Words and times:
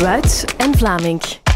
Wuits 0.00 0.44
en 0.58 0.72
Vlaming. 0.74 1.47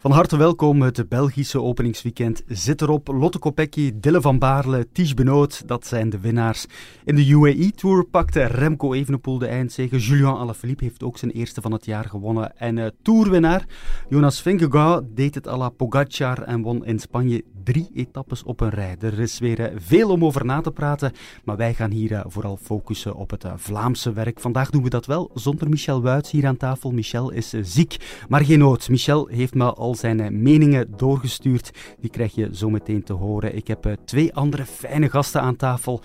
Van 0.00 0.10
harte 0.10 0.36
welkom. 0.36 0.82
Het 0.82 1.08
Belgische 1.08 1.62
openingsweekend 1.62 2.42
zit 2.46 2.82
erop. 2.82 3.08
Lotte 3.08 3.38
Kopecky, 3.38 3.92
Dille 3.94 4.20
van 4.20 4.38
Baarle, 4.38 4.88
Ties 4.92 5.14
Benoot, 5.14 5.68
dat 5.68 5.86
zijn 5.86 6.10
de 6.10 6.20
winnaars. 6.20 6.66
In 7.04 7.14
de 7.14 7.28
UAE 7.28 7.70
Tour 7.70 8.04
pakte 8.04 8.44
Remco 8.44 8.92
Evenepoel 8.92 9.38
de 9.38 9.46
eindzege. 9.46 9.98
Julian 9.98 10.36
Alaphilippe 10.36 10.84
heeft 10.84 11.02
ook 11.02 11.18
zijn 11.18 11.30
eerste 11.30 11.60
van 11.60 11.72
het 11.72 11.84
jaar 11.84 12.04
gewonnen. 12.04 12.56
En 12.56 12.76
uh, 12.76 12.86
tourwinnaar 13.02 13.64
Jonas 14.08 14.42
Vingegaard 14.42 15.04
deed 15.14 15.34
het 15.34 15.48
à 15.48 15.56
la 15.56 15.68
Pogacar 15.68 16.42
en 16.42 16.62
won 16.62 16.84
in 16.84 16.98
Spanje 16.98 17.44
drie 17.64 17.90
etappes 17.94 18.42
op 18.42 18.60
een 18.60 18.70
rij. 18.70 18.96
Er 19.00 19.20
is 19.20 19.38
weer 19.38 19.60
uh, 19.60 19.66
veel 19.76 20.10
om 20.10 20.24
over 20.24 20.44
na 20.44 20.60
te 20.60 20.70
praten, 20.70 21.12
maar 21.44 21.56
wij 21.56 21.74
gaan 21.74 21.90
hier 21.90 22.12
uh, 22.12 22.20
vooral 22.26 22.56
focussen 22.62 23.14
op 23.14 23.30
het 23.30 23.44
Vlaamse 23.56 24.12
werk. 24.12 24.40
Vandaag 24.40 24.70
doen 24.70 24.82
we 24.82 24.90
dat 24.90 25.06
wel 25.06 25.30
zonder 25.34 25.68
Michel 25.68 26.02
Wuits 26.02 26.30
hier 26.30 26.46
aan 26.46 26.56
tafel. 26.56 26.90
Michel 26.90 27.30
is 27.30 27.54
ziek, 27.62 28.24
maar 28.28 28.44
geen 28.44 28.58
nood. 28.58 28.88
Michel 28.88 29.26
heeft 29.26 29.54
me 29.54 29.74
al 29.74 29.89
zijn 29.94 30.20
eh, 30.20 30.30
meningen 30.30 30.96
doorgestuurd. 30.96 31.70
Die 32.00 32.10
krijg 32.10 32.34
je 32.34 32.56
zo 32.56 32.70
meteen 32.70 33.02
te 33.02 33.12
horen. 33.12 33.56
Ik 33.56 33.66
heb 33.66 33.86
eh, 33.86 33.92
twee 34.04 34.34
andere 34.34 34.64
fijne 34.64 35.10
gasten 35.10 35.40
aan 35.40 35.56
tafel. 35.56 36.00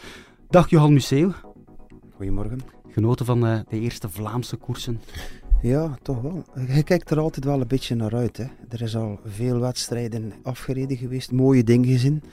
Dag 0.49 0.69
Johan 0.69 0.93
Museeuw. 0.93 1.31
Goedemorgen. 2.15 2.59
Genoten 2.89 3.25
van 3.25 3.45
uh, 3.45 3.59
de 3.69 3.79
eerste 3.79 4.09
Vlaamse 4.09 4.55
koersen? 4.55 5.01
Ja, 5.61 5.97
toch 6.01 6.21
wel. 6.21 6.43
Je 6.67 6.83
kijkt 6.83 7.09
er 7.09 7.19
altijd 7.19 7.45
wel 7.45 7.61
een 7.61 7.67
beetje 7.67 7.95
naar 7.95 8.15
uit. 8.15 8.37
Hè. 8.37 8.45
Er 8.69 8.81
is 8.81 8.95
al 8.95 9.19
veel 9.25 9.59
wedstrijden 9.59 10.33
afgereden 10.43 10.97
geweest, 10.97 11.31
mooie 11.31 11.63
dingen 11.63 11.89
gezien. 11.89 12.23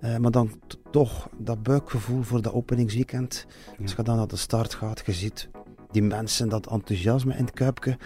Uh, 0.00 0.16
maar 0.16 0.30
dan 0.30 0.50
toch 0.90 1.28
dat 1.38 1.62
buikgevoel 1.62 2.22
voor 2.22 2.42
dat 2.42 2.52
openingsweekend. 2.52 3.46
Ja. 3.48 3.82
Als 3.82 3.94
je 3.94 4.02
dan 4.02 4.16
naar 4.16 4.26
de 4.26 4.36
start 4.36 4.74
gaat, 4.74 5.02
je 5.06 5.12
ziet 5.12 5.48
die 5.90 6.02
mensen, 6.02 6.48
dat 6.48 6.66
enthousiasme 6.66 7.34
in 7.34 7.44
het 7.44 7.54
kuipje. 7.54 7.98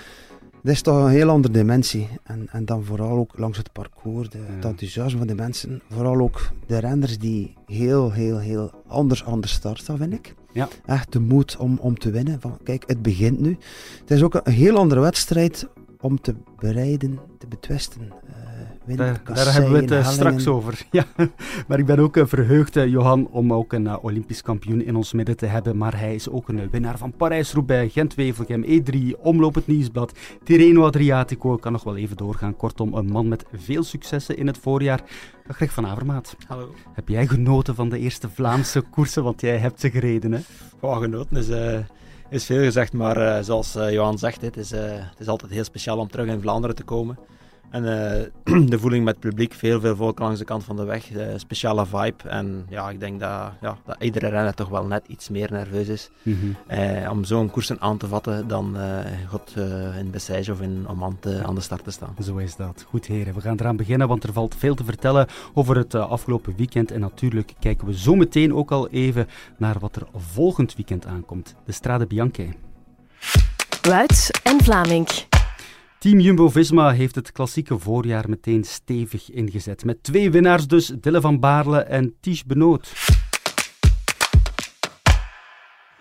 Dat 0.62 0.72
is 0.72 0.82
toch 0.82 1.04
een 1.04 1.10
heel 1.10 1.28
andere 1.28 1.52
dimensie. 1.52 2.08
En, 2.22 2.48
en 2.50 2.64
dan 2.64 2.84
vooral 2.84 3.18
ook 3.18 3.38
langs 3.38 3.58
het 3.58 3.72
parcours, 3.72 4.28
de, 4.28 4.38
het 4.38 4.64
enthousiasme 4.64 5.19
van 5.19 5.27
de 5.27 5.34
mensen. 5.34 5.82
Vooral 5.91 6.20
ook 6.20 6.50
de 6.66 6.78
renners 6.78 7.19
die 7.19 7.54
heel, 7.66 8.12
heel, 8.12 8.38
heel 8.38 8.70
anders 8.86 9.24
aan 9.24 9.41
de 9.41 9.48
start 9.48 9.78
staan, 9.78 9.96
vind 9.96 10.12
ik. 10.12 10.34
Ja. 10.52 10.69
Echt 10.86 11.12
de 11.12 11.20
moed 11.20 11.56
om, 11.56 11.78
om 11.80 11.98
te 11.98 12.10
winnen. 12.10 12.41
Van, 12.41 12.58
kijk, 12.64 12.84
het 12.86 13.02
begint 13.02 13.41
nu. 13.41 13.56
Het 14.00 14.10
is 14.10 14.22
ook 14.22 14.34
een 14.34 14.52
heel 14.52 14.77
andere 14.77 15.00
wedstrijd 15.00 15.69
om 16.00 16.20
te 16.20 16.34
bereiden, 16.58 17.19
te 17.38 17.47
betwisten. 17.47 18.02
Uh, 18.02 18.52
daar, 18.86 19.20
daar, 19.25 19.52
hebben 19.52 19.72
we 19.72 19.78
het 19.78 19.91
uh, 19.91 20.08
straks 20.08 20.47
over. 20.47 20.80
Ja. 20.91 21.05
Maar 21.66 21.78
ik 21.78 21.86
ben 21.86 21.98
ook 21.98 22.16
uh, 22.16 22.27
verheugd, 22.27 22.77
uh, 22.77 22.86
Johan, 22.86 23.28
om 23.30 23.52
ook 23.52 23.72
een 23.72 23.98
Olympisch 23.98 24.42
kampioen 24.42 24.83
in 24.83 24.97
ons 24.97 25.12
midden 25.12 25.36
te 25.36 25.47
hebben. 25.47 25.77
Maar 25.77 25.98
hij 25.98 26.14
is 26.14 26.28
ook 26.28 26.48
een 26.48 26.70
winnaar 26.70 26.98
van 26.98 27.12
Parijs-Roubaix, 27.12 27.92
Gent-Wevelgem, 27.92 28.64
E3, 28.64 29.20
Omloop 29.20 29.55
het 29.55 29.66
Nieuwsblad, 29.66 30.19
Tirreno 30.44 30.84
Adriatico. 30.84 31.55
Ik 31.55 31.60
kan 31.60 31.72
nog 31.72 31.84
wel 31.84 31.97
even 31.97 32.16
doorgaan. 32.16 32.56
Kortom, 32.56 32.94
een 32.94 33.06
man 33.06 33.28
met 33.28 33.44
veel 33.53 33.83
successen 33.83 34.36
in 34.36 34.47
het 34.47 34.58
voorjaar. 34.58 35.00
Greg 35.48 35.72
van 35.72 35.86
Avermaat. 35.86 36.36
Hallo. 36.47 36.75
Heb 36.92 37.08
jij 37.08 37.27
genoten 37.27 37.75
van 37.75 37.88
de 37.88 37.98
eerste 37.98 38.28
Vlaamse 38.28 38.80
koersen? 38.80 39.22
Want 39.22 39.41
jij 39.41 39.58
hebt 39.58 39.80
ze 39.80 39.91
gereden, 39.91 40.33
hè? 40.33 40.41
Oh, 40.80 40.98
genoten 40.98 41.36
is 41.36 41.48
is 42.33 42.44
veel 42.44 42.62
gezegd, 42.62 42.92
maar 42.92 43.16
uh, 43.16 43.38
zoals 43.42 43.77
uh, 43.77 43.92
Johan 43.92 44.19
zegt, 44.19 44.41
het 44.41 44.56
is, 44.56 44.72
uh, 44.72 44.80
het 44.83 45.20
is 45.20 45.27
altijd 45.27 45.53
heel 45.53 45.64
speciaal 45.64 45.98
om 45.98 46.08
terug 46.08 46.27
in 46.27 46.41
Vlaanderen 46.41 46.77
te 46.77 46.83
komen. 46.83 47.19
En 47.73 47.83
uh, 47.84 48.69
de 48.73 48.78
voeling 48.78 49.05
met 49.05 49.15
het 49.15 49.25
publiek, 49.25 49.53
veel, 49.53 49.81
veel 49.81 49.97
volk 49.97 50.19
langs 50.19 50.39
de 50.39 50.45
kant 50.45 50.65
van 50.65 50.77
de 50.77 50.84
weg, 50.84 51.11
uh, 51.11 51.27
speciale 51.37 51.87
vibe. 51.87 52.28
En 52.28 52.67
ja, 52.69 52.91
ik 52.91 53.01
denk 53.01 53.20
dat, 53.20 53.53
ja, 53.61 53.77
dat 53.84 53.97
iedere 53.98 54.28
renner 54.28 54.55
toch 54.55 54.69
wel 54.69 54.87
net 54.87 55.06
iets 55.06 55.28
meer 55.28 55.53
nerveus 55.53 55.89
is 55.89 56.11
mm 56.23 56.39
-hmm. 56.41 56.78
uh, 56.78 57.11
om 57.11 57.25
zo'n 57.25 57.50
koersen 57.50 57.81
aan 57.81 57.98
te 57.98 58.06
vatten 58.06 58.48
dan 58.48 58.77
God 59.28 59.55
in 59.98 60.11
Bessèges 60.11 60.48
of 60.48 60.61
in 60.61 60.84
Oman 60.89 61.19
aan 61.45 61.55
de 61.55 61.61
start 61.61 61.84
te 61.84 61.91
staan. 61.91 62.15
Zo 62.23 62.37
is 62.37 62.56
dat. 62.56 62.84
Goed 62.89 63.06
heren, 63.06 63.34
we 63.34 63.41
gaan 63.41 63.61
eraan 63.61 63.77
beginnen, 63.77 64.09
want 64.09 64.25
er 64.25 64.33
valt 64.33 64.55
veel 64.59 64.75
te 64.75 64.84
vertellen 64.84 65.27
over 65.55 65.77
het 65.77 65.95
afgelopen 65.95 66.55
weekend. 66.56 66.91
En 66.91 67.00
natuurlijk 67.00 67.55
kijken 67.61 67.87
we 67.87 67.99
zo 67.99 68.15
meteen 68.15 68.55
ook 68.55 68.71
al 68.71 68.88
even 68.88 69.28
naar 69.56 69.78
wat 69.78 69.97
er 69.97 70.06
volgend 70.16 70.75
weekend 70.75 71.06
aankomt. 71.06 71.55
De 71.65 71.72
Strade 71.72 72.06
Bianche. 72.06 72.49
Wuits 73.82 74.31
en 74.31 74.65
Vlaming. 74.65 75.31
Team 76.02 76.20
Jumbo-Visma 76.20 76.92
heeft 76.92 77.14
het 77.14 77.32
klassieke 77.32 77.78
voorjaar 77.78 78.28
meteen 78.28 78.64
stevig 78.64 79.30
ingezet. 79.30 79.84
Met 79.84 80.02
twee 80.02 80.30
winnaars 80.30 80.66
dus, 80.66 80.92
Dille 81.00 81.20
van 81.20 81.40
Baarle 81.40 81.80
en 81.80 82.14
Ties 82.20 82.44
Benoot. 82.44 82.92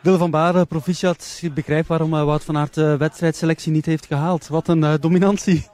Dille 0.01 0.17
van 0.17 0.31
Baarle, 0.31 0.65
proficiat. 0.65 1.37
Je 1.41 1.51
begrijpt 1.51 1.87
waarom 1.87 2.13
uh, 2.13 2.23
Wout 2.23 2.43
van 2.43 2.57
Aert 2.57 2.73
de 2.73 2.97
wedstrijdselectie 2.97 3.71
niet 3.71 3.85
heeft 3.85 4.05
gehaald. 4.05 4.47
Wat 4.47 4.67
een 4.67 4.81
uh, 4.81 4.93
dominantie. 4.99 5.67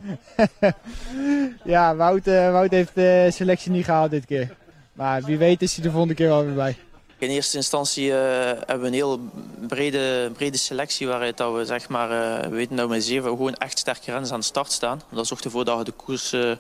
ja, 1.63 1.95
Wout, 1.95 2.27
uh, 2.27 2.51
Wout 2.51 2.71
heeft 2.71 2.95
de 2.95 3.29
selectie 3.31 3.71
niet 3.71 3.85
gehaald 3.85 4.11
dit 4.11 4.25
keer. 4.25 4.55
Maar 4.93 5.23
wie 5.23 5.37
weet 5.37 5.61
is 5.61 5.75
hij 5.75 5.83
de 5.83 5.91
volgende 5.91 6.15
keer 6.15 6.27
wel 6.27 6.45
weer 6.45 6.55
bij. 6.55 6.77
In 7.19 7.29
eerste 7.29 7.57
instantie 7.57 8.07
uh, 8.07 8.15
hebben 8.15 8.79
we 8.79 8.87
een 8.87 8.93
heel 8.93 9.19
brede, 9.67 10.31
brede 10.33 10.57
selectie 10.57 11.07
waaruit 11.07 11.37
dat 11.37 11.53
we 11.53 11.65
zeg 11.65 11.89
maar, 11.89 12.09
we 12.49 12.55
weten 12.55 12.75
dat 12.75 12.87
we 12.87 12.93
met 12.93 13.03
zeven 13.03 13.29
gewoon 13.29 13.55
echt 13.55 13.79
sterke 13.79 14.11
renners 14.11 14.31
aan 14.31 14.39
de 14.39 14.45
start 14.45 14.71
staan. 14.71 15.01
Dat 15.11 15.27
zorgt 15.27 15.45
ervoor 15.45 15.65
dat 15.65 15.77
je 15.77 15.83
de 15.83 15.91
koers 15.91 16.33
uh, 16.33 16.51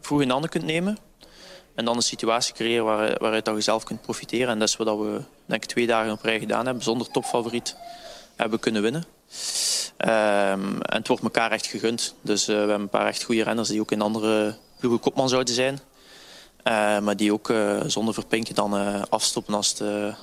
vroeg 0.00 0.20
in 0.20 0.30
handen 0.30 0.50
kunt 0.50 0.64
nemen. 0.64 0.98
En 1.74 1.84
dan 1.84 1.96
een 1.96 2.02
situatie 2.02 2.54
creëren 2.54 2.84
waar, 2.84 3.16
waaruit 3.18 3.44
dat 3.44 3.54
je 3.54 3.60
zelf 3.60 3.84
kunt 3.84 4.02
profiteren. 4.02 4.48
En 4.48 4.58
dat 4.58 4.68
is 4.68 4.76
wat 4.76 4.98
we 4.98 5.20
denk 5.46 5.62
ik 5.62 5.68
twee 5.68 5.86
dagen 5.86 6.12
op 6.12 6.22
rij 6.22 6.38
gedaan 6.38 6.64
hebben. 6.64 6.84
Zonder 6.84 7.10
topfavoriet 7.10 7.76
hebben 8.36 8.58
kunnen 8.58 8.82
winnen. 8.82 9.04
Um, 9.98 10.80
en 10.82 10.96
het 10.96 11.08
wordt 11.08 11.22
elkaar 11.22 11.50
echt 11.50 11.66
gegund. 11.66 12.14
Dus 12.20 12.46
we 12.46 12.52
hebben 12.52 12.80
een 12.80 12.88
paar 12.88 13.06
echt 13.06 13.22
goede 13.22 13.42
renners 13.42 13.68
die 13.68 13.80
ook 13.80 13.92
in 13.92 14.00
andere 14.00 14.56
ploegen 14.78 15.00
kopman 15.00 15.28
zouden 15.28 15.54
zijn. 15.54 15.80
Uh, 16.64 17.00
maar 17.00 17.16
die 17.16 17.32
ook 17.32 17.50
uh, 17.50 17.80
zonder 17.86 18.14
verpinken 18.14 18.54
dan 18.54 18.74
uh, 18.74 19.02
afstoppen 19.08 19.54
als, 19.54 19.74
de, 19.74 20.14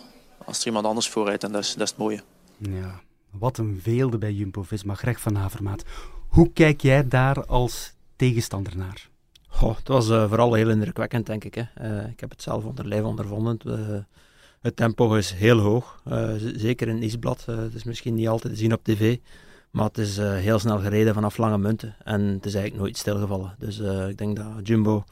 als 0.45 0.59
er 0.59 0.65
iemand 0.65 0.85
anders 0.85 1.09
voorrijdt. 1.09 1.43
En 1.43 1.51
dat 1.51 1.63
is, 1.63 1.73
dat 1.73 1.81
is 1.81 1.89
het 1.89 1.99
mooie. 1.99 2.21
Ja, 2.57 3.01
wat 3.29 3.57
een 3.57 3.81
weelde 3.83 4.17
bij 4.17 4.33
Jumbo-Visma. 4.33 4.93
Greg 4.93 5.19
van 5.19 5.35
Havermaat. 5.35 5.83
Hoe 6.27 6.51
kijk 6.53 6.81
jij 6.81 7.07
daar 7.07 7.45
als 7.45 7.93
tegenstander 8.15 8.77
naar? 8.77 9.09
Goh, 9.47 9.77
het 9.77 9.87
was 9.87 10.07
vooral 10.07 10.53
heel 10.53 10.69
indrukwekkend, 10.69 11.25
denk 11.25 11.43
ik. 11.43 11.55
Hè. 11.55 12.07
ik 12.07 12.19
heb 12.19 12.29
het 12.29 12.41
zelf 12.41 12.63
onder 12.63 12.87
lijf 12.87 13.03
ondervonden. 13.03 14.07
het 14.61 14.75
tempo 14.75 15.13
is 15.13 15.31
heel 15.31 15.57
hoog. 15.57 16.01
zeker 16.37 16.87
in 16.87 17.03
Isblad. 17.03 17.45
het 17.45 17.73
is 17.73 17.83
misschien 17.83 18.13
niet 18.13 18.27
altijd 18.27 18.53
te 18.53 18.59
zien 18.59 18.73
op 18.73 18.83
tv. 18.83 19.17
Maar 19.71 19.85
het 19.85 19.97
is 19.97 20.17
heel 20.17 20.59
snel 20.59 20.79
gereden 20.79 21.13
vanaf 21.13 21.37
lange 21.37 21.57
munten. 21.57 21.95
En 22.03 22.21
het 22.21 22.45
is 22.45 22.53
eigenlijk 22.53 22.83
nooit 22.83 22.97
stilgevallen. 22.97 23.55
Dus 23.57 23.79
ik 24.09 24.17
denk 24.17 24.35
dat 24.35 24.45
Jumbo 24.63 25.03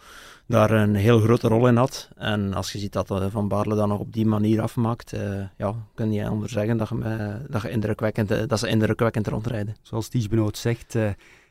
daar 0.48 0.72
een 0.72 0.96
heel 0.96 1.20
grote 1.20 1.48
rol 1.48 1.68
in 1.68 1.76
had. 1.76 2.10
En 2.16 2.54
als 2.54 2.72
je 2.72 2.80
ziet 2.80 2.94
dat 2.94 3.12
uh, 3.12 3.26
Van 3.30 3.48
Baarle 3.48 3.76
dan 3.76 3.90
nog 3.90 4.00
op 4.00 4.14
die 4.14 4.26
manier 4.26 4.62
afmaakt, 4.62 5.14
uh, 5.14 5.44
ja, 5.58 5.76
kun 5.96 6.12
je 6.12 6.28
anders 6.28 6.54
zeggen 6.54 6.78
dat, 6.78 6.90
je, 6.90 6.96
uh, 6.96 7.36
dat, 7.50 7.62
je 7.62 7.70
indrukwekkend, 7.70 8.50
dat 8.50 8.60
ze 8.60 8.68
indrukwekkend 8.68 9.28
rondrijden. 9.28 9.76
Zoals 9.82 10.08
Ties 10.08 10.28
Benoot 10.28 10.58
zegt, 10.58 10.92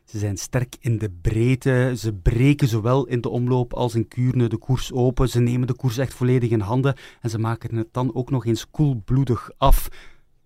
ze 0.06 0.18
zijn 0.18 0.36
sterk 0.36 0.76
in 0.80 0.98
de 0.98 1.10
breedte. 1.20 1.92
Ze 1.96 2.12
breken 2.12 2.68
zowel 2.68 3.06
in 3.06 3.20
de 3.20 3.28
omloop 3.28 3.72
als 3.74 3.94
in 3.94 4.08
Kuurne 4.08 4.48
de 4.48 4.56
koers 4.56 4.92
open. 4.92 5.28
Ze 5.28 5.40
nemen 5.40 5.66
de 5.66 5.74
koers 5.74 5.98
echt 5.98 6.14
volledig 6.14 6.50
in 6.50 6.60
handen. 6.60 6.94
En 7.20 7.30
ze 7.30 7.38
maken 7.38 7.76
het 7.76 7.88
dan 7.92 8.14
ook 8.14 8.30
nog 8.30 8.46
eens 8.46 8.70
koelbloedig 8.70 9.50
af. 9.56 9.88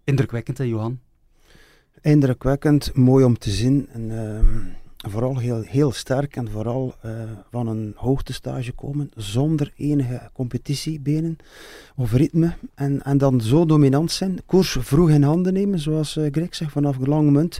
Indrukwekkend, 0.04 0.58
hè, 0.58 0.64
Johan? 0.64 0.98
Indrukwekkend, 2.00 2.94
mooi 2.94 3.24
om 3.24 3.38
te 3.38 3.50
zien. 3.50 3.88
En, 3.92 4.10
ehm, 4.10 4.58
vooral 5.08 5.38
heel, 5.38 5.60
heel 5.60 5.92
sterk 5.92 6.36
en 6.36 6.50
vooral 6.50 6.94
uh, 7.04 7.12
van 7.50 7.66
een 7.66 7.92
hoogtestage 7.96 8.72
komen 8.72 9.10
zonder 9.14 9.72
enige 9.76 10.30
competitiebenen 10.32 11.36
of 11.96 12.12
ritme 12.12 12.56
en, 12.74 13.02
en 13.02 13.18
dan 13.18 13.40
zo 13.40 13.66
dominant 13.66 14.10
zijn, 14.10 14.38
koers 14.46 14.76
vroeg 14.80 15.10
in 15.10 15.22
handen 15.22 15.52
nemen, 15.52 15.78
zoals 15.78 16.16
uh, 16.16 16.26
Greg 16.30 16.54
zegt, 16.54 16.72
vanaf 16.72 16.96
de 16.96 17.08
lange 17.08 17.30
munt 17.30 17.58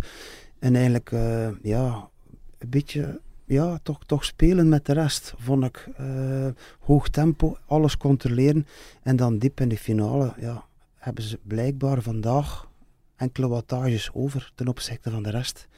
en 0.58 0.74
eigenlijk 0.74 1.10
uh, 1.10 1.48
ja, 1.62 2.08
een 2.58 2.70
beetje 2.70 3.20
ja, 3.44 3.78
toch, 3.82 4.04
toch 4.06 4.24
spelen 4.24 4.68
met 4.68 4.86
de 4.86 4.92
rest, 4.92 5.34
vond 5.38 5.64
ik. 5.64 5.88
hoog 6.80 7.08
tempo, 7.08 7.56
alles 7.66 7.96
controleren 7.96 8.66
en 9.02 9.16
dan 9.16 9.38
diep 9.38 9.60
in 9.60 9.68
de 9.68 9.78
finale 9.78 10.34
ja, 10.40 10.64
hebben 10.94 11.24
ze 11.24 11.38
blijkbaar 11.42 12.02
vandaag 12.02 12.68
enkele 13.16 13.48
wattages 13.48 14.10
over 14.12 14.52
ten 14.54 14.68
opzichte 14.68 15.10
van 15.10 15.22
de 15.22 15.30
rest. 15.30 15.68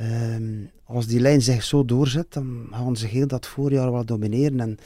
Um, 0.00 0.70
als 0.84 1.06
die 1.06 1.20
lijn 1.20 1.42
zich 1.42 1.64
zo 1.64 1.84
doorzet, 1.84 2.32
dan 2.32 2.66
gaan 2.70 2.96
ze 2.96 3.06
heel 3.06 3.26
dat 3.26 3.46
voorjaar 3.46 3.92
wel 3.92 4.04
domineren. 4.04 4.60
En 4.60 4.78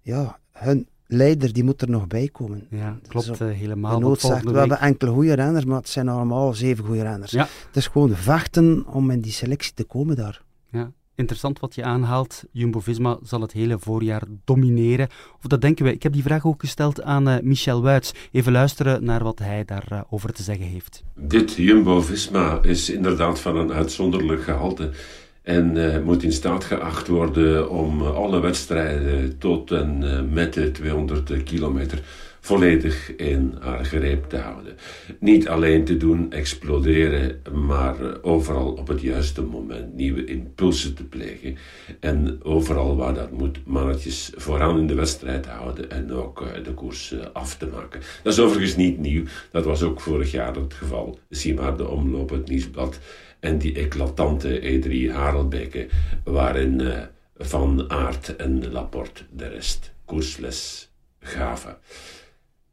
ja, 0.00 0.38
hun 0.52 0.88
leider 1.06 1.52
die 1.52 1.64
moet 1.64 1.82
er 1.82 1.90
nog 1.90 2.06
bij 2.06 2.28
komen. 2.28 2.66
Ja, 2.70 2.98
klopt 3.06 3.38
dus 3.38 3.38
helemaal. 3.38 4.00
De 4.00 4.16
zegt, 4.18 4.44
we 4.44 4.58
hebben 4.58 4.80
enkele 4.80 5.10
goede 5.10 5.32
renners, 5.32 5.64
maar 5.64 5.76
het 5.76 5.88
zijn 5.88 6.08
allemaal 6.08 6.54
zeven 6.54 6.84
goede 6.84 7.02
renners. 7.02 7.30
Ja. 7.30 7.48
Het 7.66 7.76
is 7.76 7.86
gewoon 7.86 8.14
vechten 8.14 8.86
om 8.86 9.10
in 9.10 9.20
die 9.20 9.32
selectie 9.32 9.74
te 9.74 9.84
komen 9.84 10.16
daar. 10.16 10.42
Ja. 10.70 10.92
Interessant 11.20 11.60
wat 11.60 11.74
je 11.74 11.82
aanhaalt. 11.82 12.44
Jumbo-Visma 12.52 13.18
zal 13.22 13.40
het 13.40 13.52
hele 13.52 13.78
voorjaar 13.78 14.22
domineren. 14.44 15.08
Of 15.38 15.46
dat 15.46 15.60
denken 15.60 15.84
we. 15.84 15.92
Ik 15.92 16.02
heb 16.02 16.12
die 16.12 16.22
vraag 16.22 16.46
ook 16.46 16.60
gesteld 16.60 17.02
aan 17.02 17.28
uh, 17.28 17.34
Michel 17.42 17.82
Wuits. 17.82 18.12
Even 18.32 18.52
luisteren 18.52 19.04
naar 19.04 19.22
wat 19.22 19.38
hij 19.38 19.64
daarover 19.64 20.28
uh, 20.28 20.34
te 20.34 20.42
zeggen 20.42 20.64
heeft. 20.64 21.02
Dit 21.14 21.54
Jumbo-Visma 21.54 22.58
is 22.62 22.90
inderdaad 22.90 23.40
van 23.40 23.56
een 23.56 23.72
uitzonderlijk 23.72 24.42
gehalte. 24.42 24.90
En 25.42 25.76
uh, 25.76 26.02
moet 26.02 26.22
in 26.22 26.32
staat 26.32 26.64
geacht 26.64 27.08
worden 27.08 27.70
om 27.70 28.02
alle 28.02 28.40
wedstrijden 28.40 29.38
tot 29.38 29.70
en 29.70 30.28
met 30.32 30.54
de 30.54 30.70
200 30.70 31.42
kilometer 31.42 32.02
volledig 32.40 33.16
in 33.16 33.54
haar 33.60 33.84
greep 33.84 34.28
te 34.28 34.36
houden. 34.36 34.76
Niet 35.18 35.48
alleen 35.48 35.84
te 35.84 35.96
doen 35.96 36.32
exploderen, 36.32 37.42
maar 37.52 38.00
eh, 38.00 38.16
overal 38.22 38.72
op 38.72 38.88
het 38.88 39.00
juiste 39.00 39.42
moment 39.42 39.94
nieuwe 39.94 40.24
impulsen 40.24 40.94
te 40.94 41.04
plegen. 41.04 41.56
En 42.00 42.40
overal 42.42 42.96
waar 42.96 43.14
dat 43.14 43.30
moet, 43.30 43.58
mannetjes 43.66 44.32
vooraan 44.36 44.78
in 44.78 44.86
de 44.86 44.94
wedstrijd 44.94 45.46
houden 45.46 45.90
en 45.90 46.12
ook 46.12 46.42
eh, 46.42 46.64
de 46.64 46.74
koers 46.74 47.12
eh, 47.12 47.26
af 47.32 47.56
te 47.56 47.66
maken. 47.66 48.00
Dat 48.22 48.32
is 48.32 48.38
overigens 48.38 48.76
niet 48.76 48.98
nieuw, 48.98 49.24
dat 49.52 49.64
was 49.64 49.82
ook 49.82 50.00
vorig 50.00 50.30
jaar 50.30 50.54
het 50.54 50.74
geval. 50.74 51.18
Zie 51.28 51.54
maar 51.54 51.76
de 51.76 51.88
omloop, 51.88 52.30
het 52.30 52.48
nieuwsblad 52.48 52.98
en 53.40 53.58
die 53.58 53.74
eclatante 53.74 54.60
E3 54.60 55.12
Harelbeke, 55.12 55.88
waarin 56.24 56.82
Van 57.36 57.90
Aert 57.90 58.36
en 58.36 58.72
Laporte 58.72 59.22
de 59.30 59.48
rest 59.48 59.92
koersles 60.04 60.90
gaven. 61.20 61.76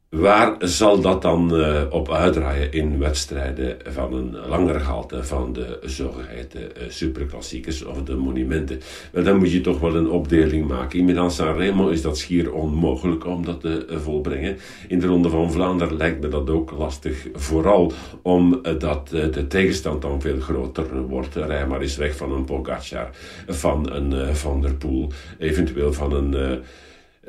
Waar 0.08 0.56
zal 0.58 1.00
dat 1.00 1.22
dan 1.22 1.54
uh, 1.54 1.82
op 1.90 2.10
uitdraaien 2.10 2.72
in 2.72 2.98
wedstrijden 2.98 3.76
van 3.84 4.14
een 4.14 4.36
langere 4.48 4.80
gehalte 4.80 5.24
van 5.24 5.52
de 5.52 5.78
zogeheten 5.82 6.60
uh, 6.60 6.82
superklassiekers 6.88 7.84
of 7.84 8.02
de 8.02 8.14
monumenten? 8.14 8.80
Dan 9.12 9.36
moet 9.36 9.52
je 9.52 9.60
toch 9.60 9.80
wel 9.80 9.94
een 9.94 10.10
opdeling 10.10 10.68
maken. 10.68 10.98
In 10.98 11.04
Milan-San 11.04 11.56
Remo 11.56 11.88
is 11.88 12.02
dat 12.02 12.18
schier 12.18 12.52
onmogelijk 12.52 13.26
om 13.26 13.44
dat 13.44 13.60
te 13.60 13.86
uh, 13.90 13.96
volbrengen. 13.96 14.56
In 14.88 15.00
de 15.00 15.06
Ronde 15.06 15.28
van 15.28 15.52
Vlaanderen 15.52 15.96
lijkt 15.96 16.20
me 16.20 16.28
dat 16.28 16.50
ook 16.50 16.70
lastig. 16.70 17.26
Vooral 17.32 17.92
omdat 18.22 19.08
de 19.08 19.46
tegenstand 19.48 20.02
dan 20.02 20.20
veel 20.20 20.40
groter 20.40 21.02
wordt. 21.02 21.34
Rij 21.34 21.66
eens 21.80 21.96
weg 21.96 22.16
van 22.16 22.32
een 22.32 22.44
Pogacar, 22.44 23.10
van 23.46 23.90
een 23.92 24.36
Van 24.36 24.60
der 24.60 24.74
Poel, 24.74 25.08
eventueel 25.38 25.92
van 25.92 26.12
een 26.12 26.62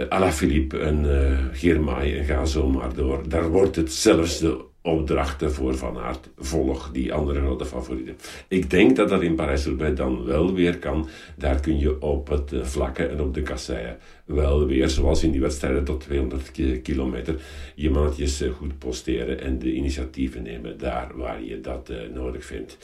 Alaphilippe 0.10 0.80
en 0.80 1.04
uh, 1.04 2.18
en 2.18 2.26
ga 2.26 2.46
zo 2.46 2.70
maar 2.70 2.94
door. 2.94 3.30
Daar 3.30 3.50
wordt 3.50 3.76
het 3.76 3.94
zelfs 3.94 4.40
de 4.40 4.69
opdrachten 4.82 5.52
voor 5.52 5.78
Van 5.78 5.98
Aert. 5.98 6.30
Volg 6.38 6.90
die 6.92 7.14
andere 7.14 7.40
grote 7.40 7.66
favorieten. 7.66 8.16
Ik 8.48 8.70
denk 8.70 8.96
dat 8.96 9.10
dat 9.10 9.22
in 9.22 9.36
Parijs-Roubaix 9.36 9.98
dan 9.98 10.26
wel 10.26 10.54
weer 10.54 10.78
kan. 10.78 11.08
Daar 11.38 11.60
kun 11.60 11.80
je 11.80 12.02
op 12.02 12.28
het 12.28 12.54
eh, 12.54 12.64
vlakke 12.64 13.06
en 13.06 13.22
op 13.22 13.34
de 13.34 13.42
kasseien 13.42 13.98
wel 14.26 14.66
weer, 14.66 14.90
zoals 14.90 15.24
in 15.24 15.32
die 15.32 15.42
wedstrijden 15.42 15.84
tot 15.84 16.02
200 16.02 16.52
kilometer, 16.82 17.36
je 17.76 17.90
mannetjes 17.90 18.42
eh, 18.42 18.52
goed 18.52 18.78
posteren 18.78 19.42
en 19.42 19.60
de 19.60 19.74
initiatieven 19.74 20.44
nemen 20.44 20.78
daar 20.78 21.12
waar 21.16 21.44
je 21.44 21.62
dat 21.62 21.90
uh, 21.92 21.98
nodig 22.14 22.46
vindt. 22.46 22.78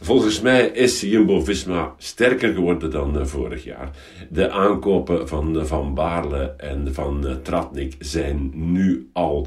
Volgens 0.00 0.40
mij 0.40 0.66
is 0.66 1.00
Jumbo-Visma 1.00 1.94
sterker 1.98 2.52
geworden 2.52 2.90
dan 2.90 3.28
vorig 3.28 3.64
jaar. 3.64 3.90
De 4.30 4.50
aankopen 4.50 5.28
van 5.28 5.66
Van 5.66 5.94
Baarle 5.94 6.54
en 6.56 6.94
van 6.94 7.38
Tratnik 7.42 7.94
zijn 7.98 8.50
nu 8.54 9.08
al 9.12 9.46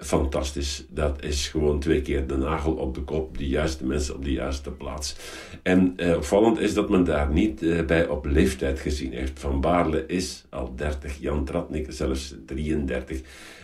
fantastisch. 0.00 0.84
Dat 0.90 1.22
is 1.22 1.37
gewoon 1.46 1.80
twee 1.80 2.02
keer 2.02 2.26
de 2.26 2.36
nagel 2.36 2.72
op 2.72 2.94
de 2.94 3.00
kop, 3.00 3.38
de 3.38 3.48
juiste 3.48 3.86
mensen 3.86 4.14
op 4.14 4.24
de 4.24 4.32
juiste 4.32 4.70
plaats. 4.70 5.16
En 5.62 5.96
opvallend 6.16 6.58
is 6.58 6.74
dat 6.74 6.88
men 6.88 7.04
daar 7.04 7.32
niet 7.32 7.86
bij 7.86 8.08
op 8.08 8.24
leeftijd 8.24 8.78
gezien 8.78 9.12
heeft. 9.12 9.40
Van 9.40 9.60
Baarle 9.60 10.06
is 10.06 10.46
al 10.50 10.72
30, 10.76 11.18
Jan 11.20 11.44
Tratnik 11.44 11.86
zelfs 11.88 12.34
33. 12.46 13.20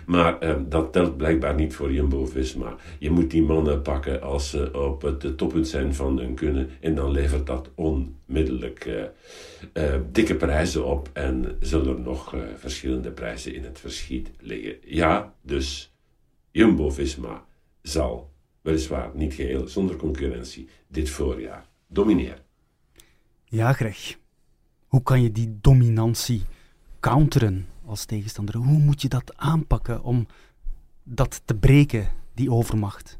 Maar 0.06 0.44
uh, 0.44 0.54
dat 0.68 0.92
telt 0.92 1.16
blijkbaar 1.16 1.54
niet 1.54 1.74
voor 1.74 1.92
Jumbo-Visma. 1.92 2.76
Je 2.98 3.10
moet 3.10 3.30
die 3.30 3.42
mannen 3.42 3.82
pakken 3.82 4.22
als 4.22 4.50
ze 4.50 4.70
op 4.72 5.02
het 5.02 5.36
toppunt 5.36 5.68
zijn 5.68 5.94
van 5.94 6.18
hun 6.18 6.34
kunnen. 6.34 6.70
En 6.80 6.94
dan 6.94 7.10
levert 7.10 7.46
dat 7.46 7.70
onmiddellijk 7.74 9.08
dikke 10.12 10.34
prijzen 10.34 10.84
op. 10.84 11.08
En 11.12 11.56
zullen 11.60 11.96
er 11.96 12.00
nog 12.00 12.34
verschillende 12.56 13.10
prijzen 13.10 13.54
in 13.54 13.64
het 13.64 13.80
verschiet 13.80 14.30
liggen. 14.40 14.76
Ja, 14.84 15.34
dus 15.42 15.94
Jumbo-Visma 16.50 17.44
zal, 17.88 18.32
weliswaar 18.60 19.10
niet 19.14 19.34
geheel 19.34 19.69
zonder 19.69 19.96
concurrentie, 19.96 20.69
dit 20.86 21.10
voorjaar 21.10 21.66
domineren. 21.86 22.42
Ja, 23.44 23.72
Greg. 23.72 24.19
Hoe 24.86 25.02
kan 25.02 25.22
je 25.22 25.32
die 25.32 25.58
dominantie 25.60 26.42
counteren 27.00 27.66
als 27.84 28.04
tegenstander? 28.04 28.56
Hoe 28.56 28.78
moet 28.78 29.02
je 29.02 29.08
dat 29.08 29.36
aanpakken 29.36 30.02
om 30.02 30.26
dat 31.02 31.42
te 31.44 31.54
breken, 31.54 32.08
die 32.34 32.50
overmacht? 32.50 33.19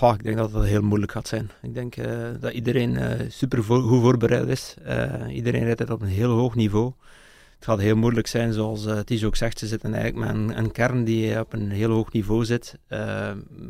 Ik 0.00 0.22
denk 0.22 0.36
dat 0.36 0.52
dat 0.52 0.64
heel 0.64 0.82
moeilijk 0.82 1.12
gaat 1.12 1.28
zijn. 1.28 1.50
Ik 1.62 1.74
denk 1.74 1.96
uh, 1.96 2.28
dat 2.40 2.52
iedereen 2.52 2.94
uh, 2.94 3.30
super 3.30 3.62
goed 3.62 4.00
voorbereid 4.00 4.48
is. 4.48 4.74
Uh, 4.86 5.34
iedereen 5.34 5.64
rijdt 5.64 5.78
het 5.78 5.90
op 5.90 6.00
een 6.02 6.08
heel 6.08 6.30
hoog 6.30 6.54
niveau. 6.54 6.92
Het 7.56 7.64
gaat 7.64 7.78
heel 7.78 7.96
moeilijk 7.96 8.26
zijn, 8.26 8.52
zoals 8.52 8.86
uh, 8.86 8.98
Ties 8.98 9.24
ook 9.24 9.36
zegt. 9.36 9.58
Ze 9.58 9.66
zitten 9.66 9.94
eigenlijk 9.94 10.46
met 10.46 10.56
een, 10.56 10.72
kern 10.72 11.04
die 11.04 11.40
op 11.40 11.52
een 11.52 11.70
heel 11.70 11.90
hoog 11.90 12.12
niveau 12.12 12.44
zit. 12.44 12.78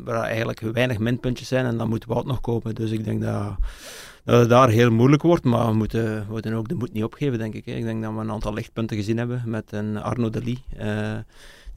waar 0.03 0.23
eigenlijk 0.23 0.59
weinig 0.59 0.97
minpuntjes 0.99 1.47
zijn 1.47 1.65
en 1.65 1.77
dan 1.77 1.89
moet 1.89 2.05
Wout 2.05 2.25
nog 2.25 2.41
komen. 2.41 2.75
Dus 2.75 2.91
ik 2.91 3.03
denk 3.03 3.21
dat 3.21 3.55
dat 4.27 4.39
het 4.39 4.49
daar 4.49 4.69
heel 4.69 4.91
moeilijk 4.91 5.21
wordt, 5.21 5.43
maar 5.43 5.67
we 5.67 5.73
moeten, 5.73 6.25
we 6.25 6.31
moeten 6.31 6.53
ook 6.53 6.67
de 6.67 6.75
moed 6.75 6.93
niet 6.93 7.03
opgeven, 7.03 7.37
denk 7.37 7.53
ik. 7.53 7.65
Ik 7.65 7.83
denk 7.83 8.03
dat 8.03 8.13
we 8.13 8.19
een 8.19 8.31
aantal 8.31 8.53
lichtpunten 8.53 8.97
gezien 8.97 9.17
hebben 9.17 9.41
met 9.45 9.71
een 9.71 9.97
Arno 9.97 10.29
Dali, 10.29 10.63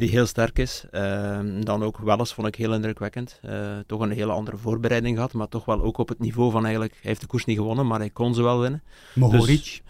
die 0.00 0.10
heel 0.10 0.26
sterk 0.26 0.58
is. 0.58 0.84
Uh, 0.92 1.38
dan 1.60 1.82
ook 1.82 1.98
Welles 1.98 2.32
vond 2.32 2.46
ik 2.46 2.54
heel 2.54 2.74
indrukwekkend. 2.74 3.40
Uh, 3.44 3.52
toch 3.86 4.00
een 4.00 4.10
hele 4.10 4.32
andere 4.32 4.56
voorbereiding 4.56 5.16
gehad, 5.16 5.32
maar 5.32 5.48
toch 5.48 5.64
wel 5.64 5.82
ook 5.82 5.98
op 5.98 6.08
het 6.08 6.18
niveau 6.18 6.50
van 6.50 6.62
eigenlijk, 6.62 6.92
hij 6.92 7.02
heeft 7.02 7.20
de 7.20 7.26
koers 7.26 7.44
niet 7.44 7.56
gewonnen, 7.56 7.86
maar 7.86 7.98
hij 7.98 8.10
kon 8.10 8.34
ze 8.34 8.42
wel 8.42 8.60
winnen. 8.60 8.82
Mohoric? 9.14 9.82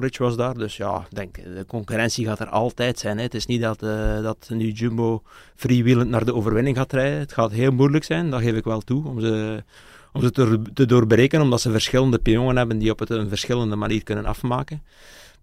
Dus, 0.00 0.18
was 0.18 0.36
daar, 0.36 0.54
dus 0.54 0.76
ja, 0.76 1.06
denk, 1.10 1.34
de 1.34 1.64
concurrentie 1.66 2.26
gaat 2.26 2.40
er 2.40 2.48
altijd 2.48 2.98
zijn. 2.98 3.16
Hè. 3.16 3.22
Het 3.22 3.34
is 3.34 3.46
niet 3.46 3.60
dat, 3.60 3.80
dat 4.22 4.48
nu 4.52 4.70
Jumbo 4.70 5.22
freewheelend 5.54 6.10
naar 6.10 6.24
de 6.24 6.34
overwinning 6.34 6.76
gaat 6.76 6.92
rijden. 6.92 7.18
Het 7.18 7.32
gaat 7.32 7.52
heel 7.52 7.72
moeilijk 7.72 8.04
zijn, 8.04 8.30
dat 8.30 8.40
geef 8.40 8.54
ik 8.54 8.64
wel 8.64 8.80
toe, 8.80 9.08
om 9.08 9.20
ze 9.20 9.62
om 10.12 10.22
ze 10.22 10.30
te, 10.30 10.62
te 10.74 10.86
doorbreken, 10.86 11.40
omdat 11.40 11.60
ze 11.60 11.70
verschillende 11.70 12.18
pionnen 12.18 12.56
hebben 12.56 12.78
die 12.78 12.90
op 12.90 12.98
het 12.98 13.10
een 13.10 13.28
verschillende 13.28 13.76
manier 13.76 14.02
kunnen 14.02 14.24
afmaken. 14.24 14.82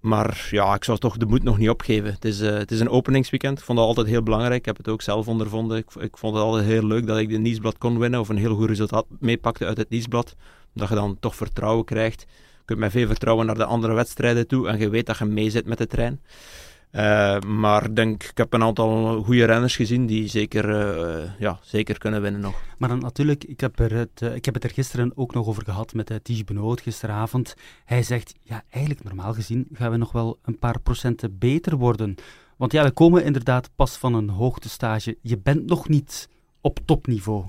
Maar 0.06 0.48
ja, 0.52 0.74
ik 0.76 0.84
zou 0.84 0.98
toch 0.98 1.18
de 1.18 1.26
moed 1.26 1.44
nog 1.44 1.58
niet 1.58 1.70
opgeven. 1.70 2.14
Het 2.14 2.26
is, 2.26 2.42
uh, 2.42 2.58
het 2.58 2.72
is 2.72 2.80
een 2.80 2.90
openingsweekend. 2.90 3.58
Ik 3.60 3.64
vond 3.64 3.80
het 3.80 3.88
altijd 3.88 4.08
heel 4.08 4.24
belangrijk. 4.24 4.60
Ik 4.60 4.66
heb 4.66 4.78
het 4.78 4.88
ook 4.88 5.02
zelf 5.02 5.28
ondervonden. 5.28 5.78
Ik, 5.78 5.96
ik 6.00 6.18
vond 6.18 6.36
het 6.36 6.44
altijd 6.44 6.66
heel 6.66 6.86
leuk 6.86 7.08
dat 7.08 7.18
ik 7.18 7.30
de 7.30 7.38
Niesblad 7.38 7.78
kon 7.78 8.00
winnen 8.00 8.20
of 8.20 8.30
een 8.30 8.38
heel 8.38 8.56
goed 8.56 8.68
resultaat 8.68 9.06
meepakte 9.20 9.66
uit 9.66 9.78
het 9.78 9.90
Niesblad. 9.90 10.36
Dat 10.74 10.90
je 10.90 10.96
dan 10.96 11.18
toch 11.20 11.36
vertrouwen 11.36 11.86
krijgt. 11.86 12.22
Je 12.30 12.62
kunt 12.66 12.80
met 12.80 12.92
veel 12.92 13.08
vertrouwen 13.08 13.46
naar 13.46 13.56
de 13.56 13.66
andere 13.66 13.94
wedstrijden 13.94 14.48
toe 14.48 14.68
en 14.68 14.80
je 14.80 14.90
weet 14.90 15.06
dat 15.06 15.18
je 15.18 15.26
mee 15.26 15.50
zit 15.50 15.66
met 15.66 15.78
de 15.78 15.88
trein. 15.88 16.22
Uh, 16.92 17.40
maar 17.40 17.96
denk, 17.96 18.24
ik 18.24 18.38
heb 18.38 18.54
een 18.54 18.64
aantal 18.64 19.24
goede 19.24 19.46
renners 19.46 19.76
gezien 19.76 20.06
die 20.06 20.28
zeker, 20.28 20.70
uh, 20.70 21.32
ja, 21.40 21.60
zeker 21.62 21.98
kunnen 21.98 22.22
winnen 22.22 22.42
nog. 22.42 22.62
Maar 22.78 22.90
dan 22.90 23.00
natuurlijk, 23.00 23.44
ik 23.44 23.60
heb, 23.60 23.80
er 23.80 23.94
het, 23.94 24.22
uh, 24.24 24.36
ik 24.36 24.46
heb 24.46 24.54
het 24.54 24.64
er 24.64 24.70
gisteren 24.70 25.12
ook 25.16 25.34
nog 25.34 25.48
over 25.48 25.64
gehad 25.64 25.94
met 25.94 26.12
uh, 26.12 26.18
Tige 26.24 26.44
Benoot 26.44 26.82
gisteravond. 26.82 27.56
Hij 27.86 28.04
zegt, 28.04 28.34
ja, 28.42 28.64
eigenlijk 28.70 29.04
normaal 29.04 29.34
gezien 29.34 29.68
gaan 29.74 29.92
we 29.92 29.98
nog 29.98 30.12
wel 30.12 30.40
een 30.42 30.60
paar 30.60 30.80
procenten 30.80 31.38
beter 31.38 31.78
worden. 31.78 32.16
Want 32.58 32.72
ja, 32.72 32.84
we 32.84 32.92
komen 32.92 33.24
inderdaad 33.24 33.70
pas 33.76 33.98
van 33.98 34.14
een 34.14 34.30
hoogtestage. 34.30 35.18
Je 35.22 35.38
bent 35.38 35.66
nog 35.66 35.88
niet 35.90 36.30
op 36.62 36.80
topniveau. 36.86 37.46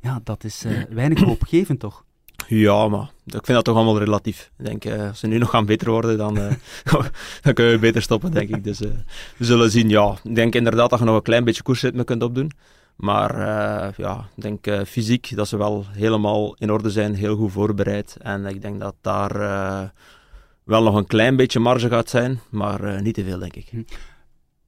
Ja, 0.00 0.20
dat 0.24 0.44
is 0.44 0.64
weinig 0.90 1.20
hoopgevend 1.30 1.80
toch? 1.80 2.04
Ja, 2.48 2.88
maar 2.88 3.10
ik 3.26 3.32
vind 3.32 3.46
dat 3.46 3.64
toch 3.64 3.76
allemaal 3.76 3.98
relatief. 3.98 4.50
Ik 4.58 4.64
denk, 4.64 4.84
uh, 4.84 5.08
als 5.08 5.18
ze 5.18 5.26
nu 5.26 5.38
nog 5.38 5.50
gaan 5.50 5.66
beter 5.66 5.90
worden, 5.90 6.18
dan, 6.18 6.38
uh, 6.38 6.52
dan 7.42 7.54
kunnen 7.54 7.72
we 7.72 7.78
beter 7.78 8.02
stoppen, 8.02 8.30
denk 8.30 8.48
ik. 8.48 8.64
Dus 8.64 8.80
uh, 8.80 8.90
we 9.36 9.44
zullen 9.44 9.70
zien. 9.70 9.88
Ja, 9.88 10.16
ik 10.22 10.34
denk 10.34 10.54
inderdaad 10.54 10.90
dat 10.90 10.98
je 10.98 11.04
nog 11.04 11.14
een 11.14 11.22
klein 11.22 11.44
beetje 11.44 11.62
koersritme 11.62 12.04
kunt 12.04 12.22
opdoen. 12.22 12.50
Maar 12.96 13.36
ja, 13.96 14.28
ik 14.36 14.42
denk 14.42 14.86
fysiek 14.86 15.36
dat 15.36 15.48
ze 15.48 15.56
wel 15.56 15.84
helemaal 15.90 16.56
in 16.58 16.70
orde 16.70 16.90
zijn, 16.90 17.14
heel 17.14 17.36
goed 17.36 17.52
voorbereid. 17.52 18.16
En 18.18 18.46
ik 18.46 18.62
denk 18.62 18.80
dat 18.80 18.94
daar 19.00 19.32
wel 20.64 20.82
nog 20.82 20.94
een 20.94 21.06
klein 21.06 21.36
beetje 21.36 21.60
marge 21.60 21.88
gaat 21.88 22.10
zijn, 22.10 22.40
maar 22.50 23.02
niet 23.02 23.14
te 23.14 23.24
veel, 23.24 23.38
denk 23.38 23.56
ik. 23.56 23.68
Hm. 23.70 23.82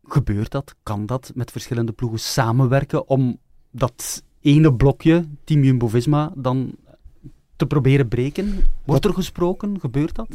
Gebeurt 0.04 0.50
dat? 0.50 0.74
Kan 0.82 1.06
dat 1.06 1.30
met 1.34 1.50
verschillende 1.50 1.92
ploegen 1.92 2.20
samenwerken 2.20 3.08
om 3.08 3.38
dat 3.70 4.22
ene 4.40 4.74
blokje, 4.74 5.24
Team 5.44 5.64
Jumbo-Visma, 5.64 6.32
dan 6.36 6.74
te 7.62 7.68
proberen 7.68 8.08
breken? 8.08 8.64
Wordt 8.84 9.04
er 9.04 9.14
gesproken? 9.14 9.80
Gebeurt 9.80 10.14
dat? 10.14 10.28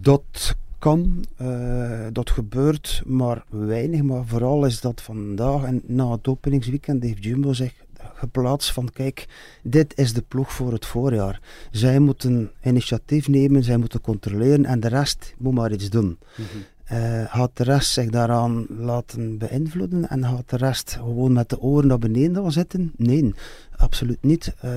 Dat 0.00 0.56
kan, 0.78 1.24
uh, 1.42 2.06
dat 2.12 2.30
gebeurt, 2.30 3.02
maar 3.06 3.44
weinig. 3.48 4.02
Maar 4.02 4.26
vooral 4.26 4.64
is 4.64 4.80
dat 4.80 5.02
vandaag 5.02 5.62
en 5.62 5.82
na 5.86 6.10
het 6.10 6.28
openingsweekend 6.28 7.02
heeft 7.02 7.24
Jumbo 7.24 7.52
zich 7.52 7.72
geplaatst 8.14 8.72
van 8.72 8.90
kijk, 8.92 9.26
dit 9.62 9.98
is 9.98 10.12
de 10.12 10.22
ploeg 10.28 10.52
voor 10.52 10.72
het 10.72 10.86
voorjaar. 10.86 11.40
Zij 11.70 11.98
moeten 11.98 12.50
initiatief 12.62 13.28
nemen, 13.28 13.64
zij 13.64 13.76
moeten 13.76 14.00
controleren 14.00 14.64
en 14.64 14.80
de 14.80 14.88
rest 14.88 15.34
moet 15.38 15.54
maar 15.54 15.72
iets 15.72 15.90
doen. 15.90 16.18
Mm 16.36 16.44
-hmm. 16.44 17.26
gaat 17.26 17.50
de 17.54 17.64
rest 17.64 17.90
zich 17.92 18.10
daaraan 18.10 18.66
laten 18.68 19.38
beïnvloeden 19.38 20.08
en 20.08 20.24
gaat 20.24 20.50
de 20.50 20.56
rest 20.56 20.90
gewoon 20.90 21.32
met 21.32 21.48
de 21.48 21.60
oren 21.60 21.86
naar 21.86 21.98
beneden 21.98 22.52
zitten? 22.52 22.92
Nee, 22.96 23.34
absoluut 23.76 24.22
niet. 24.22 24.54
Uh, 24.64 24.70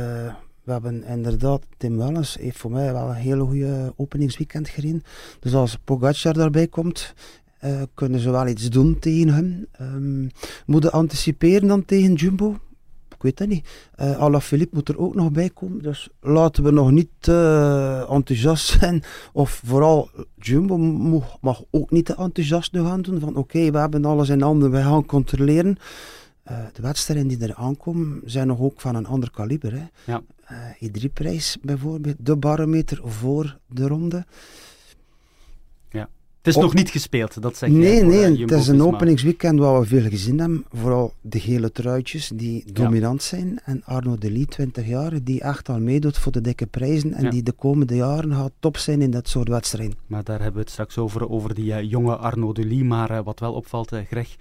we 0.68 0.74
hebben 0.74 1.04
inderdaad, 1.04 1.62
Tim 1.78 1.98
Wellens 1.98 2.38
heeft 2.40 2.58
voor 2.58 2.72
mij 2.72 2.94
wel 2.94 3.10
een 3.10 3.16
hele 3.16 3.44
goede 3.44 3.94
openingsweekend 3.96 4.70
gereden. 4.70 5.04
Dus 5.40 5.54
als 5.54 5.78
Pogacar 5.84 6.34
daarbij 6.34 6.68
komt, 6.68 7.14
uh, 7.64 7.82
kunnen 7.94 8.20
ze 8.20 8.32
wel 8.32 8.48
iets 8.48 8.70
doen 8.70 9.00
tegen 9.00 9.34
hem. 9.34 9.68
Um, 9.82 10.30
moeten 10.66 10.92
anticiperen 10.92 11.68
dan 11.68 11.86
tegen 11.86 12.14
Jumbo? 12.14 12.58
Ik 13.16 13.22
weet 13.22 13.40
het 13.40 13.50
niet. 13.50 13.68
Uh, 14.00 14.18
Alaphilippe 14.18 14.76
moet 14.76 14.90
er 14.90 15.00
ook 15.00 15.16
nog 15.16 15.32
bij 15.32 15.50
komen. 15.50 15.82
Dus 15.82 16.10
laten 16.20 16.64
we 16.64 16.72
nog 16.72 16.92
niet 16.92 17.28
uh, 17.30 18.12
enthousiast 18.12 18.68
zijn. 18.80 19.04
Of 19.34 19.62
vooral 19.66 20.10
Jumbo 20.36 20.78
mag 21.42 21.64
ook 21.72 21.92
niet 21.92 22.06
te 22.06 22.16
enthousiast 22.16 22.74
nu 22.74 22.84
gaan 22.84 23.02
doen. 23.02 23.20
Van 23.20 23.36
oké, 23.36 23.72
we 23.72 23.78
hebben 23.78 24.06
alles 24.06 24.30
in 24.30 24.42
handen, 24.42 24.72
we 24.72 24.82
gaan 24.82 25.06
controleren. 25.06 25.78
De 26.74 26.82
wedstrijden 26.82 27.28
die 27.28 27.40
er 27.40 27.56
aankomen 27.56 28.22
zijn 28.26 28.48
nog 28.48 28.60
ook 28.60 28.82
van 28.82 28.96
een 28.96 29.06
ander 29.06 29.32
kaliber. 29.32 29.72
Hè. 29.74 29.86
Ja. 30.06 30.22
E3-prijs 30.86 31.58
bijvoorbeeld, 31.62 32.16
de 32.20 32.38
barometer 32.38 33.00
voor 33.04 33.58
de 33.68 33.88
ronde. 33.88 34.25
Het 36.48 36.56
is 36.56 36.62
nog 36.62 36.74
niet 36.74 36.89
gespeeld, 36.89 37.42
dat 37.42 37.58
zeg 37.58 37.70
Nee, 37.70 37.82
jij, 37.82 38.04
nee, 38.04 38.32
uh, 38.32 38.39
het 38.39 38.51
is 38.51 38.68
een 38.68 38.82
openingsweekend 38.82 39.60
waar 39.60 39.80
we 39.80 39.86
veel 39.86 40.10
gezien 40.10 40.39
hebben. 40.39 40.66
Vooral 40.74 41.13
de 41.22 41.39
gele 41.39 41.72
truitjes 41.72 42.32
die 42.36 42.63
ja. 42.66 42.74
dominant 42.74 43.24
zijn. 43.24 43.60
En 43.63 43.84
Arno 43.86 44.18
de 44.18 44.32
Lee, 44.32 44.46
20 44.46 44.88
jaar, 44.88 45.24
die 45.24 45.42
echt 45.42 45.70
al 45.70 45.80
meedoet 45.80 46.18
voor 46.18 46.32
de 46.32 46.42
dikke 46.42 46.66
prijzen. 46.66 47.13
En 47.13 47.24
ja. 47.24 47.30
die 47.30 47.44
de 47.44 47.51
komende 47.51 47.96
jaren 47.96 48.34
gaat 48.34 48.51
top 48.60 48.77
zijn 48.77 49.01
in 49.01 49.12
dat 49.12 49.27
soort 49.27 49.48
wedstrijden. 49.48 49.98
Maar 50.08 50.24
daar 50.24 50.38
hebben 50.38 50.56
we 50.56 50.60
het 50.60 50.70
straks 50.70 50.98
over, 50.98 51.30
over 51.30 51.54
die 51.54 51.72
uh, 51.72 51.82
jonge 51.82 52.16
Arno 52.16 52.54
de 52.54 52.66
Lee. 52.66 52.84
Maar 52.84 53.12
uh, 53.12 53.20
wat 53.24 53.39
wel 53.39 53.54
opvalt, 53.54 53.92
Greg, 54.08 54.36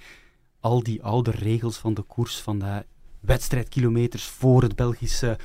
al 0.60 0.82
die 0.82 1.02
oude 1.02 1.30
regels 1.30 1.76
van 1.76 1.94
de 1.94 2.02
koers, 2.02 2.40
van 2.40 2.58
de 2.58 2.84
wedstrijdkilometers 3.20 4.24
voor 4.24 4.62
het 4.62 4.76
Belgische 4.76 5.38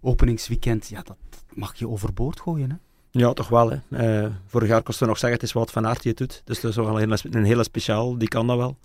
openingsweekend, 0.00 0.88
ja, 0.88 1.02
dat 1.02 1.16
mag 1.54 1.78
je 1.78 1.88
overboord 1.88 2.40
gooien, 2.40 2.70
hè? 2.70 2.76
Ja, 3.10 3.32
toch 3.32 3.48
wel. 3.48 3.70
Hè. 3.70 4.24
Uh, 4.24 4.30
vorig 4.46 4.68
jaar 4.68 4.82
kost 4.82 4.98
we 4.98 5.06
nog 5.06 5.18
zeggen, 5.18 5.38
het 5.38 5.48
is 5.48 5.54
Wout 5.54 5.70
van 5.70 5.86
Aert 5.86 6.02
die 6.02 6.14
doet. 6.14 6.42
Dus 6.44 6.60
dat 6.60 6.70
is 6.70 6.76
wel 6.76 7.02
een 7.02 7.44
hele, 7.44 7.64
speciaal, 7.64 8.18
die 8.18 8.28
kan 8.28 8.46
dat 8.46 8.56
wel. 8.56 8.78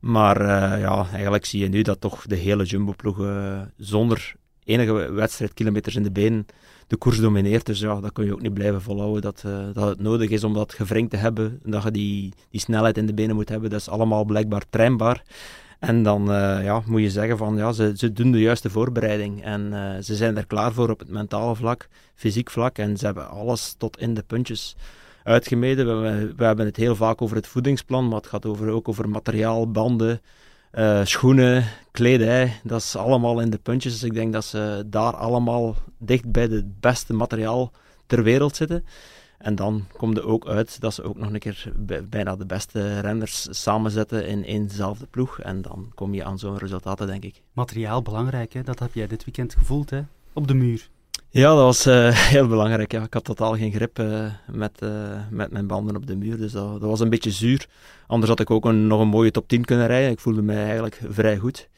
Maar 0.00 0.40
uh, 0.40 0.80
ja, 0.80 1.06
eigenlijk 1.12 1.44
zie 1.44 1.60
je 1.60 1.68
nu 1.68 1.82
dat 1.82 2.00
toch 2.00 2.26
de 2.26 2.36
hele 2.36 2.64
Jumbo-ploeg 2.64 3.18
uh, 3.18 3.60
zonder 3.76 4.34
enige 4.64 4.92
wedstrijdkilometers 4.92 5.94
in 5.94 6.02
de 6.02 6.10
benen 6.10 6.46
de 6.86 6.96
koers 6.96 7.18
domineert. 7.18 7.66
Dus 7.66 7.80
ja, 7.80 8.00
dat 8.00 8.12
kun 8.12 8.24
je 8.24 8.32
ook 8.32 8.42
niet 8.42 8.54
blijven 8.54 8.82
volhouden. 8.82 9.22
Dat, 9.22 9.44
dat 9.72 9.88
het 9.88 10.00
nodig 10.00 10.30
is 10.30 10.44
om 10.44 10.54
dat 10.54 10.74
gevringd 10.74 11.10
te 11.10 11.16
hebben. 11.16 11.60
Dat 11.64 11.82
je 11.82 11.90
die, 11.90 12.32
die 12.50 12.60
snelheid 12.60 12.98
in 12.98 13.06
de 13.06 13.14
benen 13.14 13.34
moet 13.34 13.48
hebben. 13.48 13.70
Dat 13.70 13.80
is 13.80 13.88
allemaal 13.88 14.24
blijkbaar 14.24 14.62
trainbaar. 14.70 15.22
En 15.82 16.02
dan 16.02 16.30
uh, 16.30 16.64
ja, 16.64 16.82
moet 16.86 17.00
je 17.00 17.10
zeggen 17.10 17.38
van 17.38 17.56
ja, 17.56 17.72
ze, 17.72 17.92
ze 17.96 18.12
doen 18.12 18.32
de 18.32 18.40
juiste 18.40 18.70
voorbereiding. 18.70 19.44
En 19.44 19.60
uh, 19.72 19.94
ze 20.02 20.16
zijn 20.16 20.36
er 20.36 20.46
klaar 20.46 20.72
voor 20.72 20.90
op 20.90 20.98
het 20.98 21.08
mentale 21.08 21.54
vlak, 21.54 21.88
fysiek 22.14 22.50
vlak. 22.50 22.78
En 22.78 22.96
ze 22.96 23.04
hebben 23.04 23.28
alles 23.28 23.74
tot 23.78 23.98
in 23.98 24.14
de 24.14 24.22
puntjes 24.22 24.76
uitgemeten. 25.22 26.02
We, 26.02 26.32
we 26.36 26.44
hebben 26.44 26.66
het 26.66 26.76
heel 26.76 26.96
vaak 26.96 27.22
over 27.22 27.36
het 27.36 27.46
voedingsplan, 27.46 28.08
maar 28.08 28.16
het 28.16 28.26
gaat 28.26 28.46
over, 28.46 28.68
ook 28.68 28.88
over 28.88 29.08
materiaal, 29.08 29.70
banden, 29.70 30.20
uh, 30.74 31.00
schoenen, 31.04 31.64
kledij. 31.90 32.60
Dat 32.62 32.80
is 32.80 32.96
allemaal 32.96 33.40
in 33.40 33.50
de 33.50 33.58
puntjes. 33.58 33.92
Dus 33.92 34.02
ik 34.02 34.14
denk 34.14 34.32
dat 34.32 34.44
ze 34.44 34.84
daar 34.86 35.16
allemaal 35.16 35.76
dicht 35.98 36.32
bij 36.32 36.42
het 36.42 36.80
beste 36.80 37.12
materiaal 37.12 37.72
ter 38.06 38.22
wereld 38.22 38.56
zitten. 38.56 38.84
En 39.42 39.54
dan 39.54 39.84
komt 39.96 40.16
er 40.16 40.26
ook 40.26 40.46
uit 40.46 40.80
dat 40.80 40.94
ze 40.94 41.02
ook 41.02 41.16
nog 41.16 41.32
een 41.32 41.38
keer 41.38 41.72
bijna 42.08 42.36
de 42.36 42.46
beste 42.46 43.00
renners 43.00 43.46
samenzetten 43.50 44.26
in 44.26 44.44
éénzelfde 44.44 45.06
ploeg. 45.06 45.40
En 45.40 45.62
dan 45.62 45.92
kom 45.94 46.14
je 46.14 46.24
aan 46.24 46.38
zo'n 46.38 46.58
resultaten, 46.58 47.06
denk 47.06 47.24
ik. 47.24 47.42
Materiaal 47.52 48.02
belangrijk, 48.02 48.52
hè? 48.52 48.62
dat 48.62 48.78
heb 48.78 48.94
jij 48.94 49.06
dit 49.06 49.24
weekend 49.24 49.54
gevoeld, 49.54 49.90
hè? 49.90 50.00
op 50.32 50.48
de 50.48 50.54
muur. 50.54 50.88
Ja, 51.28 51.48
dat 51.48 51.62
was 51.62 51.86
uh, 51.86 52.08
heel 52.34 52.46
belangrijk. 52.46 52.92
Ja. 52.92 53.02
Ik 53.02 53.14
had 53.14 53.24
totaal 53.24 53.56
geen 53.56 53.72
grip 53.72 53.98
uh, 53.98 54.24
met, 54.50 54.82
uh, 54.82 54.90
met 55.30 55.50
mijn 55.50 55.66
banden 55.66 55.96
op 55.96 56.06
de 56.06 56.16
muur, 56.16 56.36
dus 56.36 56.52
dat, 56.52 56.80
dat 56.80 56.90
was 56.90 57.00
een 57.00 57.10
beetje 57.10 57.30
zuur. 57.30 57.66
Anders 58.06 58.30
had 58.30 58.40
ik 58.40 58.50
ook 58.50 58.64
een, 58.64 58.86
nog 58.86 59.00
een 59.00 59.08
mooie 59.08 59.30
top 59.30 59.48
10 59.48 59.64
kunnen 59.64 59.86
rijden. 59.86 60.10
Ik 60.10 60.20
voelde 60.20 60.42
mij 60.42 60.64
eigenlijk 60.64 61.00
vrij 61.08 61.36
goed. 61.36 61.68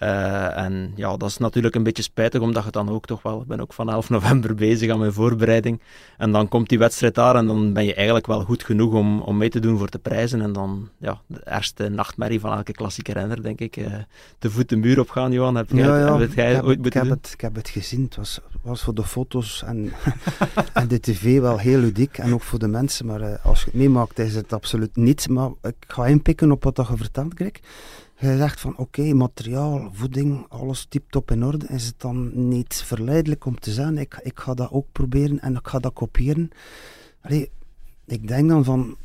Uh, 0.00 0.58
en 0.58 0.92
ja, 0.96 1.16
dat 1.16 1.28
is 1.28 1.38
natuurlijk 1.38 1.74
een 1.74 1.82
beetje 1.82 2.02
spijtig, 2.02 2.40
omdat 2.40 2.64
je 2.64 2.70
dan 2.70 2.88
ook 2.88 3.06
toch 3.06 3.22
wel... 3.22 3.40
Ik 3.40 3.46
ben 3.46 3.60
ook 3.60 3.72
van 3.72 3.90
11 3.90 4.10
november 4.10 4.54
bezig 4.66 4.90
aan 4.90 4.98
mijn 4.98 5.12
voorbereiding. 5.12 5.80
En 6.16 6.32
dan 6.32 6.48
komt 6.48 6.68
die 6.68 6.78
wedstrijd 6.78 7.14
daar 7.14 7.36
en 7.36 7.46
dan 7.46 7.72
ben 7.72 7.84
je 7.84 7.94
eigenlijk 7.94 8.26
wel 8.26 8.44
goed 8.44 8.64
genoeg 8.64 8.92
om, 8.92 9.20
om 9.20 9.36
mee 9.36 9.48
te 9.48 9.60
doen 9.60 9.78
voor 9.78 9.90
de 9.90 9.98
prijzen. 9.98 10.40
En 10.40 10.52
dan, 10.52 10.88
ja, 10.98 11.20
de 11.26 11.40
eerste 11.44 11.88
nachtmerrie 11.88 12.40
van 12.40 12.56
elke 12.56 12.72
klassieke 12.72 13.12
renner, 13.12 13.42
denk 13.42 13.60
ik. 13.60 13.76
Uh, 13.76 13.94
te 14.38 14.50
voet 14.50 14.68
de 14.68 14.76
muur 14.76 15.00
opgaan, 15.00 15.32
Johan. 15.32 15.54
Heb 15.54 15.70
jij, 15.70 15.86
ja, 15.86 15.98
ja. 15.98 16.18
Heb 16.18 16.32
jij 16.32 16.50
ik 16.50 16.56
heb, 16.56 16.64
ooit 16.64 16.86
ik 16.86 16.92
heb 16.92 17.08
het, 17.08 17.30
ik 17.32 17.40
heb 17.40 17.54
het 17.54 17.68
gezien. 17.68 18.02
Het 18.04 18.16
was, 18.16 18.40
was 18.62 18.82
voor 18.82 18.94
de 18.94 19.04
foto's 19.04 19.62
en, 19.66 19.92
en 20.72 20.88
de 20.88 21.00
tv 21.00 21.40
wel 21.40 21.58
heel 21.58 21.78
ludiek. 21.78 22.18
En 22.18 22.34
ook 22.34 22.42
voor 22.42 22.58
de 22.58 22.68
mensen. 22.68 23.06
Maar 23.06 23.20
uh, 23.20 23.44
als 23.44 23.60
je 23.60 23.64
het 23.64 23.74
meemaakt, 23.74 24.18
is 24.18 24.34
het 24.34 24.52
absoluut 24.52 24.96
niet. 24.96 25.28
Maar 25.28 25.50
ik 25.62 25.74
ga 25.86 26.06
inpikken 26.06 26.50
op 26.50 26.64
wat 26.64 26.76
je 26.76 26.96
vertelt, 26.96 27.32
Greg. 27.34 27.52
Je 28.18 28.36
zegt 28.36 28.60
van 28.60 28.70
oké, 28.70 28.80
okay, 28.80 29.12
materiaal, 29.12 29.90
voeding, 29.92 30.46
alles 30.48 30.86
tip-top 30.88 31.30
in 31.30 31.44
orde. 31.44 31.66
Is 31.66 31.86
het 31.86 32.00
dan 32.00 32.48
niet 32.48 32.74
verleidelijk 32.74 33.44
om 33.44 33.58
te 33.60 33.72
zeggen, 33.72 33.98
ik, 33.98 34.20
ik 34.22 34.38
ga 34.40 34.54
dat 34.54 34.70
ook 34.70 34.86
proberen 34.92 35.40
en 35.40 35.54
ik 35.54 35.66
ga 35.66 35.78
dat 35.78 35.92
kopiëren? 35.92 36.50
Allee, 37.20 37.50
ik 38.06 38.28
denk 38.28 38.48
dan 38.48 38.64
van, 38.64 38.96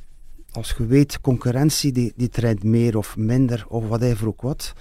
als 0.51 0.73
je 0.77 0.85
weet, 0.85 1.21
concurrentie 1.21 1.91
die, 1.91 2.13
die 2.15 2.29
traint 2.29 2.63
meer 2.63 2.97
of 2.97 3.17
minder 3.17 3.65
of 3.67 3.87
whatever 3.87 4.27
ook 4.27 4.41
wat. 4.41 4.73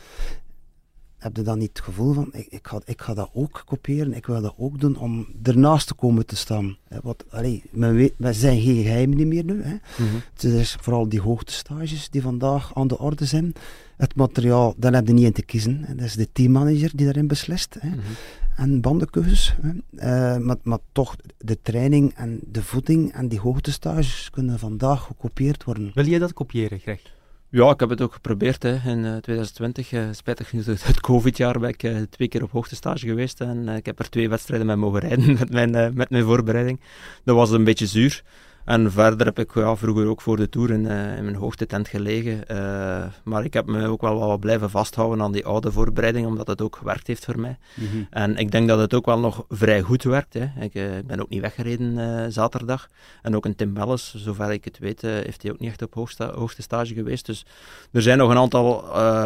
Heb 1.18 1.36
je 1.36 1.42
dan 1.42 1.58
niet 1.58 1.68
het 1.68 1.80
gevoel 1.80 2.12
van, 2.12 2.28
ik, 2.32 2.46
ik, 2.46 2.66
ga, 2.66 2.80
ik 2.84 3.00
ga 3.00 3.14
dat 3.14 3.30
ook 3.32 3.62
kopiëren, 3.66 4.14
ik 4.14 4.26
wil 4.26 4.42
dat 4.42 4.54
ook 4.58 4.80
doen 4.80 4.96
om 4.96 5.26
ernaast 5.42 5.86
te 5.86 5.94
komen 5.94 6.26
te 6.26 6.36
staan. 6.36 6.76
Wat, 7.02 7.24
allee, 7.30 7.62
men 7.70 7.94
weet, 7.94 8.14
we 8.16 8.32
zijn 8.32 8.60
geen 8.60 8.82
geheimen 8.82 9.28
meer 9.28 9.44
nu. 9.44 9.62
Hè. 9.62 9.76
Mm-hmm. 9.98 10.20
Het 10.32 10.44
is 10.44 10.76
vooral 10.80 11.08
die 11.08 11.20
hoogtestages 11.20 12.10
die 12.10 12.22
vandaag 12.22 12.74
aan 12.74 12.88
de 12.88 12.98
orde 12.98 13.24
zijn. 13.24 13.52
Het 14.00 14.14
materiaal, 14.14 14.74
daar 14.76 14.92
heb 14.92 15.06
je 15.06 15.12
niet 15.12 15.24
in 15.24 15.32
te 15.32 15.42
kiezen. 15.42 15.84
Hè. 15.84 15.94
Dat 15.94 16.04
is 16.04 16.14
de 16.14 16.32
teammanager 16.32 16.90
die 16.94 17.04
daarin 17.06 17.26
beslist. 17.26 17.76
Hè. 17.80 17.88
Mm-hmm. 17.88 18.02
En 18.56 18.80
bandenkeuzes. 18.80 19.54
Hè. 19.60 19.70
Uh, 19.70 20.44
maar, 20.44 20.56
maar 20.62 20.78
toch, 20.92 21.16
de 21.38 21.58
training 21.62 22.14
en 22.14 22.40
de 22.42 22.62
voeding 22.62 23.12
en 23.12 23.28
die 23.28 23.40
hoogtestages 23.40 24.30
kunnen 24.30 24.58
vandaag 24.58 25.02
gekopieerd 25.02 25.64
worden. 25.64 25.90
Wil 25.94 26.06
jij 26.06 26.18
dat 26.18 26.32
kopiëren, 26.32 26.78
Greg? 26.78 27.00
Ja, 27.48 27.70
ik 27.70 27.80
heb 27.80 27.88
het 27.88 28.00
ook 28.00 28.12
geprobeerd 28.12 28.62
hè. 28.62 28.90
in 28.90 28.98
uh, 28.98 29.16
2020. 29.16 29.92
Uh, 29.92 30.04
spijtig 30.10 30.48
genoeg 30.48 30.64
het 30.66 31.00
COVID-jaar 31.00 31.58
ben 31.58 31.68
ik 31.68 31.82
uh, 31.82 31.96
twee 32.10 32.28
keer 32.28 32.42
op 32.42 32.50
hoogtestage 32.50 33.06
geweest. 33.06 33.40
En 33.40 33.68
uh, 33.68 33.76
ik 33.76 33.86
heb 33.86 33.98
er 33.98 34.10
twee 34.10 34.28
wedstrijden 34.28 34.66
mee 34.66 34.76
mogen 34.76 35.00
rijden 35.00 35.32
met 35.38 35.50
mijn, 35.50 35.94
met 35.94 36.10
mijn 36.10 36.24
voorbereiding. 36.24 36.80
Dat 37.24 37.36
was 37.36 37.50
een 37.50 37.64
beetje 37.64 37.86
zuur. 37.86 38.22
En 38.64 38.92
verder 38.92 39.26
heb 39.26 39.38
ik 39.38 39.54
ja, 39.54 39.76
vroeger 39.76 40.06
ook 40.06 40.20
voor 40.20 40.36
de 40.36 40.48
Tour 40.48 40.70
in, 40.70 40.84
uh, 40.84 41.16
in 41.16 41.24
mijn 41.24 41.36
hoogtetent 41.36 41.88
gelegen. 41.88 42.40
Uh, 42.50 43.04
maar 43.24 43.44
ik 43.44 43.54
heb 43.54 43.66
me 43.66 43.86
ook 43.86 44.00
wel 44.00 44.18
wat 44.18 44.40
blijven 44.40 44.70
vasthouden 44.70 45.22
aan 45.24 45.32
die 45.32 45.46
oude 45.46 45.72
voorbereiding, 45.72 46.26
omdat 46.26 46.46
het 46.46 46.60
ook 46.60 46.76
gewerkt 46.76 47.06
heeft 47.06 47.24
voor 47.24 47.40
mij. 47.40 47.58
Mm-hmm. 47.74 48.06
En 48.10 48.36
ik 48.36 48.50
denk 48.50 48.68
dat 48.68 48.78
het 48.78 48.94
ook 48.94 49.06
wel 49.06 49.18
nog 49.18 49.44
vrij 49.48 49.80
goed 49.80 50.02
werkt. 50.02 50.34
Hè. 50.34 50.48
Ik 50.60 50.74
uh, 50.74 50.84
ben 51.04 51.20
ook 51.20 51.28
niet 51.28 51.40
weggereden 51.40 52.32
zaterdag. 52.32 52.88
En 53.22 53.36
ook 53.36 53.44
een 53.44 53.56
Tim 53.56 53.74
Welles, 53.74 54.14
zover 54.16 54.52
ik 54.52 54.64
het 54.64 54.78
weet, 54.78 55.00
heeft 55.00 55.42
hij 55.42 55.52
ook 55.52 55.58
niet 55.58 55.70
echt 55.70 55.82
op 55.82 55.94
hoogsta 55.94 56.32
hoogste 56.32 56.62
stage 56.62 56.94
geweest. 56.94 57.26
Dus 57.26 57.46
er 57.92 58.02
zijn 58.02 58.18
nog 58.18 58.30
een 58.30 58.36
aantal 58.36 58.82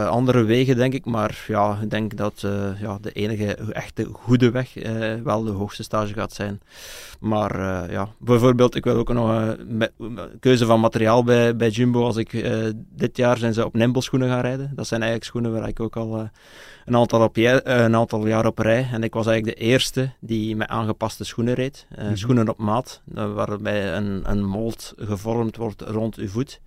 andere 0.07 0.43
wegen, 0.43 0.77
denk 0.77 0.93
ik. 0.93 1.05
Maar 1.05 1.45
ja, 1.47 1.79
ik 1.83 1.91
denk 1.91 2.17
dat 2.17 2.47
ja, 2.81 2.99
de 3.01 3.13
enige 3.13 3.55
echte 3.55 4.05
goede 4.13 4.51
weg 4.51 4.75
wel 5.25 5.45
de 5.45 5.51
hoogste 5.51 5.83
stage 5.83 6.13
gaat 6.13 6.33
zijn. 6.33 6.61
Maar 7.21 7.91
ja, 7.91 8.09
bijvoorbeeld, 8.19 8.75
ik 8.75 8.85
wil 8.85 8.97
ook 8.97 9.09
nog 9.27 9.57
met, 9.69 9.93
keuze 10.41 10.67
van 10.67 10.81
materiaal 10.81 11.25
bij, 11.25 11.57
bij 11.57 11.69
Jumbo. 11.69 12.05
Als 12.05 12.17
ik, 12.17 12.33
uh, 12.33 12.67
dit 12.91 13.17
jaar 13.17 13.37
zijn 13.39 13.55
ze 13.55 13.65
op 13.65 13.75
Nimble 13.75 14.03
schoenen 14.03 14.29
gaan 14.29 14.41
rijden. 14.41 14.73
Dat 14.75 14.87
zijn 14.87 15.01
eigenlijk 15.01 15.31
schoenen 15.31 15.53
waar 15.53 15.69
ik 15.69 15.81
ook 15.81 15.97
al 15.97 16.19
uh, 16.19 16.25
een, 16.85 16.97
aantal 16.97 17.23
op 17.23 17.37
uh, 17.37 17.53
een 17.63 17.97
aantal 17.97 18.27
jaar 18.27 18.47
op 18.47 18.59
rij. 18.59 18.89
En 18.93 19.03
ik 19.03 19.15
was 19.15 19.27
eigenlijk 19.27 19.59
de 19.59 19.65
eerste 19.65 20.11
die 20.21 20.57
met 20.57 20.69
aangepaste 20.69 21.25
schoenen 21.25 21.55
reed. 21.55 21.87
Mm-hmm. 21.97 22.17
Schoenen 22.17 22.49
op 22.49 22.59
maat, 22.59 23.03
waarbij 23.05 23.97
een, 23.97 24.23
een 24.31 24.45
mold 24.45 24.95
gevormd 24.97 25.57
wordt 25.57 25.81
rond 25.81 26.17
uw 26.17 26.29
voet. 26.29 26.61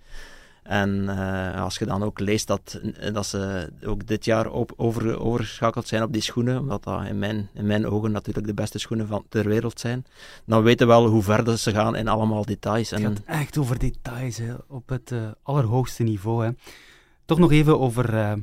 En 0.68 1.04
uh, 1.04 1.62
als 1.62 1.78
je 1.78 1.86
dan 1.86 2.04
ook 2.04 2.20
leest 2.20 2.48
dat, 2.48 2.82
dat 3.14 3.26
ze 3.26 3.72
ook 3.86 4.08
dit 4.08 4.26
jaar 4.26 4.52
op, 4.52 4.74
over, 4.76 5.20
overgeschakeld 5.20 5.88
zijn 5.88 6.04
op 6.04 6.14
die 6.14 6.22
schoenen, 6.22 6.60
omdat 6.60 6.84
dat 6.84 7.06
in 7.06 7.20
mijn, 7.20 7.50
in 7.54 7.66
mijn 7.66 7.88
ogen 7.88 8.12
natuurlijk 8.12 8.48
de 8.48 8.54
beste 8.54 8.80
schoenen 8.80 9.08
van 9.08 9.26
ter 9.30 9.48
wereld 9.48 9.80
zijn, 9.80 10.06
dan 10.46 10.64
weten 10.64 10.88
we 10.88 10.94
wel 10.94 11.08
hoe 11.08 11.24
ver 11.24 11.58
ze 11.58 11.72
gaan 11.72 11.96
in 11.96 12.08
allemaal 12.08 12.46
details. 12.46 12.90
Het 12.90 13.02
gaat 13.02 13.22
echt 13.26 13.58
over 13.58 13.80
details, 13.80 14.38
hè, 14.38 14.54
op 14.68 14.90
het 14.90 15.12
uh, 15.12 15.32
allerhoogste 15.44 16.04
niveau. 16.04 16.46
Hè. 16.46 16.52
Toch 17.26 17.40
nog 17.40 17.52
even 17.52 17.80
over 17.80 18.14
uh, 18.14 18.34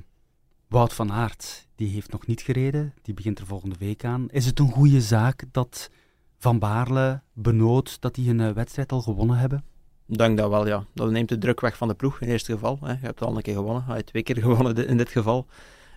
Wout 0.68 0.92
van 0.92 1.12
Aert. 1.12 1.66
Die 1.74 1.88
heeft 1.88 2.12
nog 2.12 2.26
niet 2.26 2.40
gereden, 2.40 2.94
die 3.02 3.14
begint 3.14 3.38
er 3.38 3.46
volgende 3.46 3.76
week 3.78 4.04
aan. 4.04 4.30
Is 4.30 4.46
het 4.46 4.58
een 4.58 4.70
goede 4.70 5.00
zaak 5.00 5.44
dat 5.50 5.90
Van 6.38 6.58
Baarle, 6.58 7.22
Benoot, 7.32 8.00
dat 8.00 8.14
die 8.14 8.30
een 8.30 8.54
wedstrijd 8.54 8.92
al 8.92 9.00
gewonnen 9.00 9.36
hebben? 9.36 9.64
Ik 10.08 10.18
denk 10.18 10.38
dat 10.38 10.50
wel, 10.50 10.66
ja. 10.66 10.84
Dat 10.94 11.10
neemt 11.10 11.28
de 11.28 11.38
druk 11.38 11.60
weg 11.60 11.76
van 11.76 11.88
de 11.88 11.94
ploeg 11.94 12.12
in 12.12 12.20
het 12.20 12.30
eerste 12.30 12.52
geval. 12.52 12.78
Hè. 12.80 12.90
Je 12.90 12.98
hebt 13.00 13.22
al 13.22 13.36
een 13.36 13.42
keer 13.42 13.54
gewonnen, 13.54 13.84
je 13.86 13.92
hebt 13.92 14.06
twee 14.06 14.22
keer 14.22 14.36
gewonnen 14.42 14.86
in 14.86 14.96
dit 14.96 15.08
geval. 15.08 15.46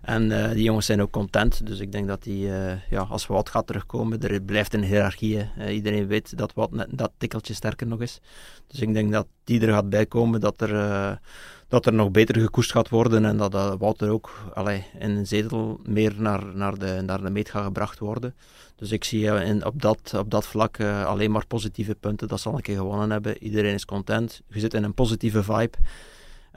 En 0.02 0.32
uh, 0.32 0.50
die 0.50 0.64
jongens 0.64 0.86
zijn 0.86 1.02
ook 1.02 1.12
content. 1.12 1.66
Dus 1.66 1.80
ik 1.80 1.92
denk 1.92 2.08
dat 2.08 2.24
die, 2.24 2.46
uh, 2.48 2.90
ja, 2.90 3.02
als 3.02 3.28
Wout 3.28 3.50
gaat 3.50 3.68
terugkomen, 3.68 4.22
er 4.22 4.42
blijft 4.42 4.74
een 4.74 4.84
hiërarchie. 4.84 5.50
Uh, 5.58 5.74
iedereen 5.76 6.08
weet 6.08 6.38
dat 6.38 6.54
Wout 6.54 6.72
net 6.72 6.88
dat 6.92 7.12
tikkeltje 7.18 7.54
sterker 7.54 7.88
nog 7.88 8.02
is. 8.02 8.20
Dus 8.68 8.80
ik 8.80 8.94
denk 8.94 9.12
dat 9.12 9.28
die 9.44 9.62
er 9.62 9.74
gaat 9.74 9.90
bijkomen, 9.90 10.40
dat 10.40 10.62
er, 10.62 11.20
dat 11.67 11.86
er 11.86 11.93
nog 11.93 12.12
beter 12.12 12.39
gekoest 12.39 12.71
gaat 12.71 12.89
worden. 12.89 13.25
En 13.25 13.38
dat 13.38 13.53
Wout 13.79 14.01
er 14.01 14.09
ook 14.09 14.31
allee, 14.53 14.83
in 15.00 15.09
een 15.09 15.27
zetel 15.27 15.79
meer 15.83 16.13
naar, 16.17 16.45
naar, 16.55 16.77
de, 16.77 17.01
naar 17.05 17.21
de 17.21 17.29
meet 17.29 17.50
gaat 17.50 17.63
gebracht 17.63 18.00
worden. 18.00 18.36
Dus 18.75 18.91
ik 18.91 19.03
zie 19.03 19.25
in, 19.25 19.65
op, 19.65 19.81
dat, 19.81 20.13
op 20.17 20.31
dat 20.31 20.47
vlak 20.47 20.81
alleen 20.81 21.31
maar 21.31 21.47
positieve 21.47 21.95
punten. 21.95 22.27
Dat 22.27 22.39
zal 22.39 22.53
een 22.53 22.62
keer 22.62 22.77
gewonnen 22.77 23.09
hebben. 23.09 23.43
Iedereen 23.43 23.74
is 23.74 23.86
content. 23.86 24.41
Je 24.47 24.59
zit 24.59 24.74
in 24.74 24.83
een 24.83 24.93
positieve 24.93 25.43
vibe. 25.43 25.77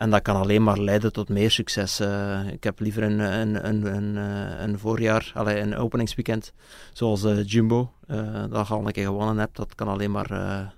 En 0.00 0.10
dat 0.10 0.22
kan 0.22 0.36
alleen 0.36 0.62
maar 0.62 0.78
leiden 0.78 1.12
tot 1.12 1.28
meer 1.28 1.50
succes. 1.50 2.00
Uh, 2.00 2.48
ik 2.52 2.64
heb 2.64 2.80
liever 2.80 3.02
een, 3.02 3.18
een, 3.18 3.68
een, 3.68 3.94
een, 3.94 4.16
eh, 4.16 4.62
een 4.62 4.78
voorjaar, 4.78 5.32
allez, 5.34 5.60
een 5.60 5.76
openingsweekend 5.76 6.52
zoals 6.92 7.24
uh, 7.24 7.44
Jumbo, 7.44 7.92
uh, 8.06 8.44
dat 8.50 8.68
je 8.68 8.74
al 8.74 8.86
een 8.86 8.92
keer 8.92 9.04
gewonnen 9.04 9.38
hebt. 9.38 9.56
Dat 9.56 9.74
kan 9.74 9.88
alleen 9.88 10.10
maar, 10.10 10.30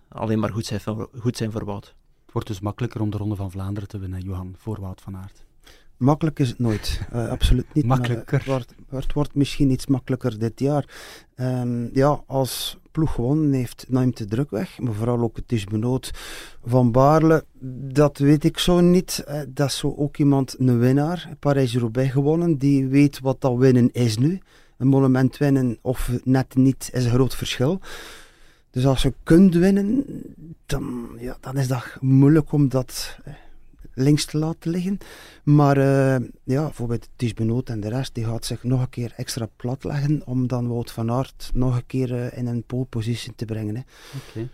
alleen 0.09 0.39
maar 0.39 0.53
goed, 0.53 0.67
zijn, 0.67 0.81
goed 1.19 1.37
zijn 1.37 1.53
voor 1.53 1.65
Wout. 1.65 1.95
Het 2.33 2.43
wordt 2.43 2.59
dus 2.59 2.67
makkelijker 2.67 3.01
om 3.01 3.11
de 3.11 3.17
Ronde 3.17 3.37
van 3.37 3.51
Vlaanderen 3.51 3.89
te 3.89 3.99
winnen, 3.99 4.21
Johan, 4.21 4.55
voor 4.59 4.81
Wout 4.81 5.01
van 5.01 5.17
Aert. 5.17 5.45
Makkelijk 5.97 6.39
is 6.39 6.49
het 6.49 6.59
nooit, 6.59 7.01
absoluut 7.13 7.75
niet. 7.75 7.85
Makkelijker. 7.85 8.39
Het 8.39 8.47
wordt, 8.47 8.75
het, 8.89 9.13
wordt, 9.13 9.35
misschien 9.35 9.71
iets 9.71 9.87
makkelijker 9.87 10.39
dit 10.39 10.61
jaar. 10.61 10.85
Um, 11.37 11.91
ja, 11.93 12.23
als 12.27 12.79
ploeg 12.93 13.13
gewonnen 13.13 13.53
heeft, 13.53 13.87
neemt 13.89 14.17
de 14.17 14.25
druk 14.25 14.51
weg. 14.51 14.79
Maar 14.79 14.93
vooral 14.93 15.21
ook 15.21 15.37
het 15.37 15.53
is 15.53 15.65
benood 15.65 16.11
van 16.65 16.93
Baarle, 16.93 17.45
dat 17.93 18.19
weet 18.19 18.45
ik 18.45 18.59
zo 18.59 18.81
niet. 18.81 19.25
Eh, 19.27 19.41
dat 19.49 19.69
is 19.69 19.77
zo 19.79 19.95
ook 19.97 20.17
iemand, 20.17 20.55
een 20.59 20.79
winnaar, 20.79 21.29
Parijs-Roubaix 21.39 22.13
gewonnen, 22.13 22.59
die 22.59 22.87
weet 22.87 23.21
wat 23.21 23.41
dat 23.41 23.57
winnen 23.57 23.93
is 23.93 24.19
nu. 24.19 24.41
Een 24.79 24.89
monument 24.89 25.37
winnen 25.37 25.79
of 25.83 26.11
net 26.25 26.55
niet 26.55 26.91
is 26.93 27.05
een 27.05 27.11
groot 27.11 27.35
verschil. 27.35 27.81
Dus 28.73 28.87
als 28.87 29.03
je 29.03 29.15
kunt 29.23 29.55
winnen, 29.55 30.05
dan, 30.67 31.17
ja, 31.19 31.37
dan 31.41 31.57
is 31.57 31.69
dat 31.69 31.85
moeilijk 32.01 32.53
om 32.53 32.69
dat 32.69 33.19
eh, 33.25 33.35
links 33.95 34.25
te 34.25 34.39
laten 34.39 34.71
liggen. 34.71 34.99
Maar 35.45 35.79
uh, 35.79 36.29
ja, 36.43 36.63
bijvoorbeeld 36.65 37.09
Ties 37.17 37.35
Benoot 37.35 37.69
en 37.69 37.81
de 37.81 37.89
rest, 37.89 38.15
die 38.15 38.25
gaat 38.25 38.45
zich 38.45 38.63
nog 38.63 38.81
een 38.81 38.89
keer 38.89 39.13
extra 39.17 39.49
plat 39.57 39.85
leggen 39.85 40.23
om 40.27 40.47
dan 40.47 40.69
Wout 40.69 40.91
van 40.91 41.11
Aert 41.11 41.51
nog 41.55 41.77
een 41.77 41.87
keer 41.87 42.11
uh, 42.11 42.39
in 42.39 42.47
een 42.47 42.65
polepositie 42.65 43.35
te 43.35 43.45
brengen. 43.45 43.77
Hè. 43.77 43.83
Okay. 44.31 44.49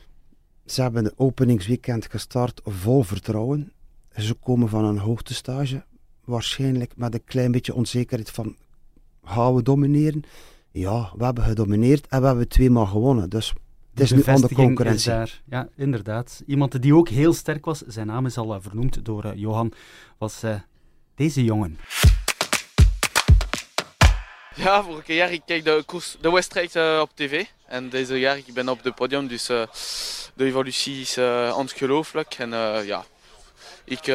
Ze 0.67 0.83
hebben 0.83 1.05
de 1.05 1.13
openingsweekend 1.17 2.07
gestart 2.11 2.61
vol 2.65 3.03
vertrouwen. 3.03 3.73
Ze 4.17 4.35
komen 4.35 4.69
van 4.69 4.85
een 4.85 4.99
hoogtestage, 4.99 5.85
waarschijnlijk 6.25 6.97
met 6.97 7.15
een 7.15 7.25
klein 7.25 7.53
beetje 7.53 7.75
onzekerheid 7.75 8.31
van 8.31 8.57
gaan 9.25 9.55
we 9.55 9.63
domineren? 9.63 10.23
Ja, 10.71 11.13
we 11.17 11.25
hebben 11.25 11.45
gedomineerd 11.45 12.07
en 12.07 12.21
we 12.21 12.27
hebben 12.27 12.49
tweemaal 12.49 12.87
gewonnen. 12.87 13.31
Dus 13.31 13.55
het 13.99 14.11
is 14.11 14.27
nu 14.27 14.33
aan 14.33 14.41
de 14.41 14.55
concurrentie. 14.55 15.11
Daar, 15.11 15.41
ja, 15.45 15.69
inderdaad. 15.77 16.43
Iemand 16.47 16.83
die 16.83 16.95
ook 16.95 17.09
heel 17.09 17.33
sterk 17.33 17.65
was, 17.65 17.83
zijn 17.87 18.07
naam 18.07 18.27
is 18.27 18.37
al 18.37 18.55
uh, 18.55 18.61
vernoemd 18.61 19.05
door 19.05 19.25
uh, 19.25 19.31
Johan, 19.35 19.73
was 20.19 20.45
uh, 20.45 20.55
deze 21.15 21.45
jongen. 21.45 21.79
Ja, 24.55 24.83
vorige 24.83 25.15
jaar 25.15 25.33
ik 25.33 25.43
kijk 25.47 25.65
de, 25.65 25.83
koers, 25.87 26.17
de 26.21 26.31
wedstrijd 26.31 26.77
uh, 26.77 26.99
op 27.01 27.11
tv. 27.15 27.45
En 27.67 27.89
deze 27.89 28.19
jaar 28.19 28.37
ik 28.37 28.53
ben 28.55 28.69
op 28.69 28.85
het 28.85 28.95
podium, 28.95 29.27
dus 29.27 29.51
uh, 29.51 29.63
de 30.35 30.45
evolutie 30.45 31.01
is 31.01 31.19
uh, 31.19 31.55
ongelooflijk. 31.59 32.35
En 32.35 32.51
ja, 32.85 33.05
ik, 33.85 34.07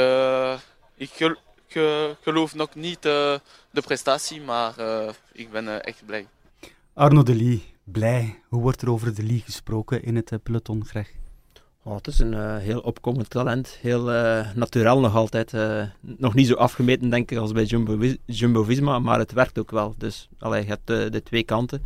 ik 0.97 1.09
gel 1.09 2.15
geloof 2.21 2.55
nog 2.55 2.75
niet 2.75 3.01
de 3.01 3.81
prestatie, 3.85 4.41
maar 4.41 4.73
ik 5.31 5.51
ben 5.51 5.83
echt 5.83 6.05
blij. 6.05 6.27
Arno 6.93 7.23
de 7.23 7.35
Lee, 7.35 7.72
blij. 7.83 8.41
Hoe 8.47 8.61
wordt 8.61 8.81
er 8.81 8.89
over 8.89 9.15
de 9.15 9.23
Lee 9.23 9.41
gesproken 9.45 10.03
in 10.03 10.15
het 10.15 10.31
uh, 10.31 10.39
peloton, 10.43 10.85
Greg? 10.85 11.11
Oh, 11.83 11.95
het 11.95 12.07
is 12.07 12.19
een 12.19 12.33
uh, 12.33 12.57
heel 12.57 12.79
opkomend 12.79 13.29
talent. 13.29 13.77
Heel 13.81 14.13
uh, 14.13 14.53
nog 14.53 15.15
altijd. 15.15 15.53
nog 16.01 16.33
niet 16.33 16.47
zo 16.47 16.53
afgemeten, 16.53 17.09
denk 17.09 17.31
ik, 17.31 17.37
als 17.37 17.51
bij 17.51 17.63
Jumbo-Visma, 18.25 18.99
maar 18.99 19.19
het 19.19 19.31
werkt 19.31 19.59
ook 19.59 19.71
wel. 19.71 19.95
Dus 19.97 20.29
allee, 20.39 20.61
je 20.61 20.67
hebt 20.67 20.87
de 20.87 21.21
twee 21.23 21.43
kanten. 21.43 21.79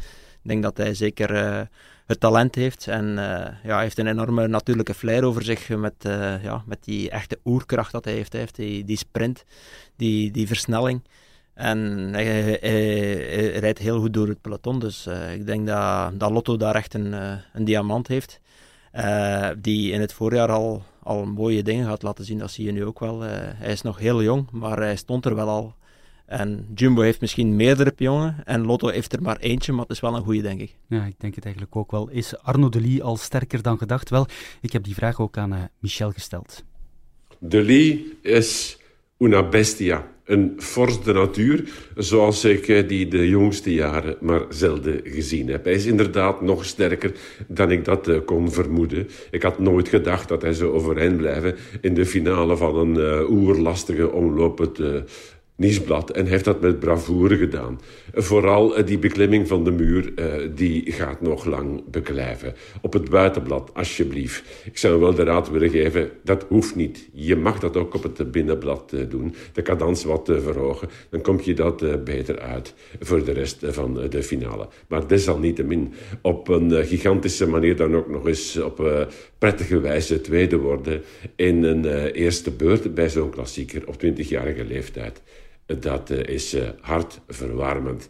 Ik 0.44 0.50
denk 0.54 0.64
dat 0.64 0.78
hij 0.78 0.94
zeker 0.94 1.36
het 2.06 2.20
talent 2.20 2.56
heeft. 2.56 2.88
En 2.88 3.06
ja, 3.64 3.74
hij 3.74 3.82
heeft 3.82 3.98
een 3.98 4.08
enorme 4.08 4.48
natuurlijke 4.48 4.94
flair 4.94 5.24
over 5.24 5.44
zich 5.44 5.70
met, 5.70 5.94
ja, 6.42 6.64
met 6.66 6.84
die 6.84 7.10
echte 7.10 7.40
oerkracht 7.46 7.92
dat 7.92 8.06
hij 8.06 8.14
heeft. 8.14 8.34
Heeft 8.34 8.56
die, 8.56 8.84
die 8.84 8.98
sprint, 8.98 9.44
die, 9.96 10.32
die 10.32 10.48
versnelling. 10.48 11.02
En 11.58 12.10
hij, 12.14 12.60
rijdt 13.60 13.80
heel 13.80 14.00
goed 14.00 14.14
door 14.14 14.28
het 14.28 14.42
peloton. 14.42 14.80
Dus 14.80 15.08
uh, 15.08 15.34
ik 15.34 15.46
denk 15.46 15.68
dat, 15.68 16.20
dat 16.20 16.32
Lotto 16.32 16.58
daar 16.58 16.76
echt 16.76 16.94
een, 16.94 17.06
uh, 17.06 17.32
een 17.54 17.66
diamant 17.66 18.08
heeft. 18.08 18.40
Uh, 18.96 19.50
die 19.58 19.92
in 19.92 20.02
het 20.02 20.14
voorjaar 20.14 20.52
al, 20.52 20.84
al 21.04 21.26
mooie 21.26 21.64
dingen 21.64 21.86
gaat 21.86 22.02
laten 22.02 22.26
zien. 22.26 22.38
Dat 22.38 22.52
zie 22.52 22.66
je 22.66 22.72
nu 22.72 22.86
ook 22.86 23.00
wel. 23.00 23.22
hij 23.22 23.72
is 23.72 23.82
nog 23.82 24.00
heel 24.00 24.24
jong, 24.24 24.52
maar 24.52 24.78
hij 24.78 24.96
stond 24.96 25.26
er 25.26 25.36
wel 25.36 25.48
al. 25.48 25.76
En 26.26 26.68
Jumbo 26.76 27.02
heeft 27.02 27.22
misschien 27.22 27.56
meerdere 27.56 27.92
pionnen. 27.92 28.36
En 28.46 28.66
Lotto 28.66 28.88
heeft 28.88 29.14
er 29.14 29.22
maar 29.22 29.38
eentje, 29.38 29.72
maar 29.72 29.82
het 29.82 29.92
is 29.92 30.00
wel 30.00 30.16
een 30.16 30.24
goede, 30.24 30.42
denk 30.42 30.62
ik. 30.62 30.76
Ja, 30.88 31.06
ik 31.06 31.20
denk 31.20 31.36
het 31.36 31.46
eigenlijk 31.46 31.76
ook 31.76 31.92
wel. 31.92 32.10
Is 32.10 32.38
Arno 32.38 32.70
de 32.70 32.82
Lee 32.82 33.04
al 33.04 33.18
sterker 33.18 33.62
dan 33.62 33.78
gedacht? 33.78 34.10
Wel, 34.10 34.28
ik 34.62 34.72
heb 34.72 34.84
die 34.84 34.96
vraag 34.96 35.20
ook 35.20 35.38
aan 35.38 35.70
Michel 35.80 36.12
gesteld. 36.12 36.64
De 37.40 37.62
Lee 37.64 38.18
is 38.22 38.78
una 39.18 39.50
bestia 39.50 40.16
een 40.28 40.54
fors 40.58 41.04
de 41.04 41.14
natuur, 41.14 41.64
zoals 41.96 42.46
ik 42.46 42.68
eh, 42.68 42.88
die 42.88 43.08
de 43.08 43.30
jongste 43.30 43.74
jaren 43.74 44.16
maar 44.20 44.42
zelden 44.50 45.02
gezien 45.04 45.48
heb. 45.48 45.64
Hij 45.64 45.74
is 45.74 45.86
inderdaad 45.86 46.42
nog 46.42 46.66
sterker 46.66 47.12
dan 47.48 47.72
ik 47.72 47.86
dat 47.86 48.08
eh, 48.08 48.18
kon 48.26 48.52
vermoeden. 48.52 49.08
Ik 49.32 49.42
had 49.42 49.60
nooit 49.60 49.88
gedacht 49.88 50.28
dat 50.28 50.42
hij 50.42 50.54
zou 50.54 50.72
overeind 50.72 51.18
blijven 51.18 51.56
in 51.82 51.94
de 51.94 52.06
finale 52.06 52.58
van 52.58 52.76
een 52.78 52.96
uh, 52.98 53.30
oerlastige 53.30 54.12
omloop 54.12 54.58
het 54.58 54.80
Nieuwsblad 55.58 56.12
en 56.12 56.26
heeft 56.26 56.46
dat 56.46 56.62
met 56.62 56.80
bravoure 56.80 57.38
gedaan. 57.38 57.80
Vooral 58.14 58.78
eh, 58.78 58.86
die 58.86 59.00
beklimming 59.00 59.48
van 59.48 59.64
de 59.64 59.72
muur, 59.72 60.14
uh, 60.16 60.50
die 60.56 60.92
gaat 60.92 61.22
nog 61.22 61.46
lang 61.46 61.84
beklijven. 61.92 62.54
Op 62.82 62.94
het 62.94 63.10
buitenblad, 63.10 63.72
alsjeblieft. 63.74 64.44
Ik 64.66 64.78
zou 64.78 65.00
wel 65.00 65.14
de 65.14 65.24
raad 65.24 65.50
willen 65.50 65.70
geven, 65.70 66.10
dat 66.24 66.46
hoeft 66.48 66.76
niet. 66.76 67.10
Je 67.14 67.36
mag 67.36 67.60
dat 67.60 67.78
ook 67.78 67.94
op 67.94 68.04
het 68.04 68.32
binnenblad 68.32 68.92
uh, 68.94 69.02
doen. 69.10 69.36
De 69.54 69.62
cadans 69.62 70.04
wat 70.04 70.26
verhogen. 70.26 70.90
Dan 71.10 71.22
kom 71.22 71.40
je 71.44 71.54
dat 71.54 72.04
beter 72.04 72.40
uit 72.40 72.74
voor 73.00 73.24
de 73.24 73.32
rest 73.32 73.66
van 73.68 74.08
de 74.10 74.24
finale. 74.24 74.68
Maar 74.88 75.08
desalniettemin 75.08 75.94
op 76.22 76.48
een 76.48 76.86
gigantische 76.86 77.48
manier 77.48 77.76
dan 77.76 77.96
ook 77.96 78.10
nog 78.10 78.28
eens 78.28 78.58
op 78.58 79.08
prettige 79.38 79.80
wijze 79.80 80.22
tweede 80.22 80.58
worden 80.58 81.02
in 81.36 81.64
een 81.64 82.12
eerste 82.12 82.52
beurt 82.52 82.94
bij 82.94 83.10
zo'n 83.10 83.30
klassieker 83.30 83.88
op 83.88 83.96
20-jarige 84.04 84.66
leeftijd 84.66 85.22
dat 85.68 86.10
eh, 86.10 86.34
is 86.34 86.54
uh, 86.54 86.70
hartverwarmend. 86.82 88.10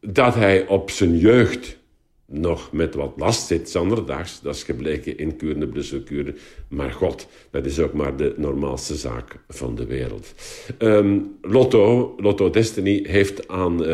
Dat 0.00 0.34
hij 0.34 0.66
op 0.66 0.90
zijn 0.90 1.18
jeugd 1.18 1.78
nog 2.26 2.72
met 2.72 2.94
wat 2.94 3.12
last 3.16 3.46
zit, 3.46 3.70
zanderdaags, 3.70 4.40
dat 4.40 4.54
is 4.54 4.62
gebleken 4.62 5.18
in 5.18 5.36
Kuurne. 5.36 6.34
Maar 6.68 6.92
god, 6.92 7.28
dat 7.50 7.66
is 7.66 7.78
ook 7.78 7.92
maar 7.92 8.16
de 8.16 8.34
normaalste 8.36 8.94
zaak 8.94 9.38
van 9.48 9.74
de 9.74 9.86
wereld. 9.86 10.34
Um, 10.78 11.36
Lotto, 11.42 12.14
Lotto 12.16 12.50
Destiny, 12.50 13.04
heeft 13.08 13.48
aan 13.48 13.82
uh, 13.82 13.88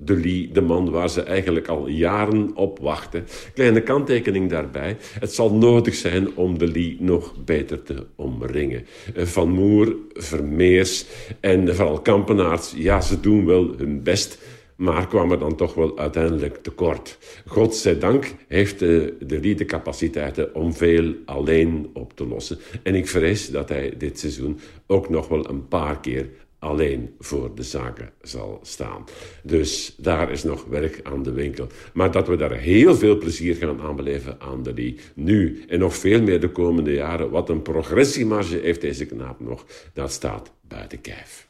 de 0.00 0.16
Lee, 0.16 0.50
de 0.52 0.60
man 0.60 0.90
waar 0.90 1.10
ze 1.10 1.22
eigenlijk 1.22 1.68
al 1.68 1.88
jaren 1.88 2.56
op 2.56 2.78
wachten. 2.78 3.24
Kleine 3.54 3.80
kanttekening 3.80 4.50
daarbij. 4.50 4.96
Het 5.20 5.32
zal 5.32 5.54
nodig 5.54 5.94
zijn 5.94 6.36
om 6.36 6.58
de 6.58 6.66
Lee 6.66 6.96
nog 7.00 7.34
beter 7.44 7.82
te 7.82 8.06
omringen. 8.16 8.86
Uh, 9.16 9.24
Van 9.24 9.50
Moer, 9.50 9.96
Vermeers 10.12 11.04
en 11.40 11.74
vooral 11.74 12.00
Kampenaerts, 12.00 12.74
ja, 12.76 13.00
ze 13.00 13.20
doen 13.20 13.46
wel 13.46 13.74
hun 13.76 14.02
best 14.02 14.38
maar 14.78 15.06
kwamen 15.06 15.38
dan 15.38 15.56
toch 15.56 15.74
wel 15.74 15.98
uiteindelijk 15.98 16.62
tekort. 16.62 17.18
Godzijdank 17.46 18.34
heeft 18.48 18.78
de, 18.78 19.16
de 19.20 19.40
Lee 19.40 19.54
de 19.54 19.64
capaciteiten 19.64 20.54
om 20.54 20.74
veel 20.74 21.14
alleen 21.24 21.90
op 21.92 22.16
te 22.16 22.26
lossen. 22.26 22.58
En 22.82 22.94
ik 22.94 23.08
vrees 23.08 23.50
dat 23.50 23.68
hij 23.68 23.94
dit 23.96 24.18
seizoen 24.18 24.58
ook 24.86 25.08
nog 25.08 25.28
wel 25.28 25.48
een 25.48 25.68
paar 25.68 26.00
keer 26.00 26.28
alleen 26.58 27.14
voor 27.18 27.54
de 27.54 27.62
zaken 27.62 28.12
zal 28.20 28.58
staan. 28.62 29.04
Dus 29.42 29.94
daar 29.96 30.30
is 30.30 30.42
nog 30.42 30.64
werk 30.64 31.00
aan 31.02 31.22
de 31.22 31.32
winkel. 31.32 31.66
Maar 31.92 32.10
dat 32.10 32.28
we 32.28 32.36
daar 32.36 32.52
heel 32.52 32.94
veel 32.94 33.18
plezier 33.18 33.54
gaan 33.54 33.80
aanbeleven 33.80 34.40
aan 34.40 34.62
de 34.62 34.74
Lee. 34.74 34.98
Nu 35.14 35.64
en 35.68 35.78
nog 35.78 35.96
veel 35.96 36.22
meer 36.22 36.40
de 36.40 36.50
komende 36.50 36.92
jaren. 36.92 37.30
Wat 37.30 37.48
een 37.48 37.62
progressiemarge 37.62 38.56
heeft 38.56 38.80
deze 38.80 39.06
knaap 39.06 39.40
nog. 39.40 39.64
Dat 39.92 40.12
staat 40.12 40.52
buiten 40.60 41.00
kijf. 41.00 41.48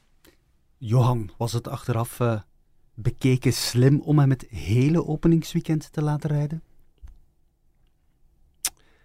Johan, 0.76 1.30
was 1.38 1.52
het 1.52 1.68
achteraf 1.68 2.20
uh, 2.20 2.40
bekeken 3.02 3.52
slim 3.52 4.00
om 4.00 4.18
hem 4.18 4.30
het 4.30 4.46
hele 4.48 5.06
openingsweekend 5.06 5.92
te 5.92 6.02
laten 6.02 6.30
rijden? 6.30 6.62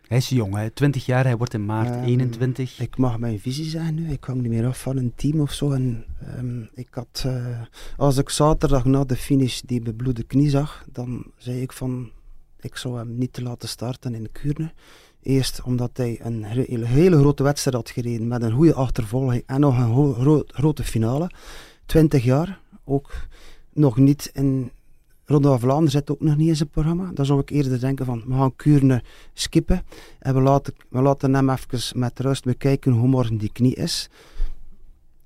Hij 0.08 0.18
is 0.18 0.30
jong, 0.30 0.56
hè? 0.56 0.70
20 0.70 1.06
jaar, 1.06 1.24
hij 1.24 1.38
wordt 1.38 1.54
in 1.54 1.66
maart 1.66 1.90
Ehm, 1.90 2.04
21. 2.04 2.80
Ik 2.80 2.98
mag 2.98 3.20
mijn 3.20 3.40
visie 3.40 3.66
zeggen 3.66 3.96
nu. 3.96 4.12
Ik 4.12 4.24
hang 4.24 4.42
niet 4.42 4.52
meer 4.52 4.66
af 4.66 4.82
van 4.82 4.98
een 4.98 5.14
team 5.16 5.40
of 5.40 5.54
zo. 5.54 5.72
En, 5.72 6.06
ehm, 6.20 6.62
ik 6.74 6.88
had, 6.92 7.24
eh, 7.26 7.62
als 7.98 8.18
ik 8.18 8.30
zaterdag 8.30 8.86
na 8.86 9.04
de 9.04 9.16
finish 9.16 9.62
die 9.62 9.82
bebloede 9.82 10.24
knie 10.24 10.50
zag, 10.50 10.86
dan 10.92 11.32
zei 11.38 11.62
ik 11.62 11.74
van 11.74 12.12
ik 12.60 12.76
zou 12.76 12.98
hem 12.98 13.18
niet 13.18 13.34
te 13.34 13.42
laten 13.42 13.70
starten 13.70 14.16
in 14.16 14.24
de 14.24 14.30
Kuurne. 14.30 14.74
Eerst 15.22 15.62
omdat 15.62 15.98
hij 15.98 16.20
een 16.22 16.44
hele, 16.44 16.86
hele 16.86 17.18
grote 17.18 17.44
wedstrijd 17.44 17.76
had 17.76 17.90
gereden 17.90 18.28
met 18.28 18.42
een 18.42 18.52
goede 18.52 18.74
achtervolging 18.74 19.44
en 19.46 19.60
nog 19.60 19.78
een 19.78 20.44
grote 20.48 20.84
finale. 20.84 21.30
20 21.86 22.24
jaar, 22.24 22.62
ook 22.84 23.12
nog 23.74 23.98
niet 23.98 24.30
in 24.34 24.72
Ronde 25.26 25.48
van 25.48 25.60
Vlaanderen 25.60 25.92
zit 25.92 26.10
ook 26.10 26.20
nog 26.20 26.38
niet 26.38 26.48
in 26.48 26.56
zijn 26.56 26.70
programma. 26.70 27.12
Dan 27.14 27.26
zou 27.26 27.40
ik 27.40 27.50
eerder 27.50 27.80
denken 27.80 28.06
van 28.06 28.24
we 28.28 28.34
gaan 28.34 28.56
Kuurne 28.56 29.04
skippen 29.34 29.84
en 30.20 30.34
we 30.34 30.42
laten, 30.42 30.74
we 30.90 31.02
laten 31.02 31.34
hem 31.34 31.50
even 31.50 32.00
met 32.00 32.20
rust 32.20 32.44
bekijken 32.44 32.92
hoe 32.92 33.08
morgen 33.08 33.38
die 33.38 33.52
knie 33.52 33.76
is. 33.76 34.10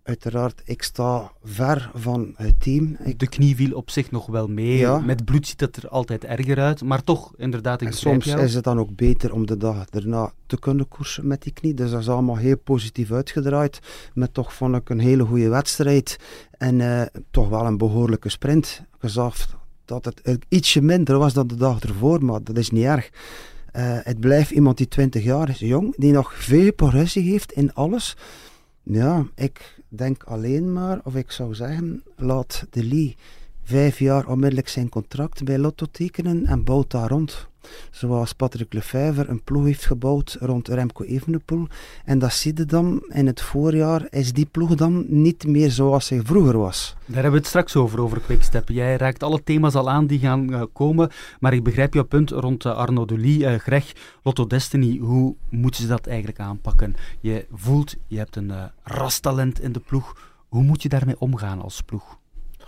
Uiteraard, 0.08 0.62
ik 0.65 0.84
sta 0.84 1.32
ver 1.43 1.91
van 1.93 2.34
het 2.36 2.62
team. 2.62 2.98
Ik, 3.04 3.20
De 3.20 3.28
knie 3.28 3.56
viel 3.56 3.76
op 3.76 3.89
zich 3.89 4.12
nog 4.12 4.26
wel 4.26 4.48
mee. 4.48 4.78
Ja. 4.78 5.00
Met 5.00 5.26
bloed 5.26 5.48
ziet 5.48 5.60
het 5.60 5.76
er 5.78 5.89
altijd 5.89 6.24
erger 6.24 6.60
uit. 6.60 6.84
Maar 6.84 7.04
toch, 7.04 7.34
inderdaad, 7.38 7.82
ik 7.82 7.91
soms 7.91 8.26
jou. 8.26 8.41
is 8.41 8.54
het 8.54 8.63
dan 8.63 8.80
ook 8.80 8.96
beter 8.96 9.34
om 9.34 9.46
de 9.46 9.58
dag 9.58 9.86
erna 9.89 10.32
te 10.46 10.60
kunnen 10.60 10.88
koersen 10.88 11.28
met 11.28 11.41
die 11.41 11.54
knie. 11.54 11.74
Dus 11.74 11.91
dat 11.91 12.00
is 12.00 12.10
allemaal 12.10 12.36
heel 12.36 12.58
positief 12.58 13.12
uitgedraaid. 13.12 13.80
Met 14.13 14.34
toch 14.34 14.54
vond 14.54 14.76
ik 14.76 14.89
een 14.89 15.00
hele 15.00 15.24
goede 15.24 15.50
wedstrijd. 15.50 16.17
En 16.52 16.82
eh, 16.82 17.22
toch 17.32 17.50
wel 17.50 17.65
een 17.65 17.78
behoorlijke 17.78 18.30
sprint. 18.30 18.84
Ik 19.02 19.10
zag 19.10 19.36
dat 19.86 20.06
het 20.06 20.46
ietsje 20.50 20.82
minder 20.82 21.17
was 21.17 21.34
dan 21.34 21.48
de 21.48 21.56
dag 21.56 21.80
ervoor, 21.80 22.26
maar 22.26 22.43
dat 22.43 22.58
is 22.58 22.70
niet 22.70 22.84
erg. 22.84 23.10
Eh, 23.72 23.84
het 24.04 24.20
blijft 24.20 24.52
iemand 24.52 24.78
die 24.78 24.88
20 24.88 25.24
jaar 25.24 25.50
is, 25.50 25.60
jong, 25.60 25.96
die 25.98 26.12
nog 26.12 26.34
veel 26.34 26.74
progressie 26.74 27.32
heeft 27.32 27.52
in 27.52 27.74
alles. 27.74 28.15
Ja, 28.84 29.26
ik 29.36 29.77
denk 29.89 30.23
alleen 30.23 30.73
maar, 30.73 31.00
of 31.04 31.15
ik 31.15 31.32
zou 31.32 31.56
zeggen, 31.56 32.04
laat 32.15 32.65
de 32.69 32.84
Lee 32.84 33.15
vijf 33.63 34.00
jaar 34.00 34.28
onmiddellijk 34.28 34.67
zijn 34.67 34.89
contract 34.89 35.43
bij 35.43 35.58
Lotto 35.58 35.86
tekenen 35.91 36.45
en 36.45 36.63
bouwt 36.63 36.91
daar 36.91 37.10
rond. 37.10 37.47
Zoals 37.91 38.34
Patrick 38.34 38.73
Lefevre 38.73 39.27
een 39.27 39.43
ploeg 39.43 39.65
heeft 39.65 39.86
gebouwd 39.86 40.38
rond 40.39 40.67
Remco 40.67 41.03
Evenepoel. 41.03 41.67
En 42.06 42.19
dat 42.19 42.34
zie 42.34 42.53
je 42.56 42.65
dan 42.65 43.03
in 43.10 43.27
het 43.27 43.41
voorjaar, 43.41 44.08
is 44.10 44.34
die 44.34 44.45
ploeg 44.45 44.75
dan 44.75 45.06
niet 45.08 45.47
meer 45.47 45.71
zoals 45.71 46.10
hij 46.10 46.21
vroeger 46.23 46.58
was. 46.58 46.95
Daar 47.06 47.13
hebben 47.13 47.32
we 47.32 47.38
het 47.38 47.47
straks 47.47 47.75
over, 47.75 48.01
over 48.01 48.19
Quickstep. 48.19 48.69
Jij 48.69 48.97
raakt 48.97 49.23
alle 49.23 49.43
thema's 49.43 49.75
al 49.75 49.89
aan 49.89 50.08
die 50.08 50.19
gaan 50.19 50.53
eh, 50.53 50.62
komen. 50.73 51.10
Maar 51.39 51.53
ik 51.53 51.63
begrijp 51.63 51.93
jouw 51.93 52.03
punt 52.03 52.30
rond 52.30 52.65
eh, 52.65 52.75
Arno 52.75 53.06
Delis, 53.06 53.41
eh 53.41 53.56
Greg, 53.56 53.91
Lotto 54.23 54.47
Destiny. 54.47 54.97
Hoe 54.97 55.36
moeten 55.49 55.82
ze 55.82 55.88
dat 55.88 56.08
eigenlijk 56.08 56.39
aanpakken? 56.39 56.95
Je 57.19 57.45
voelt, 57.51 57.95
je 58.08 58.17
hebt 58.17 58.36
een 58.36 58.51
eh 58.51 58.63
rastalent 58.84 59.62
in 59.62 59.71
de 59.71 59.80
ploeg. 59.80 60.15
Hoe 60.47 60.63
moet 60.63 60.82
je 60.82 60.89
daarmee 60.89 61.19
omgaan 61.19 61.62
als 61.62 61.82
ploeg? 61.82 62.17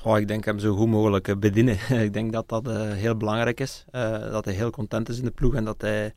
Ik 0.06 0.28
denk 0.28 0.46
hem 0.46 0.60
zo 0.60 0.76
goed 0.76 0.88
mogelijk 0.88 1.28
eh, 1.28 1.36
bedienen. 1.36 1.78
ik 2.06 2.14
denk 2.14 2.32
dat 2.34 2.50
dat 2.50 2.68
eh, 2.68 2.92
heel 2.92 3.16
belangrijk 3.18 3.60
is. 3.60 3.86
Eh, 3.92 4.12
dat 4.32 4.46
hij 4.46 4.54
heel 4.54 4.70
content 4.70 5.10
is 5.10 5.18
in 5.18 5.24
de 5.26 5.32
ploeg 5.32 5.54
en 5.56 5.64
dat 5.66 5.82
hij, 5.82 6.14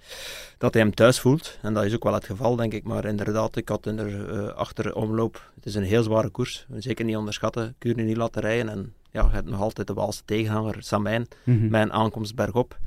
dat 0.59 0.75
hij 0.75 0.83
hem 0.83 0.95
thuis 0.95 1.21
voelt. 1.21 1.59
En 1.63 1.75
dat 1.75 1.85
is 1.85 1.95
ook 1.95 2.03
wel 2.05 2.15
het 2.15 2.25
geval, 2.25 2.57
denk 2.57 2.73
ik. 2.73 2.85
Maar 2.85 3.05
inderdaad, 3.05 3.57
ik 3.57 3.69
had 3.69 3.87
in 3.87 3.97
de 3.97 4.27
eh, 4.31 4.57
achteromloop... 4.57 5.51
Het 5.55 5.67
is 5.67 5.75
een 5.75 5.83
heel 5.83 6.03
zware 6.03 6.29
koers. 6.29 6.67
Zeker 6.77 7.05
niet 7.05 7.17
onderschatten. 7.17 7.75
Kuurne 7.79 8.03
niet 8.03 8.17
laten 8.17 8.41
rijden. 8.43 8.69
En 8.69 8.93
ja, 9.11 9.23
je 9.23 9.31
hebt 9.31 9.49
nog 9.51 9.61
altijd 9.61 9.87
de 9.87 9.95
Waalse 9.95 10.23
tegenhanger, 10.25 10.77
Samijn, 10.79 11.27
Mhm. 11.45 11.69
mijn 11.71 11.93
aankomst 11.93 12.35
bergop. 12.35 12.79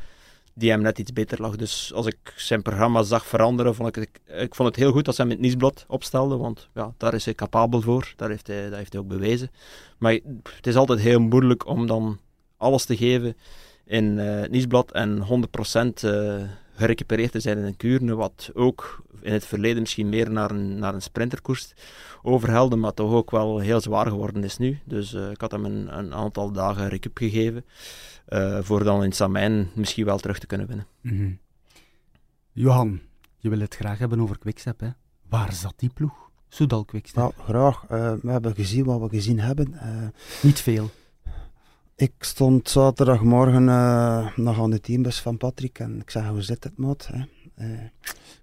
Die 0.58 0.70
hem 0.70 0.82
net 0.82 1.00
iets 1.00 1.14
beter 1.14 1.42
lag. 1.42 1.56
Dus 1.56 1.94
als 1.94 2.06
ik 2.06 2.34
zijn 2.36 2.62
programma 2.62 3.04
zag 3.04 3.26
veranderen, 3.26 3.76
vond 3.76 3.98
ik 3.98 4.10
ik 4.26 4.56
vond 4.56 4.68
het 4.68 4.78
heel 4.78 4.92
goed 4.92 5.06
dat 5.06 5.16
ze 5.16 5.22
hem 5.22 5.30
in 5.30 5.38
het 5.38 5.46
Niesblad 5.46 5.86
opstelde. 5.88 6.38
Want 6.38 6.70
ja, 6.74 6.94
daar 6.98 7.14
is 7.14 7.26
hij 7.26 7.34
capabel 7.34 7.82
voor. 7.82 8.14
Daar 8.16 8.30
heeft 8.30 8.48
hij, 8.48 8.70
dat 8.70 8.78
heeft 8.78 8.94
hij 8.94 9.02
ook 9.02 9.08
bewezen. 9.08 9.52
Maar 9.98 10.12
het 10.56 10.68
is 10.68 10.76
altijd 10.76 11.00
heel 11.00 11.20
moeilijk 11.20 11.68
om 11.68 11.88
dan 11.88 12.20
alles 12.58 12.86
te 12.86 12.98
geven 12.98 13.38
in 13.86 14.20
eh 14.20 14.40
het 14.42 14.52
Niesblad 14.52 14.92
en 14.92 15.24
100% 15.24 16.04
eh 16.04 16.44
gerecupereerd 16.76 17.32
te 17.32 17.40
zijn 17.40 17.58
in 17.58 17.64
een 17.64 17.78
Kuurne, 17.78 18.16
wat 18.16 18.52
ook 18.54 19.04
in 19.22 19.34
het 19.34 19.46
verleden 19.46 19.82
misschien 19.82 20.10
meer 20.10 20.32
naar 20.32 20.52
een, 20.52 20.80
naar 20.80 20.94
een 20.94 21.02
sprinterkoers 21.02 21.74
overhelde, 22.22 22.76
maar 22.76 22.94
toch 22.94 23.12
ook 23.12 23.32
wel 23.32 23.60
heel 23.60 23.82
zwaar 23.82 24.08
geworden 24.08 24.44
is 24.44 24.58
nu. 24.58 24.80
Dus 24.86 25.14
eh, 25.14 25.30
ik 25.30 25.42
had 25.42 25.52
hem 25.52 25.66
een, 25.66 25.98
een 25.98 26.14
aantal 26.14 26.52
dagen 26.52 26.90
recup 26.90 27.18
gegeven, 27.18 27.66
eh, 28.26 28.60
voor 28.62 28.84
dan 28.84 29.04
in 29.04 29.12
Samijn 29.12 29.70
misschien 29.76 30.06
wel 30.06 30.18
terug 30.18 30.40
te 30.40 30.48
kunnen 30.48 30.68
winnen. 30.68 30.88
Mhm. 31.02 31.32
Johan, 32.52 33.00
je 33.38 33.50
wil 33.50 33.60
het 33.60 33.76
graag 33.76 33.98
hebben 34.00 34.20
over 34.20 34.38
Quickstep, 34.38 34.80
hè? 34.80 34.90
Waar 35.30 35.54
zat 35.54 35.74
die 35.78 35.90
ploeg? 35.94 36.30
Soudal 36.50 36.86
Quickstep. 36.86 37.18
Nou, 37.22 37.34
graag. 37.38 37.86
Eh, 37.90 38.14
we 38.22 38.32
hebben 38.32 38.56
gezien 38.56 38.86
wat 38.86 39.00
we 39.00 39.10
gezien 39.10 39.40
hebben. 39.40 39.74
Eh, 39.74 40.08
Niet 40.42 40.60
veel. 40.60 40.90
ik 41.96 42.14
stond 42.20 42.70
zaterdagmorgen 42.70 43.70
eh, 43.70 44.36
nog 44.36 44.60
aan 44.60 44.70
de 44.70 44.80
teambus 44.80 45.20
van 45.22 45.38
Patrick 45.38 45.80
en 45.80 46.00
ik 46.00 46.10
zeg, 46.10 46.28
hoe 46.28 46.42
zit 46.42 46.64
het, 46.64 46.78
maat? 46.78 47.08
Hè? 47.12 47.18
Eh, 47.56 47.80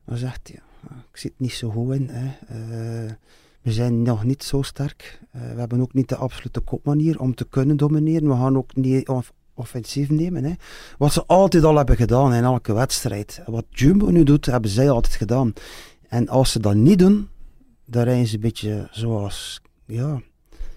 hij 0.05 0.16
zegt, 0.16 0.49
ja, 0.49 0.61
ik 1.11 1.16
zit 1.16 1.33
niet 1.37 1.53
zo 1.53 1.71
goed 1.71 1.95
in. 1.95 2.09
Hè? 2.09 2.27
Eh, 2.27 3.12
we 3.62 3.73
zijn 3.73 4.03
nog 4.03 4.25
niet 4.25 4.42
zo 4.42 4.62
sterk. 4.62 5.21
Eh, 5.31 5.40
we 5.53 5.59
hebben 5.59 5.81
ook 5.81 5.95
niet 5.95 6.09
de 6.09 6.16
absolute 6.16 6.61
kopmanier 6.61 7.21
om 7.21 7.35
te 7.35 7.45
kunnen 7.45 7.77
domineren. 7.77 8.29
We 8.29 8.35
gaan 8.35 8.57
ook 8.57 8.75
niet 8.77 9.09
offensief 9.54 10.10
nemen. 10.10 10.44
Hè? 10.44 10.52
Wat 10.98 11.12
ze 11.12 11.26
altijd 11.26 11.64
al 11.64 11.76
hebben 11.76 11.96
gedaan 11.96 12.34
in 12.34 12.44
elke 12.44 12.72
wedstrijd. 12.72 13.42
Wat 13.46 13.64
Jumbo 13.68 14.06
nu 14.06 14.24
doet, 14.24 14.46
hebben 14.46 14.70
zij 14.70 14.90
altijd 14.90 15.14
gedaan. 15.14 15.52
En 16.08 16.28
als 16.28 16.52
ze 16.52 16.60
dat 16.60 16.74
niet 16.74 16.98
doen, 16.98 17.28
dan 17.84 18.02
rijden 18.02 18.26
ze 18.26 18.34
een 18.34 18.40
beetje 18.40 18.88
zoals, 18.90 19.60
ja, 19.86 20.20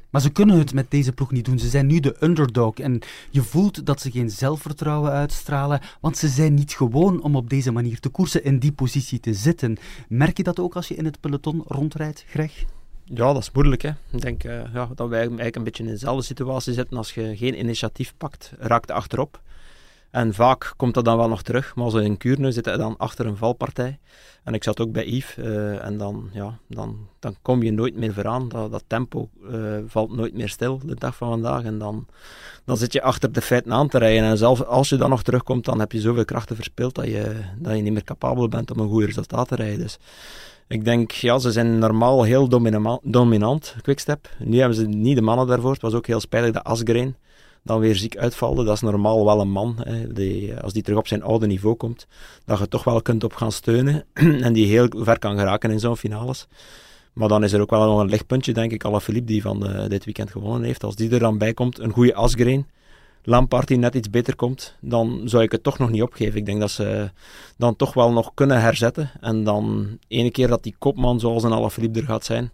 Maar 0.09 0.21
ze 0.21 0.31
kunnen 0.31 0.57
het 0.57 0.73
met 0.73 0.91
deze 0.91 1.11
ploeg 1.11 1.31
niet 1.31 1.45
doen. 1.45 1.59
Ze 1.59 1.69
zijn 1.69 1.85
nu 1.85 1.99
de 1.99 2.15
underdog. 2.19 2.73
En 2.73 3.01
je 3.31 3.41
voelt 3.41 3.85
dat 3.85 4.01
ze 4.01 4.11
geen 4.11 4.29
zelfvertrouwen 4.29 5.11
uitstralen. 5.11 5.81
Want 6.01 6.17
ze 6.17 6.27
zijn 6.27 6.53
niet 6.53 6.73
gewoon 6.73 7.21
om 7.21 7.35
op 7.35 7.49
deze 7.49 7.71
manier 7.71 7.99
te 7.99 8.09
koersen, 8.09 8.43
in 8.43 8.59
die 8.59 8.71
positie 8.71 9.19
te 9.19 9.33
zitten. 9.33 9.77
Merk 10.07 10.37
je 10.37 10.43
dat 10.43 10.59
ook 10.59 10.75
als 10.75 10.87
je 10.87 10.95
in 10.95 11.05
het 11.05 11.19
peloton 11.19 11.63
rondrijdt, 11.67 12.25
Greg? 12.27 12.65
Ja, 13.05 13.33
dat 13.33 13.41
is 13.41 13.51
moeilijk. 13.51 13.81
Hè. 13.81 13.89
Ik 14.11 14.21
denk 14.21 14.43
eh, 14.43 14.73
ja, 14.73 14.89
dat 14.95 15.09
wij 15.09 15.19
eigenlijk 15.19 15.55
een 15.55 15.63
beetje 15.63 15.83
in 15.83 15.89
dezelfde 15.89 16.23
situatie 16.23 16.73
zitten. 16.73 16.97
Als 16.97 17.13
je 17.13 17.37
geen 17.37 17.59
initiatief 17.59 18.13
pakt, 18.17 18.51
raakt 18.57 18.91
achterop. 18.91 19.41
En 20.09 20.33
vaak 20.33 20.73
komt 20.77 20.93
dat 20.93 21.05
dan 21.05 21.17
wel 21.17 21.27
nog 21.27 21.41
terug. 21.41 21.75
Maar 21.75 21.91
we 21.91 22.03
in 22.03 22.17
Kuurne 22.17 22.51
zitten 22.51 22.73
we 22.73 22.79
dan 22.79 22.97
achter 22.97 23.25
een 23.25 23.37
valpartij. 23.37 23.99
En 24.43 24.53
ik 24.53 24.63
zat 24.63 24.79
ook 24.79 24.91
bij 24.91 25.05
Yves. 25.05 25.37
eh, 25.37 25.85
en 25.85 25.97
dan, 25.97 26.29
ja, 26.33 26.57
dan, 26.67 27.07
dan 27.19 27.35
kom 27.41 27.63
je 27.63 27.71
nooit 27.71 27.95
meer 27.95 28.13
vooraan. 28.13 28.49
Dat, 28.49 28.71
dat 28.71 28.83
tempo 28.87 29.29
eh, 29.51 29.77
valt 29.87 30.15
nooit 30.15 30.33
meer 30.33 30.49
stil 30.49 30.79
de 30.85 30.95
dag 30.95 31.15
van 31.15 31.29
vandaag. 31.29 31.63
En 31.63 31.77
dan, 31.77 32.07
dan 32.65 32.77
zit 32.77 32.93
je 32.93 33.01
achter 33.01 33.31
de 33.31 33.41
feiten 33.41 33.73
aan 33.73 33.87
te 33.87 33.97
rijden. 33.97 34.23
En 34.23 34.37
zelfs 34.37 34.65
als 34.65 34.89
je 34.89 34.95
dan 34.95 35.09
nog 35.09 35.23
terugkomt, 35.23 35.65
dan 35.65 35.79
heb 35.79 35.91
je 35.91 35.99
zoveel 35.99 36.25
krachten 36.25 36.55
verspild 36.55 36.95
dat 36.95 37.05
je, 37.05 37.41
dat 37.57 37.75
je 37.75 37.81
niet 37.81 37.93
meer 37.93 38.03
capabel 38.03 38.47
bent 38.47 38.71
om 38.71 38.79
een 38.79 38.89
goed 38.89 39.03
resultaat 39.03 39.47
te 39.47 39.55
rijden. 39.55 39.79
Dus 39.79 39.97
ik 40.67 40.85
denk, 40.85 41.11
ja, 41.11 41.39
ze 41.39 41.51
zijn 41.51 41.79
normaal 41.79 42.23
heel 42.23 42.47
domina- 42.47 42.99
dominant, 43.03 43.75
Quickstep. 43.81 44.29
Nu 44.39 44.57
hebben 44.57 44.77
ze 44.77 44.85
niet 44.87 45.15
de 45.15 45.21
mannen 45.21 45.47
daarvoor. 45.47 45.71
Het 45.71 45.81
was 45.81 45.93
ook 45.93 46.07
heel 46.07 46.19
spijtig 46.19 46.51
dat 46.51 46.63
Asgreen 46.63 47.15
dan 47.63 47.79
weer 47.79 47.95
ziek 47.95 48.17
uitvalde. 48.17 48.63
Dat 48.63 48.75
is 48.75 48.81
normaal 48.81 49.25
wel 49.25 49.41
een 49.41 49.51
man, 49.51 49.75
hè, 49.83 50.13
die, 50.13 50.55
als 50.59 50.73
die 50.73 50.83
terug 50.83 50.99
op 50.99 51.07
zijn 51.07 51.23
oude 51.23 51.47
niveau 51.47 51.75
komt, 51.75 52.07
dat 52.45 52.59
je 52.59 52.67
toch 52.67 52.83
wel 52.83 53.01
kunt 53.01 53.23
op 53.23 53.33
gaan 53.33 53.51
steunen 53.51 54.05
en 54.45 54.53
die 54.53 54.65
heel 54.65 54.87
ver 54.97 55.19
kan 55.19 55.37
geraken 55.37 55.71
in 55.71 55.79
zo'n 55.79 55.97
finales. 55.97 56.47
Maar 57.13 57.27
dan 57.27 57.43
is 57.43 57.53
er 57.53 57.61
ook 57.61 57.69
wel 57.69 57.85
nog 57.85 57.99
een 57.99 58.09
lichtpuntje, 58.09 58.53
denk 58.53 58.71
ik, 58.71 58.85
Philippe 59.01 59.31
die 59.31 59.41
van 59.41 59.67
eh, 59.67 59.89
dit 59.89 60.05
weekend 60.05 60.31
gewonnen 60.31 60.63
heeft. 60.63 60.83
Als 60.83 60.95
die 60.95 61.09
er 61.09 61.19
dan 61.19 61.37
bij 61.37 61.53
komt, 61.53 61.79
een 61.79 61.91
goede 61.91 62.15
Asgreen, 62.15 62.67
Lampard 63.27 63.67
die 63.67 63.77
net 63.77 63.95
iets 63.95 64.09
beter 64.09 64.35
komt, 64.35 64.75
dan 64.81 65.21
zou 65.25 65.43
ik 65.43 65.51
het 65.51 65.63
toch 65.63 65.79
nog 65.79 65.89
niet 65.89 66.01
opgeven. 66.01 66.39
Ik 66.39 66.45
denk 66.45 66.59
dat 66.59 66.71
ze 66.71 67.11
dan 67.57 67.75
toch 67.75 67.93
wel 67.93 68.11
nog 68.11 68.31
kunnen 68.33 68.61
herzetten. 68.61 69.11
En 69.21 69.43
dan, 69.43 69.87
ene 70.07 70.31
keer 70.31 70.47
dat 70.47 70.63
die 70.63 70.75
kopman 70.79 71.19
zoals 71.19 71.43
een 71.43 71.53
Alaphilippe 71.53 71.99
er 71.99 72.05
gaat 72.05 72.25
zijn, 72.25 72.51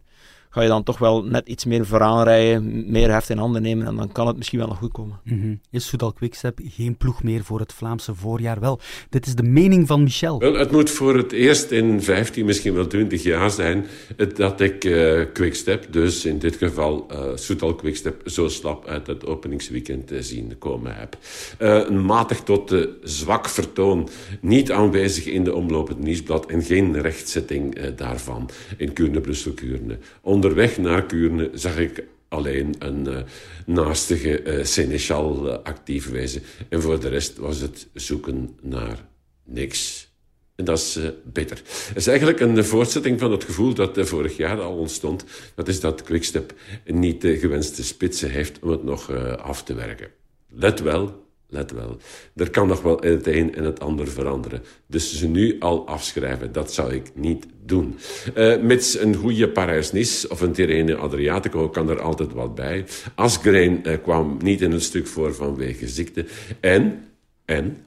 ga 0.53 0.61
je 0.61 0.67
dan 0.67 0.83
toch 0.83 0.97
wel 0.97 1.23
net 1.23 1.47
iets 1.47 1.65
meer 1.65 1.85
vooraan 1.85 2.23
rijden, 2.23 2.91
meer 2.91 3.11
heft 3.11 3.29
in 3.29 3.37
handen 3.37 3.61
nemen 3.61 3.87
en 3.87 3.95
dan 3.95 4.11
kan 4.11 4.27
het 4.27 4.37
misschien 4.37 4.59
wel 4.59 4.67
nog 4.67 4.77
goed 4.77 4.91
komen. 4.91 5.19
Mhm. 5.23 5.55
Is 5.71 5.87
Soudal 5.87 6.13
Quickstep 6.13 6.59
geen 6.63 6.97
ploeg 6.97 7.23
meer 7.23 7.43
voor 7.43 7.59
het 7.59 7.73
Vlaamse 7.73 8.15
voorjaar? 8.15 8.59
Wel, 8.59 8.79
dit 9.09 9.25
is 9.27 9.35
de 9.35 9.43
mening 9.43 9.87
van 9.87 10.03
Michel. 10.03 10.39
Wel, 10.39 10.53
het 10.53 10.71
moet 10.71 10.89
voor 10.89 11.17
het 11.17 11.31
eerst 11.31 11.71
in 11.71 12.01
15, 12.03 12.45
misschien 12.45 12.73
wel 12.73 12.87
20 12.87 13.23
jaar 13.23 13.51
zijn 13.51 13.85
het- 14.15 14.35
dat 14.35 14.61
ik 14.61 14.83
eh 14.83 15.21
Quickstep, 15.33 15.87
dus 15.93 16.25
in 16.25 16.39
dit 16.39 16.55
geval 16.55 17.05
eh 17.09 17.23
Soudal 17.35 17.75
Quickstep, 17.75 18.21
zo 18.25 18.47
slap 18.47 18.85
uit 18.87 19.07
het 19.07 19.25
openingsweekend 19.25 20.11
eh, 20.11 20.19
zien 20.21 20.57
komen 20.59 20.95
heb. 20.95 21.17
Eh, 21.57 21.81
een 21.87 22.05
matig 22.05 22.39
tot 22.39 22.75
zwak 23.03 23.49
vertoon, 23.49 24.09
niet 24.41 24.71
aanwezig 24.71 25.25
in 25.25 25.43
de 25.43 25.53
omloop 25.53 25.87
het 25.87 25.99
nieuwsblad 25.99 26.45
en 26.45 26.61
geen 26.63 27.01
rechtzetting 27.01 27.75
eh, 27.75 27.87
daarvan 27.95 28.49
in 28.77 28.93
Kuurne-Brussel-Kuurne. 28.93 29.97
Onderweg 30.41 30.77
naar 30.77 31.05
Kuurne 31.05 31.49
zag 31.53 31.77
ik 31.77 32.03
alleen 32.27 32.75
een 32.79 33.07
eh, 33.07 33.21
naastige 33.65 34.41
eh 34.41 34.65
Seneschal 34.65 35.49
eh, 35.49 35.63
actief 35.63 36.09
wezen. 36.09 36.41
En 36.69 36.81
voor 36.81 36.99
de 36.99 37.09
rest 37.09 37.37
was 37.37 37.59
het 37.59 37.87
zoeken 37.93 38.57
naar 38.61 39.05
niks. 39.43 40.09
En 40.55 40.65
dat 40.65 40.77
is 40.77 40.97
uh, 40.97 41.09
beter. 41.23 41.57
Het 41.87 41.97
is 41.97 42.07
eigenlijk 42.07 42.39
een 42.39 42.65
voortzetting 42.65 43.19
van 43.19 43.31
het 43.31 43.43
gevoel 43.43 43.73
dat 43.73 43.97
uh, 43.97 44.03
vorig 44.03 44.37
jaar 44.37 44.61
al 44.61 44.77
ontstond. 44.77 45.25
Dat 45.55 45.67
is 45.67 45.79
dat 45.79 46.03
Quickstep 46.03 46.53
niet 46.85 47.21
de 47.21 47.37
gewenste 47.37 47.83
spitsen 47.83 48.29
heeft 48.29 48.59
om 48.61 48.69
het 48.69 48.83
nog 48.83 49.11
uh, 49.11 49.33
af 49.33 49.63
te 49.63 49.73
werken. 49.73 50.09
Let 50.49 50.79
wel, 50.79 51.20
let 51.51 51.71
wel. 51.71 51.97
Er 52.35 52.49
kan 52.49 52.67
nog 52.67 52.81
wel 52.81 52.99
het 52.99 53.27
een 53.27 53.55
en 53.55 53.63
het 53.63 53.79
ander 53.79 54.07
veranderen. 54.07 54.63
Dus 54.87 55.17
ze 55.17 55.27
nu 55.27 55.59
al 55.59 55.87
afschrijven, 55.87 56.51
dat 56.51 56.73
zou 56.73 56.93
ik 56.93 57.11
niet 57.13 57.45
doen. 57.65 57.95
Uh, 58.35 58.61
mits 58.61 58.99
een 58.99 59.15
goede 59.15 59.49
Parijs-Nice 59.49 60.29
of 60.29 60.41
een 60.41 60.51
Tirreno 60.51 60.95
Adriatico 60.95 61.69
kan 61.69 61.89
er 61.89 62.01
altijd 62.01 62.33
wat 62.33 62.55
bij. 62.55 62.85
Asgreen 63.15 63.81
uh, 63.83 63.93
kwam 64.03 64.37
niet 64.41 64.61
in 64.61 64.71
het 64.71 64.83
stuk 64.83 65.07
voor 65.07 65.35
vanwege 65.35 65.87
ziekte. 65.87 66.25
En, 66.59 67.07
en, 67.45 67.77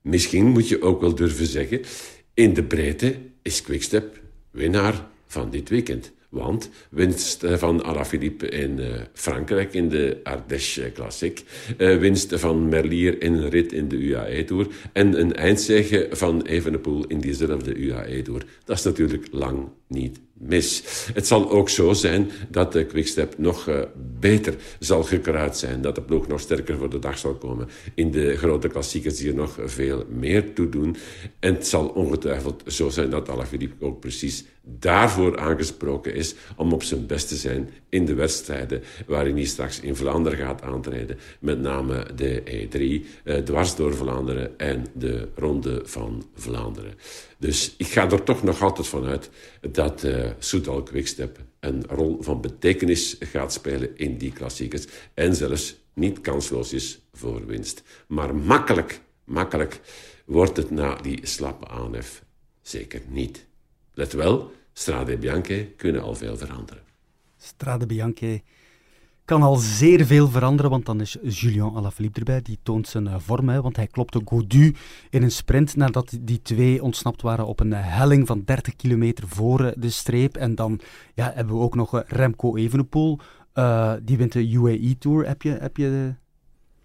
misschien 0.00 0.46
moet 0.46 0.68
je 0.68 0.82
ook 0.82 1.00
wel 1.00 1.14
durven 1.14 1.46
zeggen... 1.46 1.80
in 2.34 2.54
de 2.54 2.62
breedte 2.62 3.16
is 3.42 3.62
Quickstep 3.62 4.20
winnaar 4.50 5.06
van 5.26 5.50
dit 5.50 5.68
weekend. 5.68 6.12
Want 6.34 6.70
winst 6.90 7.44
van 7.46 7.84
Alaphilippe 7.84 8.48
in 8.48 8.78
uh, 8.78 8.86
Frankrijk 9.12 9.74
in 9.74 9.88
de 9.88 10.20
Ardèche 10.22 10.92
Classic. 10.92 11.42
Uh, 11.78 11.98
winst 11.98 12.32
van 12.34 12.68
Merlier 12.68 13.22
in 13.22 13.32
een 13.34 13.48
rit 13.48 13.72
in 13.72 13.88
de 13.88 13.96
UAE 13.96 14.44
Tour. 14.44 14.66
En 14.92 15.20
een 15.20 15.34
eindzege 15.34 16.08
van 16.10 16.42
Evenepoel 16.42 17.06
in 17.06 17.18
diezelfde 17.18 17.74
UAE 17.74 18.22
Tour. 18.22 18.44
Dat 18.64 18.78
is 18.78 18.84
natuurlijk 18.84 19.28
lang 19.30 19.68
niet 19.86 20.20
mis. 20.32 20.82
Het 21.12 21.26
zal 21.26 21.50
ook 21.50 21.68
zo 21.68 21.92
zijn 21.92 22.30
dat 22.48 22.72
de 22.72 22.86
Quickstep 22.86 23.38
nog 23.38 23.86
beter 24.20 24.54
zal 24.78 25.02
gekruid 25.02 25.56
zijn. 25.56 25.80
Dat 25.80 25.94
de 25.94 26.02
ploeg 26.02 26.26
nog 26.26 26.40
sterker 26.40 26.78
voor 26.78 26.90
de 26.90 26.98
dag 26.98 27.18
zal 27.18 27.34
komen. 27.34 27.68
In 27.94 28.10
de 28.10 28.36
grote 28.36 28.68
klassiekers 28.68 29.16
die 29.16 29.28
er 29.28 29.34
nog 29.34 29.58
veel 29.64 30.04
meer 30.08 30.52
toe 30.52 30.68
doen. 30.68 30.96
En 31.40 31.54
het 31.54 31.66
zal 31.66 31.88
ongetwijfeld 31.88 32.62
zo 32.66 32.88
zijn 32.88 33.10
dat 33.10 33.28
Alaphilippe 33.28 33.84
ook 33.84 34.00
precies 34.00 34.44
daarvoor 34.64 35.38
aangesproken 35.38 36.14
is 36.14 36.34
om 36.56 36.72
op 36.72 36.82
zijn 36.82 37.06
best 37.06 37.28
te 37.28 37.36
zijn 37.36 37.70
in 37.88 38.04
de 38.04 38.14
wedstrijden 38.14 38.82
waarin 39.06 39.36
hij 39.36 39.44
straks 39.44 39.80
in 39.80 39.96
Vlaanderen 39.96 40.38
gaat 40.38 40.62
aantreden. 40.62 41.18
Met 41.40 41.60
name 41.60 42.06
de 42.14 42.42
E3, 42.44 43.06
eh, 43.24 43.36
dwars 43.36 43.74
door 43.76 43.94
Vlaanderen 43.94 44.58
en 44.58 44.86
de 44.92 45.28
Ronde 45.34 45.80
van 45.84 46.24
Vlaanderen. 46.34 46.94
Dus 47.38 47.74
ik 47.76 47.86
ga 47.86 48.10
er 48.10 48.22
toch 48.22 48.42
nog 48.42 48.62
altijd 48.62 48.86
van 48.86 49.04
uit 49.04 49.30
dat 49.70 50.04
uh, 50.04 50.30
Soudal 50.38 50.82
Quickstep 50.82 51.38
een 51.60 51.84
rol 51.88 52.16
van 52.20 52.40
betekenis 52.40 53.16
gaat 53.20 53.52
spelen 53.52 53.96
in 53.96 54.18
die 54.18 54.32
klassiekers. 54.32 54.86
En 55.14 55.34
zelfs 55.34 55.76
niet 55.94 56.20
kansloos 56.20 56.72
is 56.72 57.00
voor 57.12 57.46
winst. 57.46 57.82
Maar 58.08 58.34
makkelijk, 58.34 59.00
makkelijk 59.24 59.80
wordt 60.24 60.56
het 60.56 60.70
na 60.70 60.94
die 60.94 61.26
slappe 61.26 61.68
aanhef 61.68 62.22
zeker 62.62 63.02
niet. 63.08 63.46
Let 63.94 64.12
wel, 64.12 64.52
Strade 64.72 65.18
Bianche 65.18 65.72
kunnen 65.76 66.02
al 66.02 66.14
veel 66.14 66.36
veranderen. 66.36 66.82
Strade 67.36 67.86
Bianche 67.86 68.42
kan 69.24 69.42
al 69.42 69.56
zeer 69.56 70.06
veel 70.06 70.28
veranderen, 70.28 70.70
want 70.70 70.86
dan 70.86 71.00
is 71.00 71.16
Julien 71.22 71.74
Alaphilippe 71.74 72.18
erbij. 72.18 72.42
Die 72.42 72.58
toont 72.62 72.88
zijn 72.88 73.04
uh, 73.06 73.14
vorm, 73.18 73.48
hè, 73.48 73.62
want 73.62 73.76
hij 73.76 73.86
klopte 73.86 74.20
Godu 74.24 74.74
in 75.10 75.22
een 75.22 75.30
sprint 75.30 75.76
nadat 75.76 76.16
die 76.20 76.42
twee 76.42 76.82
ontsnapt 76.82 77.22
waren 77.22 77.46
op 77.46 77.60
een 77.60 77.70
uh, 77.70 77.78
helling 77.80 78.26
van 78.26 78.42
30 78.44 78.76
kilometer 78.76 79.28
voor 79.28 79.60
uh, 79.60 79.70
de 79.76 79.90
streep. 79.90 80.36
En 80.36 80.54
dan 80.54 80.80
ja, 81.14 81.32
hebben 81.34 81.54
we 81.54 81.60
ook 81.60 81.74
nog 81.74 82.02
Remco 82.06 82.56
Evenepoel. 82.56 83.18
die 84.02 84.16
wint 84.16 84.32
de 84.32 84.50
UAE 84.50 84.98
Tour. 84.98 85.26
Heb 85.26 85.42
je, 85.42 85.50
heb 85.50 85.76
je 85.76 86.14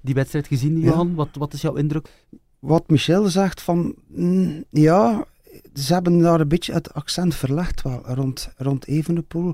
die 0.01 0.13
wedstrijd 0.15 0.47
gezien, 0.47 0.79
Johan? 0.79 1.07
Ja. 1.07 1.13
Wat, 1.13 1.29
wat 1.31 1.53
is 1.53 1.61
jouw 1.61 1.75
indruk? 1.75 2.25
Wat 2.59 2.89
Michel 2.89 3.27
zegt 3.27 3.61
van, 3.61 3.95
mm, 4.07 4.63
ja, 4.69 5.25
ze 5.73 5.93
hebben 5.93 6.19
daar 6.19 6.39
een 6.39 6.47
beetje 6.47 6.73
het 6.73 6.93
accent 6.93 7.35
verlegd 7.35 7.81
wel, 7.81 8.01
rond, 8.05 8.49
rond 8.57 8.87
Evenepoel. 8.87 9.53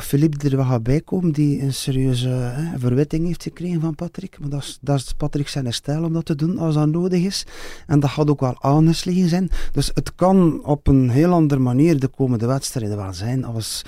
Philippe 0.00 0.48
er 0.48 0.56
wel 0.56 0.64
gaat 0.64 0.82
bijkomen, 0.82 1.32
die 1.32 1.62
een 1.62 1.74
serieuze 1.74 2.28
hè, 2.28 2.78
verwitting 2.78 3.26
heeft 3.26 3.42
gekregen 3.42 3.80
van 3.80 3.94
Patrick. 3.94 4.38
Maar 4.40 4.48
dat 4.48 4.62
is, 4.62 4.78
dat 4.80 4.96
is 4.96 5.12
Patrick 5.12 5.48
zijn 5.48 5.72
stijl 5.72 6.04
om 6.04 6.12
dat 6.12 6.24
te 6.24 6.34
doen 6.34 6.58
als 6.58 6.74
dat 6.74 6.88
nodig 6.88 7.22
is. 7.22 7.46
En 7.86 8.00
dat 8.00 8.10
gaat 8.10 8.30
ook 8.30 8.40
wel 8.40 8.62
aangeslagen 8.62 9.28
zijn. 9.28 9.50
Dus 9.72 9.90
het 9.94 10.14
kan 10.14 10.64
op 10.64 10.86
een 10.86 11.10
heel 11.10 11.32
andere 11.32 11.60
manier 11.60 12.00
de 12.00 12.08
komende 12.08 12.46
wedstrijden 12.46 12.96
wel 12.96 13.12
zijn 13.12 13.44
als 13.44 13.82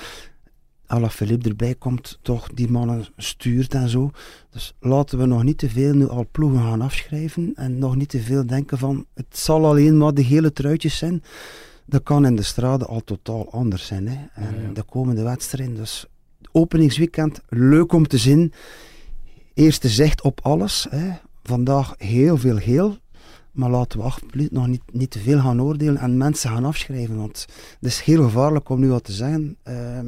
Philippe 1.01 1.49
erbij 1.49 1.75
komt, 1.75 2.19
toch 2.23 2.49
die 2.55 2.71
mannen 2.71 3.07
stuurt 3.17 3.75
en 3.75 3.89
zo. 3.89 4.11
Dus 4.51 4.75
laten 4.81 5.19
we 5.19 5.27
nog 5.27 5.43
niet 5.43 5.59
te 5.59 5.69
veel 5.69 5.95
nu 5.95 6.09
al 6.09 6.27
ploegen 6.31 6.61
gaan 6.61 6.81
afschrijven 6.81 7.53
en 7.55 7.79
nog 7.79 7.97
niet 7.97 8.09
te 8.09 8.21
veel 8.21 8.47
denken 8.47 8.79
van 8.79 9.07
het 9.15 9.39
zal 9.39 9.67
alleen 9.67 9.97
maar 9.97 10.15
de 10.15 10.23
hele 10.23 10.53
truitjes 10.53 10.99
zijn. 10.99 11.23
Dat 11.87 12.03
kan 12.03 12.27
in 12.27 12.37
de 12.37 12.43
straten 12.43 12.87
al 12.87 13.05
totaal 13.05 13.53
anders 13.53 13.87
zijn. 13.87 14.09
Hè. 14.09 14.17
En 14.35 14.55
ja, 14.55 14.63
ja. 14.67 14.73
de 14.73 14.83
komende 14.83 15.23
wedstrijden, 15.23 15.77
dus 15.77 16.07
openingsweekend, 16.53 17.41
leuk 17.49 17.93
om 17.93 18.07
te 18.07 18.19
zien. 18.19 18.53
Eerste 19.55 19.89
zicht 19.89 20.23
op 20.23 20.41
alles. 20.43 20.87
Hè. 20.91 21.11
Vandaag 21.43 21.95
heel 21.99 22.37
veel 22.37 22.59
geel. 22.59 22.97
Maar 23.53 23.71
laten 23.71 23.99
we 23.99 24.05
absoluut 24.05 24.53
nog 24.53 24.67
niet, 24.67 24.83
niet 24.93 25.11
te 25.11 25.19
veel 25.19 25.39
gaan 25.39 25.63
oordelen 25.63 25.97
en 25.97 26.17
mensen 26.17 26.51
gaan 26.51 26.65
afschrijven. 26.65 27.17
Want 27.17 27.47
het 27.81 27.91
is 27.91 28.01
heel 28.01 28.23
gevaarlijk 28.23 28.69
om 28.69 28.81
nu 28.81 28.89
wat 28.89 29.05
te 29.05 29.13
zeggen. 29.13 29.57
Uh, 29.69 29.99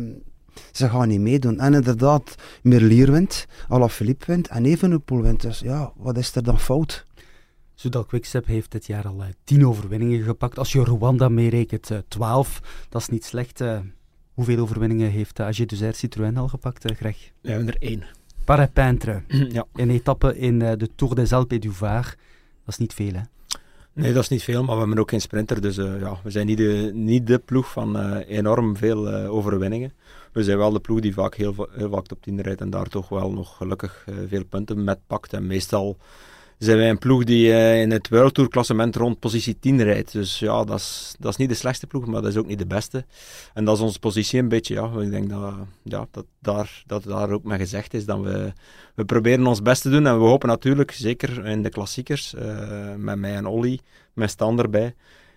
ze 0.72 0.88
gaan 0.88 1.08
niet 1.08 1.20
meedoen. 1.20 1.60
En 1.60 1.74
inderdaad, 1.74 2.34
Merlier 2.62 3.12
wint, 3.12 3.46
Alaphilippe 3.68 4.24
wint 4.26 4.48
en 4.48 4.64
Evenepoel 4.64 5.22
wint. 5.22 5.42
Dus 5.42 5.58
ja, 5.58 5.92
wat 5.96 6.18
is 6.18 6.34
er 6.34 6.42
dan 6.42 6.58
fout? 6.58 7.04
Soudal 7.74 8.04
Quickstep 8.04 8.46
heeft 8.46 8.70
dit 8.70 8.86
jaar 8.86 9.06
al 9.06 9.20
uh, 9.20 9.26
tien 9.44 9.66
overwinningen 9.66 10.22
gepakt. 10.22 10.58
Als 10.58 10.72
je 10.72 10.84
Rwanda 10.84 11.28
meerekent, 11.28 11.90
uh, 11.90 11.98
twaalf. 12.08 12.60
Dat 12.88 13.00
is 13.00 13.08
niet 13.08 13.24
slecht. 13.24 13.60
Uh, 13.60 13.78
hoeveel 14.34 14.58
overwinningen 14.58 15.10
heeft 15.10 15.40
uh, 15.40 15.46
AG 15.46 15.66
Duzer 15.66 15.94
Citroën 15.94 16.36
al 16.36 16.48
gepakt, 16.48 16.92
Greg? 16.96 17.16
We 17.40 17.50
hebben 17.50 17.68
er 17.68 17.76
één. 17.78 18.04
Parapintre. 18.44 19.22
ja. 19.28 19.66
Een 19.72 19.90
etappe 19.90 20.38
in 20.38 20.58
de 20.58 20.88
Tour 20.94 21.14
des 21.14 21.32
Alpes 21.32 21.56
et 21.56 21.62
du 21.62 21.72
Var. 21.72 22.02
Dat 22.64 22.74
is 22.74 22.78
niet 22.78 22.94
veel, 22.94 23.12
hè? 23.12 23.20
Nee, 23.92 24.12
dat 24.12 24.22
is 24.22 24.28
niet 24.28 24.42
veel, 24.42 24.64
maar 24.64 24.74
we 24.74 24.80
hebben 24.80 24.98
ook 24.98 25.10
geen 25.10 25.20
sprinter. 25.20 25.60
Dus 25.60 25.76
ja, 25.76 26.18
we 26.22 26.30
zijn 26.30 26.46
niet 26.46 26.56
de, 26.56 26.90
niet 26.94 27.26
de 27.26 27.38
ploeg 27.38 27.70
van 27.70 28.16
enorm 28.18 28.76
veel 28.76 29.08
overwinningen. 29.08 29.92
We 30.34 30.44
zijn 30.44 30.58
wel 30.58 30.72
de 30.72 30.80
ploeg 30.80 31.00
die 31.00 31.14
vaak 31.14 31.34
heel, 31.34 31.54
vaak 31.76 32.10
op 32.10 32.18
10 32.20 32.40
rijdt 32.40 32.60
en 32.60 32.70
daar 32.70 32.88
toch 32.88 33.08
wel 33.08 33.30
nog 33.30 33.56
gelukkig 33.56 34.06
veel 34.28 34.44
punten 34.44 34.84
met 34.84 34.98
pakt. 35.06 35.32
En 35.32 35.46
meestal 35.46 35.96
zijn 36.58 36.76
wij 36.76 36.90
een 36.90 36.98
ploeg 36.98 37.24
die 37.24 37.46
uh, 37.46 37.80
in 37.80 37.90
het 37.90 38.08
World 38.08 38.34
Tour 38.34 38.50
klassement 38.50 38.96
rond 38.96 39.18
positie 39.18 39.58
10 39.58 39.82
rijdt. 39.82 40.12
Dus 40.12 40.38
ja, 40.38 40.64
dat 40.64 40.78
is, 40.78 41.14
dat 41.18 41.30
is 41.30 41.36
niet 41.36 41.48
de 41.48 41.54
slechtste 41.54 41.86
ploeg, 41.86 42.06
maar 42.06 42.22
dat 42.22 42.30
is 42.30 42.36
ook 42.36 42.46
niet 42.46 42.58
de 42.58 42.66
beste. 42.66 43.04
En 43.54 43.64
dat 43.64 43.76
is 43.76 43.82
onze 43.82 43.98
positie 43.98 44.38
een 44.38 44.48
beetje. 44.48 44.74
Ja, 44.74 45.00
ik 45.00 45.10
denk 45.10 45.30
dat, 45.30 45.54
ja, 45.82 46.06
dat, 46.10 46.24
daar, 46.38 46.82
dat 46.86 47.02
daar 47.02 47.30
ook 47.30 47.44
mee 47.44 47.58
gezegd 47.58 47.94
is 47.94 48.04
dat 48.04 48.20
we, 48.20 48.52
we 48.94 49.04
proberen 49.04 49.46
ons 49.46 49.62
best 49.62 49.82
te 49.82 49.90
doen. 49.90 50.06
En 50.06 50.18
we 50.18 50.24
hopen 50.24 50.48
natuurlijk, 50.48 50.90
zeker 50.90 51.46
in 51.46 51.62
de 51.62 51.68
klassiekers, 51.68 52.34
uh, 52.34 52.94
met 52.96 53.18
mij 53.18 53.34
en 53.34 53.46
Olly, 53.46 53.78
met 54.12 54.30
Stan 54.30 54.58
erbij, 54.58 54.94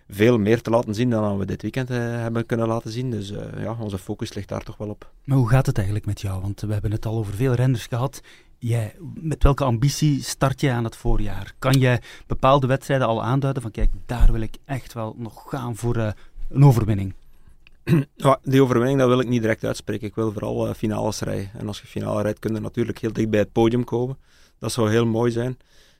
veel 0.08 0.38
meer 0.38 0.62
te 0.62 0.70
laten 0.70 0.94
zien 0.94 1.10
dan 1.10 1.38
we 1.38 1.46
dit 1.46 1.62
weekend 1.62 1.90
uh, 1.90 1.96
hebben 1.96 2.46
kunnen 2.46 2.66
laten 2.66 2.90
zien. 2.90 3.10
Dus 3.10 3.30
uh, 3.30 3.40
ja, 3.58 3.76
onze 3.80 3.98
focus 3.98 4.34
ligt 4.34 4.48
daar 4.48 4.62
toch 4.62 4.76
wel 4.76 4.88
op. 4.88 5.10
Maar 5.24 5.36
hoe 5.36 5.48
gaat 5.48 5.66
het 5.66 5.76
eigenlijk 5.76 6.06
met 6.06 6.20
jou? 6.20 6.40
Want 6.40 6.60
we 6.60 6.72
hebben 6.72 6.92
het 6.92 7.06
al 7.06 7.18
over 7.18 7.34
veel 7.34 7.52
renners 7.52 7.86
gehad. 7.86 8.20
Jij, 8.58 8.94
met 9.14 9.42
welke 9.42 9.64
ambitie 9.64 10.22
start 10.22 10.60
je 10.60 10.70
aan 10.70 10.84
het 10.84 10.96
voorjaar? 10.96 11.54
Kan 11.58 11.80
je 11.80 12.00
bepaalde 12.26 12.66
wedstrijden 12.66 13.06
al 13.06 13.22
aanduiden 13.22 13.62
van 13.62 13.70
kijk, 13.70 13.90
daar 14.06 14.32
wil 14.32 14.40
ik 14.40 14.56
echt 14.64 14.92
wel 14.92 15.14
nog 15.18 15.44
gaan 15.46 15.76
voor 15.76 15.96
uh, 15.96 16.10
een 16.50 16.64
overwinning? 16.64 17.14
Ja, 18.16 18.38
die 18.42 18.62
overwinning 18.62 18.98
dat 18.98 19.08
wil 19.08 19.20
ik 19.20 19.28
niet 19.28 19.40
direct 19.40 19.64
uitspreken. 19.64 20.06
Ik 20.06 20.14
wil 20.14 20.32
vooral 20.32 20.68
uh, 20.68 20.74
finales 20.74 21.20
rijden. 21.20 21.50
En 21.58 21.66
als 21.66 21.80
je 21.80 21.86
finale 21.86 22.22
rijdt, 22.22 22.38
kun 22.38 22.54
je 22.54 22.60
natuurlijk 22.60 22.98
heel 22.98 23.12
dicht 23.12 23.30
bij 23.30 23.40
het 23.40 23.52
podium 23.52 23.84
komen. 23.84 24.18
Dat 24.58 24.72
zou 24.72 24.90
heel 24.90 25.06
mooi 25.06 25.30
zijn. 25.30 25.58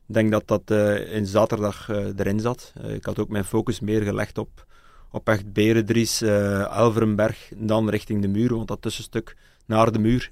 Ik 0.09 0.14
denk 0.14 0.31
dat 0.31 0.47
dat 0.47 0.62
uh, 0.66 1.14
in 1.14 1.27
zaterdag 1.27 1.88
erin 1.88 2.40
zat. 2.40 2.73
ik 2.87 3.05
had 3.05 3.18
ook 3.18 3.29
mijn 3.29 3.44
focus 3.44 3.81
meer 3.81 4.03
gelegd 4.03 4.38
op, 4.38 4.66
op 5.11 5.29
echt 5.29 5.53
Berendries, 5.53 6.21
Elverenberg, 6.21 7.53
dan 7.57 7.88
richting 7.88 8.23
de 8.23 8.29
muur. 8.29 8.55
Want 8.55 8.68
dat 8.68 8.83
tussenstuk 8.83 9.37
naar 9.66 9.92
de 9.92 9.99
muur 9.99 10.31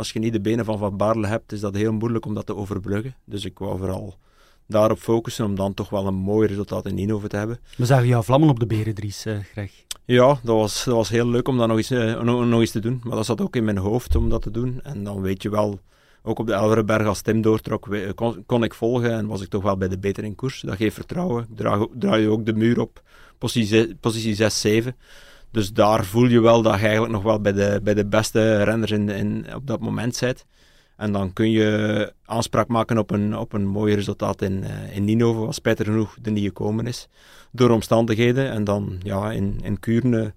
als 0.00 0.12
je 0.12 0.18
niet 0.18 0.32
de 0.32 0.40
benen 0.40 0.64
van 0.64 0.78
Van 0.78 0.96
Baarle 0.96 1.26
hebt, 1.26 1.52
is 1.52 1.60
dat 1.60 1.74
heel 1.74 1.92
moeilijk 1.92 2.26
om 2.26 2.34
dat 2.34 2.46
te 2.46 2.56
overbruggen. 2.56 3.14
Dus 3.24 3.44
ik 3.44 3.58
wou 3.58 3.78
vooral 3.78 4.16
daarop 4.66 4.98
focussen 4.98 5.44
om 5.44 5.54
dan 5.54 5.74
toch 5.74 5.90
wel 5.90 6.06
een 6.06 6.14
mooi 6.14 6.48
resultaat 6.48 6.86
in 6.86 6.98
Inhoven 6.98 7.28
te 7.28 7.36
hebben. 7.36 7.58
We 7.76 7.86
zagen 7.86 8.06
jou 8.06 8.24
vlammen 8.24 8.48
op 8.48 8.60
de 8.60 8.66
Berendries, 8.66 9.26
uh, 9.26 9.38
Greg. 9.52 9.72
Ja, 10.04 10.26
dat 10.26 10.56
was, 10.56 10.84
dat 10.84 10.94
was 10.94 11.08
heel 11.08 11.26
leuk 11.26 11.48
om 11.48 11.58
dat 11.58 11.68
nog 11.68 11.76
eens, 11.76 11.88
nog, 12.22 12.46
nog, 12.46 12.60
eens 12.60 12.70
te 12.70 12.80
doen. 12.80 13.00
Maar 13.04 13.16
dat 13.16 13.26
zat 13.26 13.40
ook 13.40 13.56
in 13.56 13.64
mijn 13.64 13.78
hoofd 13.78 14.16
om 14.16 14.28
dat 14.28 14.42
te 14.42 14.50
doen. 14.50 14.80
En 14.82 15.04
dan 15.04 15.20
weet 15.20 15.42
je 15.42 15.50
wel, 15.50 15.80
ook 16.22 16.38
op 16.38 16.46
de 16.46 16.52
Elverenberg 16.52 17.06
als 17.06 17.20
Tim 17.20 17.42
doortrok, 17.42 17.88
kon, 18.14 18.42
kon, 18.46 18.62
ik 18.62 18.74
volgen 18.74 19.12
en 19.12 19.26
was 19.26 19.42
ik 19.42 19.48
toch 19.48 19.62
wel 19.62 19.76
bij 19.76 19.88
de 19.88 19.98
beter 19.98 20.24
in 20.24 20.34
koers. 20.34 20.60
Dat 20.60 20.76
geeft 20.76 20.94
vertrouwen. 20.94 21.46
Draai, 21.94 22.22
je 22.22 22.28
ook 22.28 22.46
de 22.46 22.52
muur 22.52 22.80
op, 22.80 23.02
positie, 23.38 23.94
positie 23.94 24.82
6-7. 24.82 24.96
Dus 25.50 25.72
daar 25.72 26.04
voel 26.04 26.26
je 26.26 26.40
wel 26.40 26.62
dat 26.62 26.74
je 26.74 26.80
eigenlijk 26.80 27.12
nog 27.12 27.22
wel 27.22 27.40
bij 27.40 27.52
de, 27.52 27.80
bij 27.82 27.94
de 27.94 28.06
beste 28.06 28.62
renners 28.62 28.90
in, 28.90 29.08
in, 29.08 29.54
op 29.54 29.66
dat 29.66 29.80
moment 29.80 30.16
zit. 30.16 30.46
En 30.96 31.12
dan 31.12 31.32
kun 31.32 31.50
je 31.50 32.12
aanspraak 32.24 32.68
maken 32.68 32.98
op 32.98 33.10
een, 33.10 33.36
op 33.36 33.52
een 33.52 33.66
mooi 33.66 33.94
resultaat 33.94 34.42
in, 34.42 34.64
uh, 34.64 34.96
in 34.96 35.04
Ninove, 35.04 35.40
wat 35.40 35.54
spijtig 35.54 35.86
genoeg 35.86 36.16
er 36.22 36.32
niet 36.32 36.44
gekomen 36.44 36.86
is. 36.86 37.08
Door 37.52 37.70
omstandigheden. 37.70 38.50
En 38.50 38.64
dan 38.64 39.00
ja, 39.02 39.30
in, 39.30 39.60
in 39.62 39.80
Kuurne 39.80 40.34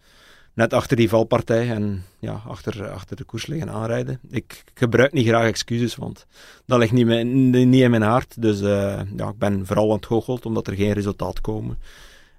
net 0.54 0.74
achter 0.74 0.98
die 0.98 1.10
valpartij 1.10 1.70
en 1.70 2.04
ja, 2.20 2.42
achter, 2.48 2.90
achter 2.90 3.16
de 3.16 3.24
koers 3.24 3.46
liggen 3.46 3.70
aanrijden. 3.70 4.20
Ik 4.30 4.64
gebruik 4.74 5.14
niet 5.14 5.28
graag 5.28 5.48
excuses, 5.48 5.96
want 5.96 6.26
dat 6.66 6.80
ligt 6.80 6.92
niet, 6.92 7.06
mijn, 7.06 7.50
niet 7.50 7.82
in 7.82 7.90
mijn 7.90 8.02
hart. 8.02 8.42
Dus 8.42 8.62
uh, 8.62 9.00
ja, 9.16 9.28
ik 9.28 9.38
ben 9.38 9.66
vooral 9.66 9.90
aan 9.90 9.96
het 9.96 10.06
goocheld 10.06 10.46
omdat 10.46 10.68
er 10.68 10.76
geen 10.76 10.94
resultaat 10.94 11.42
komen. 11.42 11.78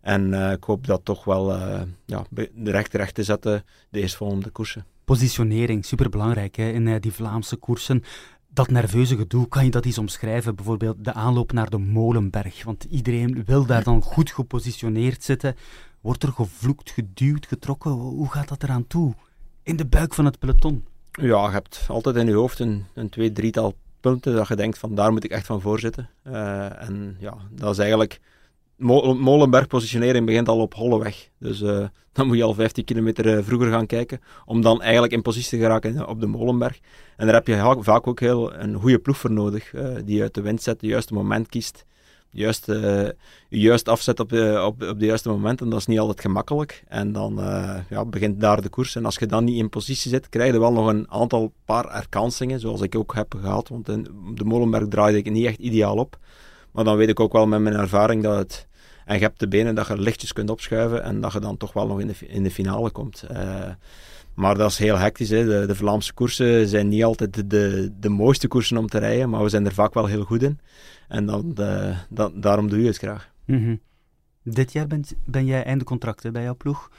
En 0.01 0.33
uh, 0.33 0.53
ik 0.53 0.65
hoop 0.65 0.87
dat 0.87 1.01
toch 1.05 1.25
wel 1.25 1.57
uh, 1.57 1.81
ja, 2.05 2.25
de 2.31 2.71
rechte 2.71 2.97
recht 2.97 3.15
te 3.15 3.23
zetten 3.23 3.65
de 3.91 4.01
eerstvolgende 4.01 4.51
koersen. 4.51 4.85
Positionering, 5.05 5.85
superbelangrijk 5.85 6.57
hè, 6.57 6.71
in 6.71 6.99
die 7.01 7.13
Vlaamse 7.13 7.57
koersen. 7.57 8.03
Dat 8.49 8.71
nerveuze 8.71 9.17
gedoe, 9.17 9.49
kan 9.49 9.65
je 9.65 9.71
dat 9.71 9.85
eens 9.85 9.99
omschrijven? 9.99 10.55
Bijvoorbeeld 10.55 11.05
de 11.05 11.13
aanloop 11.13 11.53
naar 11.53 11.71
de 11.71 11.79
Molenberg. 11.79 12.65
Want 12.65 12.85
iedereen 12.85 13.43
wil 13.45 13.67
daar 13.67 13.83
dan 13.85 14.03
goed 14.03 14.31
gepositioneerd 14.31 15.25
zitten. 15.25 15.57
Wordt 16.05 16.23
er 16.23 16.33
gevloekt, 16.33 16.91
geduwd, 16.91 17.47
getrokken? 17.47 17.91
Hoe 17.91 18.31
gaat 18.31 18.49
dat 18.49 18.63
eraan 18.63 18.87
toe? 18.87 19.15
In 19.63 19.77
de 19.77 19.87
buik 19.87 20.15
van 20.15 20.25
het 20.25 20.39
peloton? 20.39 20.85
Ja, 21.11 21.45
je 21.45 21.51
hebt 21.51 21.85
altijd 21.89 22.17
in 22.17 22.27
je 22.27 22.33
hoofd 22.33 22.59
een, 22.59 22.85
een 22.95 23.09
twee, 23.09 23.33
drietal 23.33 23.75
punten 24.01 24.35
dat 24.35 24.49
je 24.49 24.57
denkt 24.57 24.79
van 24.79 24.95
daar 24.95 25.13
moet 25.13 25.25
ik 25.25 25.31
echt 25.31 25.47
van 25.47 25.61
voorzitten. 25.61 26.11
Uh, 26.27 26.83
en 26.83 27.17
ja, 27.19 27.37
dat 27.51 27.73
is 27.73 27.79
eigenlijk... 27.79 28.21
Molenberg 28.77 29.67
positionering 29.67 30.27
begint 30.27 30.49
al 30.49 30.61
op 30.61 30.75
Holleweg. 30.75 31.29
Dus 31.39 31.61
uh, 31.61 31.87
dan 32.13 32.27
moet 32.27 32.37
je 32.37 32.43
al 32.45 32.55
15 32.55 32.85
kilometer 32.85 33.37
eh, 33.37 33.45
vroeger 33.45 33.71
gaan 33.71 33.87
kijken. 33.87 34.21
Om 34.45 34.61
dan 34.61 34.83
eigenlijk 34.83 35.13
in 35.13 35.23
positie 35.23 35.59
te 35.59 35.65
geraken 35.65 36.09
op 36.09 36.21
de 36.21 36.27
Molenberg. 36.27 36.79
En 37.17 37.27
daar 37.27 37.35
heb 37.35 37.47
je 37.47 37.77
vaak 37.81 38.07
ook 38.07 38.21
heel 38.21 38.55
een 38.55 38.75
goede 38.75 38.99
ploeg 38.99 39.17
voor 39.17 39.33
nodig. 39.33 39.73
Uh, 39.73 39.97
die 40.05 40.23
uit 40.23 40.35
de 40.35 40.41
wind 40.41 40.63
zet, 40.63 40.81
het 40.81 40.91
juiste 40.91 41.15
moment 41.15 41.49
kiest 41.49 41.85
juist, 42.35 42.69
uh, 42.69 43.09
juist 43.49 43.89
afzet 43.89 44.21
op, 44.21 44.29
de, 44.29 44.63
op, 44.67 44.83
op 44.83 44.99
de 44.99 45.07
juiste 45.07 45.29
momenten. 45.29 45.69
Dat 45.69 45.79
is 45.79 45.87
niet 45.87 45.99
altijd 45.99 46.21
gemakkelijk. 46.21 46.85
En 46.89 47.13
dan 47.13 47.39
uh, 47.39 47.77
ja, 47.89 48.05
begint 48.05 48.41
daar 48.41 48.63
de 48.63 48.69
koers. 48.69 48.97
En 48.97 49.05
als 49.05 49.17
je 49.17 49.27
dan 49.27 49.45
niet 49.45 49.59
in 49.59 49.69
positie 49.69 50.11
zit, 50.11 50.29
krijg 50.29 50.53
je 50.53 50.59
wel 50.59 50.73
nog 50.73 50.87
een 50.87 51.11
aantal 51.11 51.53
paar 51.65 51.95
erkansingen, 51.95 52.61
zoals 52.61 52.81
ik 52.81 52.97
ook 52.97 53.15
heb 53.15 53.35
gehad. 53.41 53.69
Want 53.69 53.89
in 53.89 54.07
de 54.35 54.45
Molenberg 54.45 54.89
draaide 54.89 55.19
ik 55.19 55.31
niet 55.31 55.47
echt 55.47 55.59
ideaal 55.59 55.97
op. 55.97 56.19
Maar 56.71 56.85
dan 56.85 56.97
weet 56.97 57.09
ik 57.09 57.21
ook 57.21 57.33
wel 57.33 57.47
met 57.47 57.61
mijn 57.61 57.77
ervaring 57.77 58.23
dat 58.23 58.37
het... 58.37 58.67
En 59.05 59.15
je 59.15 59.23
hebt 59.23 59.41
de 59.41 59.49
benen 59.49 59.75
dat 59.75 59.87
je 59.87 59.99
lichtjes 59.99 60.33
kunt 60.33 60.51
opschuiven 60.51 61.03
en 61.03 61.21
dat 61.21 61.33
je 61.33 61.41
dan 61.41 61.57
toch 61.57 61.73
wel 61.73 61.87
nog 61.87 62.01
in 62.01 62.07
de, 62.07 62.15
in 62.27 62.43
de 62.43 62.51
finale 62.51 62.91
komt. 62.91 63.25
Maar 64.35 64.55
dat 64.55 64.71
is 64.71 64.79
heel 64.79 64.99
hectisch. 64.99 65.31
Hè. 65.31 65.45
De, 65.45 65.67
de, 65.67 65.75
Vlaamse 65.75 66.13
koersen 66.13 66.69
zijn 66.69 66.89
niet 66.89 67.05
altijd 67.05 67.51
de, 67.51 67.93
de, 68.01 68.09
mooiste 68.09 68.49
koersen 68.49 68.77
om 68.77 68.87
te 68.87 68.99
rijden, 68.99 69.31
maar 69.31 69.43
we 69.43 69.49
zijn 69.49 69.67
er 69.67 69.75
vaak 69.75 69.95
wel 69.95 70.07
heel 70.07 70.25
goed 70.25 70.43
in. 70.43 70.59
En 71.09 71.27
dan, 71.27 71.55
dan, 72.09 72.41
daarom 72.41 72.69
doe 72.69 72.81
je 72.81 72.87
het 72.87 72.97
graag. 72.97 73.31
-hmm. 73.45 73.81
Dit 74.43 74.73
jaar 74.73 74.87
ben, 75.27 75.47
jij 75.47 75.65
einde 75.65 75.85
contract 75.85 76.33
bij 76.33 76.43
jouw 76.43 76.57
ploeg. 76.57 76.91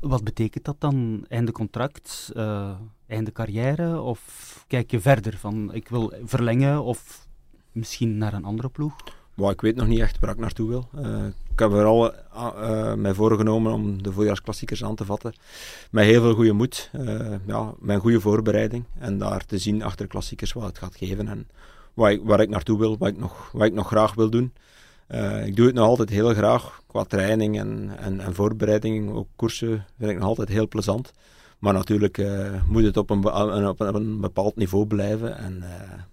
Wat 0.00 0.24
betekent 0.24 0.64
dat 0.64 0.76
dan? 0.78 1.24
Einde 1.28 1.52
contract, 1.52 2.32
uh, 2.36 2.70
einde 3.06 3.32
carrière? 3.32 4.00
Of 4.00 4.64
kijk 4.68 4.90
je 4.90 5.00
verder 5.00 5.36
van 5.36 5.74
ik 5.74 5.88
wil 5.88 6.12
verlengen 6.24 6.82
of 6.82 7.28
misschien 7.72 8.18
naar 8.18 8.32
een 8.32 8.44
andere 8.44 8.68
ploeg? 8.68 8.94
Maar 9.34 9.50
ik 9.50 9.60
weet 9.60 9.76
nog 9.76 9.86
niet 9.86 10.00
echt 10.00 10.20
waar 10.20 10.30
ik 10.30 10.38
naartoe 10.38 10.68
wil. 10.68 10.88
Uh, 10.98 11.24
ik 11.52 11.58
heb 11.58 11.70
vooral 11.70 12.12
uh, 12.34 12.94
mij 12.94 13.14
voorgenomen 13.14 13.72
om 13.72 14.02
de 14.02 14.12
voorjaarsklassiekers 14.12 14.84
aan 14.84 14.94
te 14.94 15.04
vatten. 15.04 15.34
Met 15.90 16.04
heel 16.04 16.20
veel 16.20 16.34
goede 16.34 16.52
moed. 16.52 16.90
Ja, 17.46 17.74
een 17.86 18.00
goede 18.00 18.20
voorbereiding. 18.20 18.84
En 18.98 19.18
daar 19.18 19.44
te 19.44 19.58
zien 19.58 19.82
achter 19.82 20.06
klassiekers 20.06 20.52
wat 20.52 20.64
het 20.64 20.78
gaat 20.78 20.96
geven. 20.96 21.28
En 21.28 21.48
waar 21.94 22.12
ik, 22.12 22.40
ik 22.40 22.48
naartoe 22.48 22.78
wil, 22.78 22.98
wat 22.98 23.08
ik 23.08 23.18
nog, 23.18 23.50
wat 23.52 23.66
ik 23.66 23.72
nog 23.72 23.86
graag 23.86 24.14
wil 24.14 24.30
doen. 24.30 24.52
ik 25.44 25.56
doe 25.56 25.66
het 25.66 25.74
nog 25.74 25.86
altijd 25.86 26.08
heel 26.08 26.34
graag. 26.34 26.82
Qua 26.86 27.04
training 27.04 27.58
en, 27.58 27.90
en, 27.98 28.34
voorbereiding. 28.34 29.12
Ook 29.12 29.28
koersen 29.36 29.86
vind 29.98 30.10
ik 30.10 30.18
nog 30.18 30.28
altijd 30.28 30.48
heel 30.48 30.68
plezant. 30.68 31.12
Maar 31.58 31.72
natuurlijk 31.72 32.26
moet 32.68 32.84
het 32.84 32.96
op 32.96 33.10
een, 33.10 33.26
op, 33.68 33.80
een, 33.80 34.20
bepaald 34.20 34.56
niveau 34.56 34.86
blijven. 34.86 35.36
En 35.38 35.64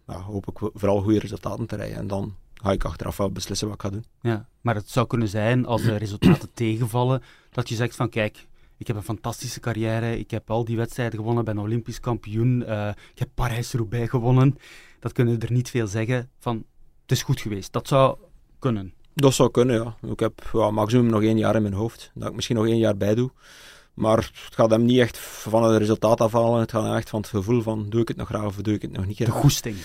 hoop 0.05 0.47
ik 0.47 0.69
vooral 0.73 1.01
goede 1.01 1.19
resultaten 1.19 1.65
te 1.65 1.75
rijden. 1.75 1.97
En 1.97 2.07
dan 2.07 2.35
ga 2.61 2.71
ik 2.71 2.83
achteraf 2.83 3.17
wel 3.17 3.31
beslissen 3.31 3.67
wat 3.67 3.75
ik 3.75 3.81
ga 3.81 3.89
doen. 3.89 4.05
Ja, 4.21 4.47
maar 4.61 4.75
het 4.75 4.89
zou 4.89 5.07
kunnen 5.07 5.27
zijn, 5.27 5.65
als 5.65 5.81
de 5.81 5.95
resultaten 5.95 6.53
tegenvallen, 6.63 7.23
dat 7.51 7.69
je 7.69 7.75
zegt 7.75 7.95
van 7.95 8.09
kijk, 8.09 8.47
ik 8.77 8.87
heb 8.87 8.95
een 8.95 9.03
fantastische 9.03 9.59
carrière, 9.59 10.19
ik 10.19 10.31
heb 10.31 10.51
al 10.51 10.65
die 10.65 10.77
wedstrijden 10.77 11.19
gewonnen, 11.19 11.45
ben 11.45 11.57
Olympisch 11.57 11.99
kampioen, 11.99 12.63
uh, 12.67 12.87
ik 12.87 13.19
heb 13.19 13.29
Parijs-Roubaix 13.33 14.09
gewonnen. 14.09 14.57
Dat 14.99 15.11
kunnen 15.11 15.39
er 15.39 15.51
niet 15.51 15.69
veel 15.69 15.87
zeggen 15.87 16.29
van, 16.39 16.65
het 17.01 17.11
is 17.11 17.23
goed 17.23 17.41
geweest. 17.41 17.73
Dat 17.73 17.87
zou 17.87 18.17
kunnen. 18.59 18.93
Dat 19.13 19.33
zou 19.33 19.51
kunnen, 19.51 19.75
ja. 19.83 20.09
Ik 20.09 20.19
heb 20.19 20.49
ja, 20.53 20.71
maximum 20.71 21.05
nog 21.05 21.21
één 21.21 21.37
jaar 21.37 21.55
in 21.55 21.61
mijn 21.61 21.73
hoofd, 21.73 22.11
dat 22.13 22.29
ik 22.29 22.35
misschien 22.35 22.55
nog 22.55 22.67
één 22.67 22.77
jaar 22.77 22.97
bij 22.97 23.15
doe. 23.15 23.31
Maar 23.93 24.17
het 24.17 24.55
gaat 24.55 24.69
hem 24.69 24.85
niet 24.85 24.99
echt 24.99 25.17
van 25.17 25.63
het 25.63 25.77
resultaat 25.77 26.21
afhalen. 26.21 26.59
Het 26.59 26.71
gaat 26.71 26.83
hem 26.83 26.95
echt 26.95 27.09
van 27.09 27.19
het 27.19 27.29
gevoel 27.29 27.61
van, 27.61 27.89
doe 27.89 28.01
ik 28.01 28.07
het 28.07 28.17
nog 28.17 28.27
graag 28.27 28.45
of 28.45 28.55
doe 28.55 28.73
ik 28.73 28.81
het 28.81 28.91
nog 28.91 29.05
niet 29.05 29.15
graag. 29.15 29.27
De 29.27 29.33
goesting. 29.33 29.75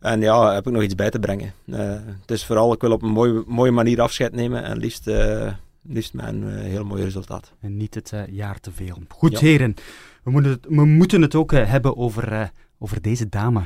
En 0.00 0.20
ja, 0.20 0.54
heb 0.54 0.66
ik 0.66 0.72
nog 0.72 0.82
iets 0.82 0.94
bij 0.94 1.10
te 1.10 1.18
brengen. 1.18 1.52
Uh, 1.66 1.78
het 2.20 2.30
is 2.30 2.44
vooral, 2.44 2.72
ik 2.72 2.80
wil 2.80 2.92
op 2.92 3.02
een 3.02 3.10
mooie, 3.10 3.42
mooie 3.46 3.70
manier 3.70 4.00
afscheid 4.00 4.32
nemen 4.32 4.64
en 4.64 4.78
liefst, 4.78 5.06
uh, 5.06 5.52
liefst 5.82 6.14
met 6.14 6.26
een 6.26 6.42
uh, 6.42 6.60
heel 6.60 6.84
mooi 6.84 7.02
resultaat. 7.02 7.52
En 7.60 7.76
niet 7.76 7.94
het 7.94 8.12
jaar 8.30 8.60
te 8.60 8.70
veel. 8.70 8.98
Goed, 9.08 9.32
ja. 9.32 9.38
heren. 9.38 9.74
We 10.22 10.30
moeten 10.30 10.50
het, 10.50 10.66
we 10.68 10.84
moeten 10.84 11.22
het 11.22 11.34
ook 11.34 11.52
hebben 11.52 11.96
over, 11.96 12.50
over 12.78 13.02
deze 13.02 13.28
dame. 13.28 13.62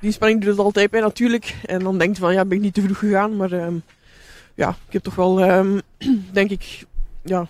Die 0.00 0.12
spanning 0.12 0.40
doet 0.40 0.50
het 0.50 0.58
altijd 0.58 0.90
bij 0.90 1.00
natuurlijk. 1.00 1.56
En 1.64 1.78
dan 1.78 1.98
denkt 1.98 2.18
van, 2.18 2.32
ja, 2.32 2.44
ben 2.44 2.56
ik 2.56 2.62
niet 2.62 2.74
te 2.74 2.82
vroeg 2.82 2.98
gegaan. 2.98 3.36
Maar 3.36 3.52
um, 3.52 3.82
ja, 4.54 4.68
ik 4.86 4.92
heb 4.92 5.02
toch 5.02 5.14
wel, 5.14 5.50
um, 5.50 5.80
denk 6.32 6.50
ik, 6.50 6.86
ja, 7.24 7.46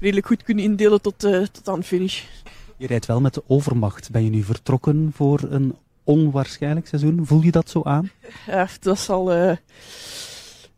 redelijk 0.00 0.26
goed 0.26 0.42
kunnen 0.42 0.64
indelen 0.64 1.00
tot, 1.00 1.18
tot 1.52 1.68
aan 1.68 1.78
de 1.78 1.86
finish. 1.86 2.22
Je 2.76 2.86
rijdt 2.86 3.06
wel 3.06 3.20
met 3.20 3.34
de 3.34 3.42
overmacht. 3.46 4.10
Ben 4.10 4.24
je 4.24 4.30
nu 4.30 4.42
vertrokken 4.42 5.10
voor 5.14 5.40
een 5.48 5.74
onwaarschijnlijk 6.04 6.86
seizoen? 6.86 7.26
Voel 7.26 7.42
je 7.42 7.50
dat 7.50 7.70
zo 7.70 7.82
aan? 7.82 8.10
Ja, 8.46 8.68
dat 8.80 8.98
zal, 8.98 9.36
uh, 9.36 9.56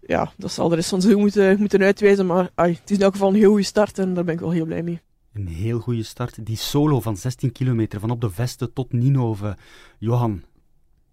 ja, 0.01 0.33
dat 0.37 0.53
zal 0.53 0.69
de 0.69 0.75
rest 0.75 0.89
van 0.89 0.99
het 0.99 1.07
seizoen 1.07 1.25
moeten, 1.25 1.59
moeten 1.59 1.83
uitwijzen. 1.83 2.27
Maar 2.27 2.51
ay, 2.55 2.71
het 2.71 2.91
is 2.91 2.97
in 2.97 3.03
elk 3.03 3.13
geval 3.13 3.29
een 3.29 3.35
heel 3.35 3.51
goede 3.51 3.65
start 3.65 3.99
en 3.99 4.15
daar 4.15 4.25
ben 4.25 4.35
ik 4.35 4.41
wel 4.41 4.51
heel 4.51 4.65
blij 4.65 4.83
mee. 4.83 5.01
Een 5.33 5.49
heel 5.49 5.79
goede 5.79 6.03
start. 6.03 6.47
Die 6.47 6.57
solo 6.57 7.01
van 7.01 7.17
16 7.17 7.53
kilometer 7.53 8.01
van 8.01 8.11
op 8.11 8.21
de 8.21 8.31
Veste 8.31 8.73
tot 8.73 8.93
Ninove. 8.93 9.57
Johan, 9.99 10.43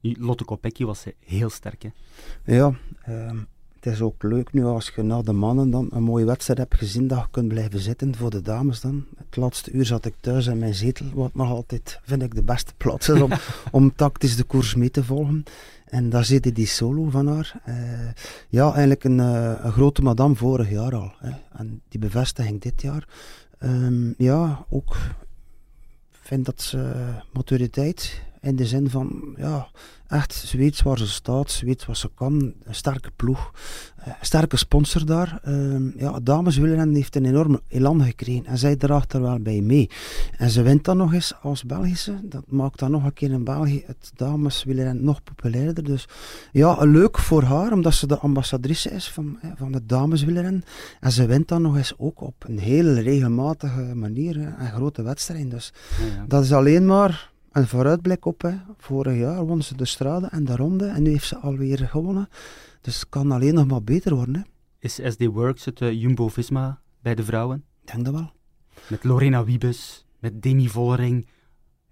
Lotte 0.01 0.43
Kopecky 0.43 0.83
was 0.83 1.03
heel 1.19 1.49
sterk. 1.49 1.83
Hè? 1.83 1.89
Ja, 2.55 2.73
um, 3.09 3.47
het 3.85 3.93
is 3.93 4.01
ook 4.01 4.23
leuk 4.23 4.53
nu 4.53 4.63
als 4.63 4.91
je 4.95 5.01
na 5.01 5.21
de 5.21 5.31
mannen 5.31 5.69
dan 5.69 5.87
een 5.91 6.03
mooie 6.03 6.25
wedstrijd 6.25 6.59
hebt 6.59 6.75
gezien 6.75 7.07
dat 7.07 7.19
je 7.19 7.25
kunt 7.31 7.47
blijven 7.47 7.79
zitten 7.79 8.15
voor 8.15 8.29
de 8.29 8.41
dames 8.41 8.81
dan. 8.81 9.05
Het 9.17 9.35
laatste 9.35 9.71
uur 9.71 9.85
zat 9.85 10.05
ik 10.05 10.13
thuis 10.19 10.47
in 10.47 10.57
mijn 10.57 10.73
zetel, 10.73 11.05
wat 11.13 11.35
nog 11.35 11.49
altijd 11.49 11.99
vind 12.03 12.21
ik 12.21 12.35
de 12.35 12.43
beste 12.43 12.73
plaats 12.77 13.09
is 13.09 13.21
om, 13.21 13.31
om 13.71 13.95
tactisch 13.95 14.35
de 14.35 14.43
koers 14.43 14.75
mee 14.75 14.91
te 14.91 15.03
volgen. 15.03 15.43
En 15.85 16.09
daar 16.09 16.25
zit 16.25 16.55
die 16.55 16.67
solo 16.67 17.09
van 17.09 17.27
haar. 17.27 17.61
Uh, 17.69 17.75
ja, 18.49 18.65
eigenlijk 18.65 19.03
een, 19.03 19.17
uh, 19.17 19.53
een, 19.63 19.71
grote 19.71 20.01
madame 20.01 20.35
vorig 20.35 20.69
jaar 20.69 20.95
al. 20.95 21.11
Hè. 21.19 21.31
En 21.51 21.81
die 21.89 21.99
bevestiging 21.99 22.61
dit 22.61 22.81
jaar. 22.81 23.07
Um, 23.59 24.13
ja, 24.17 24.65
ook 24.69 24.95
vind 26.09 26.45
dat 26.45 26.61
ze 26.61 26.93
maturiteit 27.33 28.21
in 28.45 28.55
de 28.55 28.65
zin 28.65 28.89
van, 28.89 29.33
ja, 29.37 29.67
echt, 30.07 30.33
ze 30.33 30.57
weet 30.57 30.81
waar 30.81 30.97
ze 30.97 31.07
staat, 31.07 31.51
ze 31.51 31.65
weet 31.65 31.85
wat 31.85 31.97
ze 31.97 32.09
kan. 32.15 32.53
Een 32.63 32.75
sterke 32.75 33.11
ploeg, 33.15 33.51
een 34.03 34.13
sterke 34.21 34.57
sponsor 34.57 35.05
daar. 35.05 35.39
Uh, 35.47 35.97
ja, 35.97 36.19
dameswielrennen 36.19 36.95
heeft 36.95 37.15
een 37.15 37.25
enorme 37.25 37.61
elan 37.67 38.03
gekregen 38.03 38.45
en 38.45 38.57
zij 38.57 38.75
draagt 38.75 39.13
er 39.13 39.21
wel 39.21 39.39
bij 39.39 39.61
mee. 39.61 39.89
En 40.37 40.49
ze 40.49 40.61
wint 40.61 40.83
dan 40.83 40.97
nog 40.97 41.13
eens 41.13 41.33
als 41.41 41.63
Belgische. 41.63 42.19
Dat 42.23 42.43
maakt 42.47 42.79
dan 42.79 42.91
nog 42.91 43.03
een 43.03 43.13
keer 43.13 43.31
in 43.31 43.43
België 43.43 43.83
het 43.85 44.11
dameswielrennen 44.15 45.03
nog 45.03 45.23
populairder. 45.23 45.83
Dus 45.83 46.07
ja, 46.51 46.77
leuk 46.79 47.17
voor 47.17 47.43
haar, 47.43 47.71
omdat 47.71 47.93
ze 47.93 48.07
de 48.07 48.17
ambassadrice 48.17 48.89
is 48.89 49.09
van, 49.09 49.39
van 49.55 49.73
het 49.73 49.89
dameswielrennen. 49.89 50.63
En 50.99 51.11
ze 51.11 51.25
wint 51.25 51.47
dan 51.47 51.61
nog 51.61 51.77
eens 51.77 51.93
ook 51.97 52.21
op 52.21 52.45
een 52.47 52.59
hele 52.59 52.99
regelmatige 53.01 53.95
manier 53.95 54.37
een 54.37 54.71
grote 54.71 55.01
wedstrijd. 55.01 55.51
Dus 55.51 55.73
ja, 55.99 56.05
ja. 56.05 56.25
dat 56.27 56.43
is 56.43 56.53
alleen 56.53 56.85
maar 56.85 57.33
een 57.55 57.67
vooruitblik 57.67 58.25
op. 58.25 58.41
Hè. 58.41 58.53
Vorig 58.77 59.17
jaar 59.17 59.45
won 59.45 59.61
ze 59.61 59.75
de 59.75 59.85
strade 59.85 60.27
en 60.27 60.45
de 60.45 60.55
ronde 60.55 60.85
en 60.85 61.03
nu 61.03 61.09
heeft 61.09 61.27
ze 61.27 61.37
alweer 61.37 61.77
gewonnen. 61.77 62.29
Dus 62.81 62.99
het 62.99 63.09
kan 63.09 63.31
alleen 63.31 63.53
nog 63.53 63.67
maar 63.67 63.83
beter 63.83 64.15
worden. 64.15 64.35
Hè. 64.35 64.41
Is 64.79 64.93
SD 64.93 65.25
Works 65.25 65.65
het 65.65 65.81
uh, 65.81 66.01
Jumbo-Visma 66.01 66.79
bij 67.01 67.15
de 67.15 67.23
vrouwen? 67.23 67.63
Ik 67.81 67.91
denk 67.93 68.05
dat 68.05 68.13
wel. 68.13 68.31
Met 68.87 69.03
Lorena 69.03 69.43
Wiebes, 69.43 70.05
met 70.19 70.41
Demi 70.41 70.69
Vollering. 70.69 71.27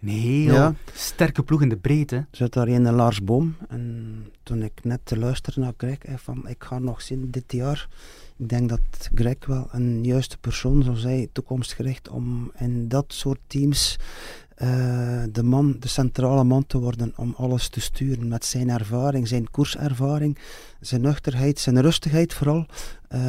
Een 0.02 0.10
heel 0.10 0.54
ja. 0.54 0.74
sterke 0.94 1.44
ploeg 1.44 1.62
in 1.62 1.70
de 1.70 1.78
breedte. 1.78 2.26
Zit 2.32 2.54
daar 2.54 2.68
een 2.68 2.92
Lars 2.92 3.24
Boom. 3.24 3.56
En 3.68 4.26
toen 4.44 4.64
ik 4.64 4.84
net 4.84 5.00
te 5.04 5.18
luisteren 5.18 5.64
naar 5.64 5.74
kreeg, 5.74 6.00
van 6.16 6.48
ik 6.48 6.64
ga 6.64 6.80
nog 6.80 7.02
zien 7.02 7.32
dit 7.32 7.52
jaar 7.52 7.88
ik 8.38 8.50
denk 8.50 8.70
dat 8.70 9.10
Greg 9.16 9.46
wel 9.46 9.68
een 9.72 10.04
juiste 10.04 10.38
persoon 10.38 10.84
zou 10.84 10.96
zijn, 10.96 11.30
toekomstgericht, 11.32 12.10
om 12.10 12.52
in 12.58 12.88
dat 12.88 13.06
soort 13.08 13.40
teams 13.48 13.96
uh, 14.58 15.24
de, 15.32 15.44
man, 15.44 15.76
de 15.80 15.88
centrale 15.88 16.44
man 16.44 16.66
te 16.68 16.80
worden 16.80 17.14
om 17.16 17.34
alles 17.38 17.68
te 17.68 17.82
sturen 17.82 18.28
met 18.28 18.46
zijn 18.46 18.70
ervaring, 18.70 19.28
zijn 19.28 19.52
koerservaring, 19.52 20.38
zijn 20.80 21.02
nuchterheid, 21.02 21.60
zijn 21.60 21.82
rustigheid 21.82 22.34
vooral. 22.34 22.66
Uh, 23.16 23.20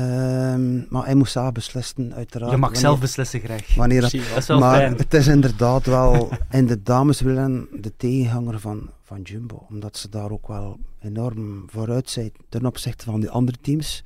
maar 0.89 1.05
hij 1.05 1.15
moet 1.15 1.29
zelf 1.29 1.53
beslissen, 1.53 2.15
uiteraard. 2.15 2.51
Je 2.51 2.57
mag 2.57 2.77
zelf 2.77 3.01
beslissen, 3.01 3.41
Greg. 3.41 3.75
Wanneer 3.75 4.01
dat, 4.01 4.11
dat 4.11 4.37
is 4.37 4.47
wel 4.47 4.59
maar 4.59 4.77
fijn. 4.77 4.97
het 4.97 5.15
is 5.15 5.27
inderdaad 5.27 5.87
wel 5.87 6.29
in 6.51 6.67
de 6.67 6.83
dameswillen 6.83 7.69
de 7.81 7.93
tegenhanger 7.97 8.61
van, 8.61 8.91
van 9.03 9.23
Jumbo, 9.23 9.67
omdat 9.69 9.97
ze 9.97 10.09
daar 10.09 10.31
ook 10.31 10.49
wel 10.49 10.79
enorm 11.01 11.65
vooruit 11.67 12.11
zijn 12.11 12.33
ten 12.49 12.67
opzichte 12.67 13.05
van 13.05 13.21
die 13.21 13.31
andere 13.31 13.59
teams. 13.61 14.05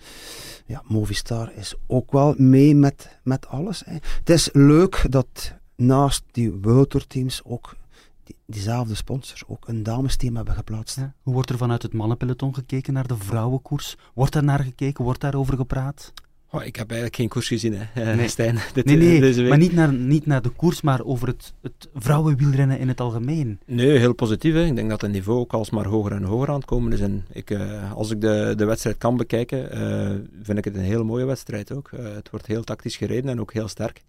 Ja, 0.67 0.83
Movistar 0.87 1.53
is 1.55 1.75
ook 1.87 2.13
wel 2.13 2.35
mee 2.37 2.75
met, 2.75 3.19
met 3.23 3.47
alles. 3.47 3.83
Hè. 3.87 3.93
Het 3.93 4.31
is 4.31 4.49
leuk 4.53 5.07
dat 5.09 5.53
naast 5.83 6.23
die 6.31 6.53
World 6.53 7.09
teams 7.09 7.41
ook 7.45 7.77
die, 8.25 8.37
diezelfde 8.47 8.95
sponsors 8.95 9.45
ook 9.47 9.69
een 9.69 9.83
damesteam 9.83 10.37
hebben 10.37 10.55
geplaatst. 10.55 10.97
Hoe 11.23 11.35
wordt 11.35 11.51
er 11.51 11.59
vanuit 11.59 11.83
het 11.83 11.93
mannenpeloton 11.93 12.55
gekeken 12.55 12.93
naar 12.93 13.07
de 13.07 13.17
vrouwenkoers? 13.17 13.97
Wordt 14.15 14.33
daar 14.33 14.45
naar 14.45 14.65
gekeken? 14.65 15.05
Wordt 15.05 15.21
daarover 15.21 15.57
gepraat? 15.57 16.13
Oh, 16.51 16.65
ik 16.65 16.77
heb 16.77 16.87
eigenlijk 16.87 17.17
geen 17.17 17.29
koers 17.29 17.49
gezien, 17.49 17.75
hè, 17.75 18.15
nee. 18.17 18.29
Stijn. 18.29 18.59
Dit, 18.75 18.85
nee, 18.85 18.97
nee, 18.97 19.21
deze 19.21 19.41
week. 19.41 19.49
maar 19.49 19.59
niet 19.59 19.73
naar, 19.73 19.93
niet 19.93 20.27
naar 20.27 20.43
de 20.43 20.49
koers, 20.49 20.81
maar 20.81 21.05
over 21.05 21.29
het, 21.29 21.53
het 21.63 21.89
vrouwenwielrennen 21.95 22.79
in 22.79 22.89
het 22.89 23.01
algemeen. 23.01 23.59
Nee, 23.65 23.99
heel 23.99 24.13
positief. 24.13 24.55
Hè. 24.55 24.65
Ik 24.65 24.77
denk 24.77 24.89
dat 24.91 25.01
het 25.01 25.11
niveau 25.11 25.39
ook 25.39 25.53
alsmaar 25.53 25.87
hoger 25.87 26.13
en 26.13 26.23
hoger 26.23 26.49
aan 26.49 26.55
het 26.55 26.65
komen 26.65 26.93
is. 26.93 27.01
En 27.01 27.25
ik, 27.33 27.51
uh, 27.51 27.93
als 27.93 28.11
ik 28.11 28.21
de, 28.21 28.55
de 28.57 28.65
wedstrijd 28.65 28.99
kan 28.99 29.17
bekijken, 29.17 29.79
uh, 29.79 30.11
vind 30.43 30.59
ik 30.59 30.65
het 30.65 30.75
een 30.75 30.81
hele 30.81 31.05
mooie 31.05 31.25
wedstrijd 31.25 31.73
ook. 31.73 31.91
Uh, 31.95 32.15
het 32.15 32.31
wordt 32.31 32.47
heel 32.47 32.65
tactisch 32.65 32.97
gereden 32.97 33.31
en 33.31 33.41
ook 33.41 33.53
heel 33.53 33.69
sterk. 33.69 34.03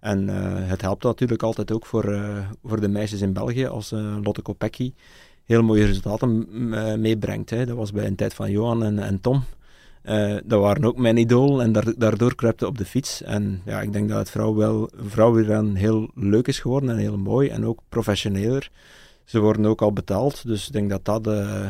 En 0.00 0.28
het 0.68 0.80
helpt 0.80 1.02
natuurlijk 1.02 1.42
altijd 1.42 1.72
ook 1.72 1.86
voor, 1.86 2.20
voor 2.64 2.80
de 2.80 2.88
meisjes 2.88 3.20
in 3.20 3.32
België 3.32 3.66
als 3.66 3.90
Lotte 4.22 4.42
Kopecky 4.42 4.92
heel 5.44 5.62
mooie 5.62 5.86
resultaten 5.86 6.46
meebrengt. 7.00 7.50
Hè. 7.50 7.66
Dat 7.66 7.76
was 7.76 7.92
bij 7.92 8.06
een 8.06 8.16
tijd 8.16 8.34
van 8.34 8.50
Johan 8.50 8.84
en, 8.84 8.98
en 8.98 9.20
Tom. 9.20 9.44
Dat 10.46 10.60
waren 10.60 10.84
ook 10.84 10.98
mijn 10.98 11.16
idool 11.16 11.62
en 11.62 11.72
daar, 11.72 11.94
daardoor 11.96 12.34
kruipte 12.34 12.66
op 12.66 12.78
de 12.78 12.84
fiets. 12.84 13.22
En 13.22 13.62
ja, 13.64 13.80
ik 13.80 13.92
denk 13.92 14.08
dat 14.08 14.18
het 14.18 14.30
vrouw 14.30 14.54
wel, 14.54 14.90
vrouwenwielrennen 14.96 15.74
heel 15.74 16.10
leuk 16.14 16.48
is 16.48 16.58
geworden 16.58 16.90
en 16.90 16.96
heel 16.96 17.18
mooi 17.18 17.48
en 17.48 17.66
ook 17.66 17.80
professioneler. 17.88 18.70
Ze 19.24 19.40
worden 19.40 19.66
ook 19.66 19.82
al 19.82 19.92
betaald, 19.92 20.46
dus 20.46 20.66
ik 20.66 20.72
denk 20.72 20.90
dat 20.90 21.04
dat 21.04 21.24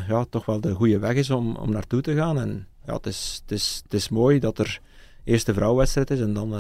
ja, 0.09 0.25
toch 0.31 0.45
wel 0.45 0.61
de 0.61 0.75
goede 0.75 0.99
weg 0.99 1.15
is 1.15 1.31
om, 1.31 1.57
om 1.57 1.71
naartoe 1.71 2.01
te 2.01 2.15
gaan. 2.15 2.41
En 2.41 2.67
ja, 2.87 2.95
het 2.95 3.07
is, 3.07 3.39
het 3.43 3.53
is, 3.53 3.81
het 3.83 3.95
is 3.95 4.09
mooi 4.09 4.39
dat 4.39 4.59
er 4.59 4.81
eerst 5.25 5.47
de 5.47 5.55
vrouwenwedstrijd 5.55 6.11
is 6.11 6.21
en 6.21 6.33
dan 6.33 6.51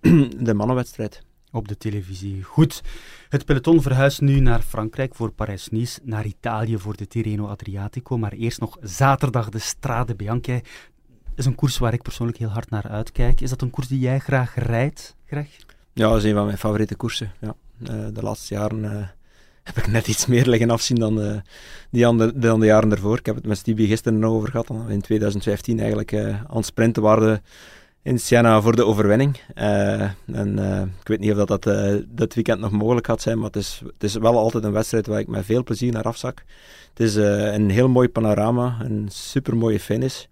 de 0.48 0.54
mannenwedstrijd. 0.54 1.26
Op 1.50 1.68
de 1.68 1.76
televisie. 1.76 2.42
Goed. 2.42 2.82
Het 3.28 3.44
peloton 3.44 3.82
verhuist 3.82 4.20
nu 4.20 4.40
naar 4.40 4.62
Frankrijk 4.62 5.14
voor 5.14 5.30
Parijs-Nice, 5.30 6.00
naar 6.02 6.26
Italië 6.26 6.78
voor 6.78 6.96
de 6.96 7.06
Tirreno 7.06 7.46
Adriatico, 7.46 8.18
maar 8.18 8.32
eerst 8.32 8.60
nog 8.60 8.76
zaterdag 8.80 9.48
de 9.48 9.58
Strade 9.58 10.14
Bianche. 10.14 10.62
Is 11.38 11.44
een 11.44 11.54
koers 11.54 11.78
waar 11.78 11.92
ik 11.92 12.02
persoonlijk 12.02 12.38
heel 12.38 12.48
hard 12.48 12.70
naar 12.70 12.88
uitkijk. 12.88 13.40
Is 13.40 13.50
dat 13.50 13.62
een 13.62 13.70
koers 13.70 13.88
die 13.88 13.98
jij 13.98 14.18
graag 14.18 14.54
rijdt, 14.54 15.16
Greg? 15.26 15.48
Ja, 15.92 16.08
dat 16.08 16.16
is 16.16 16.24
een 16.24 16.34
van 16.34 16.44
mijn 16.44 16.58
favoriete 16.58 16.94
koersen. 16.94 17.32
Ja. 17.40 17.54
Uh, 17.78 17.88
de 18.12 18.22
laatste 18.22 18.54
jaren 18.54 18.84
uh, 18.84 19.06
heb 19.62 19.76
ik 19.76 19.86
net 19.86 20.08
iets 20.08 20.26
meer 20.26 20.46
liggen 20.46 20.70
afzien 20.70 20.96
dan, 20.96 21.20
uh, 21.20 21.36
die 21.90 22.06
andere, 22.06 22.38
dan 22.38 22.60
de 22.60 22.66
jaren 22.66 22.90
ervoor. 22.90 23.18
Ik 23.18 23.26
heb 23.26 23.34
het 23.34 23.46
met 23.46 23.58
Stevie 23.58 23.86
gisteren 23.86 24.18
nog 24.18 24.32
over 24.32 24.50
gehad. 24.50 24.70
In 24.88 25.00
2015 25.00 25.78
eigenlijk 25.78 26.14
aan 26.14 26.56
het 26.56 26.64
sprinten 26.64 27.02
waren 27.02 27.42
in 28.02 28.18
Siena 28.18 28.60
voor 28.60 28.76
de 28.76 28.86
overwinning. 28.86 29.40
En 29.54 30.58
ik 31.00 31.08
weet 31.08 31.20
niet 31.20 31.32
of 31.34 31.46
dat, 31.46 31.62
dat 32.08 32.34
weekend 32.34 32.60
nog 32.60 32.70
mogelijk 32.70 33.06
gaat 33.06 33.22
zijn, 33.22 33.36
maar 33.36 33.46
het 33.46 33.56
is, 33.56 33.82
het 33.84 34.04
is 34.04 34.14
wel 34.14 34.38
altijd 34.38 34.64
een 34.64 34.72
wedstrijd 34.72 35.06
waar 35.06 35.20
ik 35.20 35.28
met 35.28 35.44
veel 35.44 35.62
plezier 35.62 35.92
naar 35.92 36.04
afzak. 36.04 36.44
Het 36.88 37.00
is 37.00 37.14
een 37.14 37.70
heel 37.70 37.88
mooi 37.88 38.08
panorama, 38.08 38.76
een 38.80 39.08
super 39.10 39.56
mooie 39.56 39.80
finish, 39.80 40.24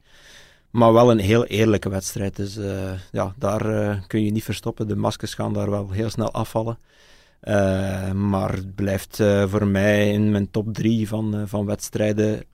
maar 0.76 0.92
wel 0.92 1.10
een 1.10 1.18
heel 1.18 1.44
eerlijke 1.44 1.88
wedstrijd. 1.88 2.36
Dus 2.36 2.58
ja, 3.12 3.34
daar 3.36 3.62
kun 4.06 4.24
je 4.24 4.30
niet 4.30 4.44
verstoppen. 4.44 4.88
De 4.88 4.96
maskers 4.96 5.34
gaan 5.34 5.52
daar 5.52 5.70
wel 5.70 5.90
heel 5.90 6.10
snel 6.10 6.32
afvallen. 6.32 6.78
maar 8.14 8.52
het 8.52 8.74
blijft 8.74 9.22
voor 9.46 9.66
mij 9.66 10.12
in 10.12 10.30
mijn 10.30 10.50
top 10.50 10.74
drie 10.74 11.08
van, 11.08 11.48
van 11.48 11.66
wedstrijden 11.66 12.44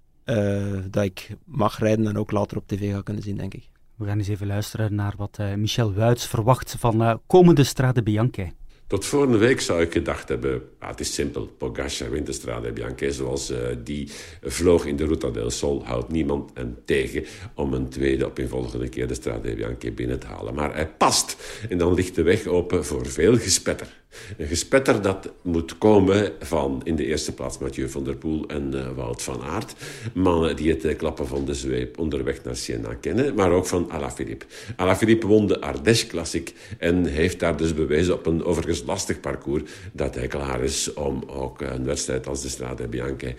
dat 0.91 1.05
ik 1.05 1.37
mag 1.45 1.79
rijden 1.79 2.07
en 2.07 2.19
ook 2.19 2.31
later 2.31 2.57
op 2.57 2.67
tv 2.67 2.93
ga 2.93 3.03
kunnen 3.03 3.23
zien, 3.23 3.37
denk 3.37 3.55
ik. 3.55 3.69
We 3.97 4.07
gaan 4.07 4.19
eens 4.19 4.29
even 4.29 4.47
luisteren 4.47 4.95
naar 4.95 5.15
wat 5.17 5.39
Michel 5.57 5.93
Wuits 5.93 6.27
verwacht 6.27 6.77
van 6.79 7.21
komende 7.27 7.65
Strade 7.65 8.03
Bianche. 8.03 8.53
Tot 8.93 9.05
vorige 9.05 9.37
week 9.37 9.61
zou 9.61 9.83
ik 9.83 9.93
gedacht 9.93 10.29
hebben, 10.29 10.63
ah, 10.79 10.89
het 10.89 11.01
is 11.01 11.15
simpel, 11.15 11.47
Pogacar 11.47 12.11
wint 12.11 12.27
de 12.27 12.33
Strade 12.33 12.73
Bianche. 12.73 13.13
Zoals 13.13 13.51
uh, 13.51 13.59
die 13.85 14.11
vloog 14.43 14.85
in 14.85 14.97
de 14.97 15.07
Ruta 15.07 15.31
del 15.31 15.51
Sol, 15.51 15.85
houdt 15.85 16.13
niemand 16.13 16.51
hem 16.55 16.77
tegen 16.85 17.25
om 17.55 17.73
een 17.73 17.89
tweede 17.89 18.27
op 18.27 18.39
een 18.39 18.49
volgende 18.49 18.89
keer 18.89 19.09
de 19.09 19.15
Strade 19.15 19.55
Bianche 19.55 19.93
binnen 19.93 20.19
te 20.19 20.27
halen. 20.27 20.55
Maar 20.55 20.75
hij 20.75 20.89
past 20.89 21.37
en 21.69 21.79
dan 21.79 21.95
ligt 21.95 22.15
de 22.15 22.23
weg 22.23 22.47
open 22.47 22.85
voor 22.85 23.07
veel 23.07 23.39
gespetter. 23.39 24.02
Een 24.37 24.47
gespetter 24.47 25.03
dat 25.03 25.33
moet 25.43 25.79
komen 25.79 26.33
van 26.41 26.81
in 26.85 26.97
de 26.97 27.07
eerste 27.07 27.33
plaats 27.33 27.59
Mathieu 27.59 27.89
van 27.89 28.05
der 28.05 28.17
Poel 28.17 28.47
en 28.47 28.71
uh, 28.75 28.89
Wout 28.97 29.23
van 29.23 29.43
Aert. 29.43 29.75
Mannen 30.15 30.57
die 30.57 30.71
het 30.71 30.85
uh, 30.85 30.97
klappen 30.97 31.27
van 31.27 31.45
de 31.45 31.55
zweep 31.55 31.99
onderweg 31.99 32.45
naar 32.45 32.57
Siena 32.57 32.95
kennen. 32.95 33.35
Maar 33.35 33.51
ook 33.51 33.67
van 33.67 33.91
Alaphilippe. 33.91 34.45
Alaphilippe 34.77 35.27
won 35.27 35.47
de 35.47 35.61
Ardèche 35.61 36.07
Classic 36.07 36.53
en 36.79 37.05
heeft 37.05 37.41
daar 37.41 37.57
dus 37.57 37.75
bewezen 37.75 38.15
op 38.15 38.27
een 38.27 38.45
overigens 38.45 38.83
lastig 38.87 39.21
parcours 39.21 39.63
dat 39.93 40.15
hij 40.15 40.27
klaar 40.27 40.63
is 40.63 40.95
om 40.95 41.23
ook 41.27 41.61
een 41.61 41.85
wedstrijd 41.85 42.27
als 42.27 42.43
de 42.43 42.49
Strade 42.49 42.89
Bianche 42.89 43.35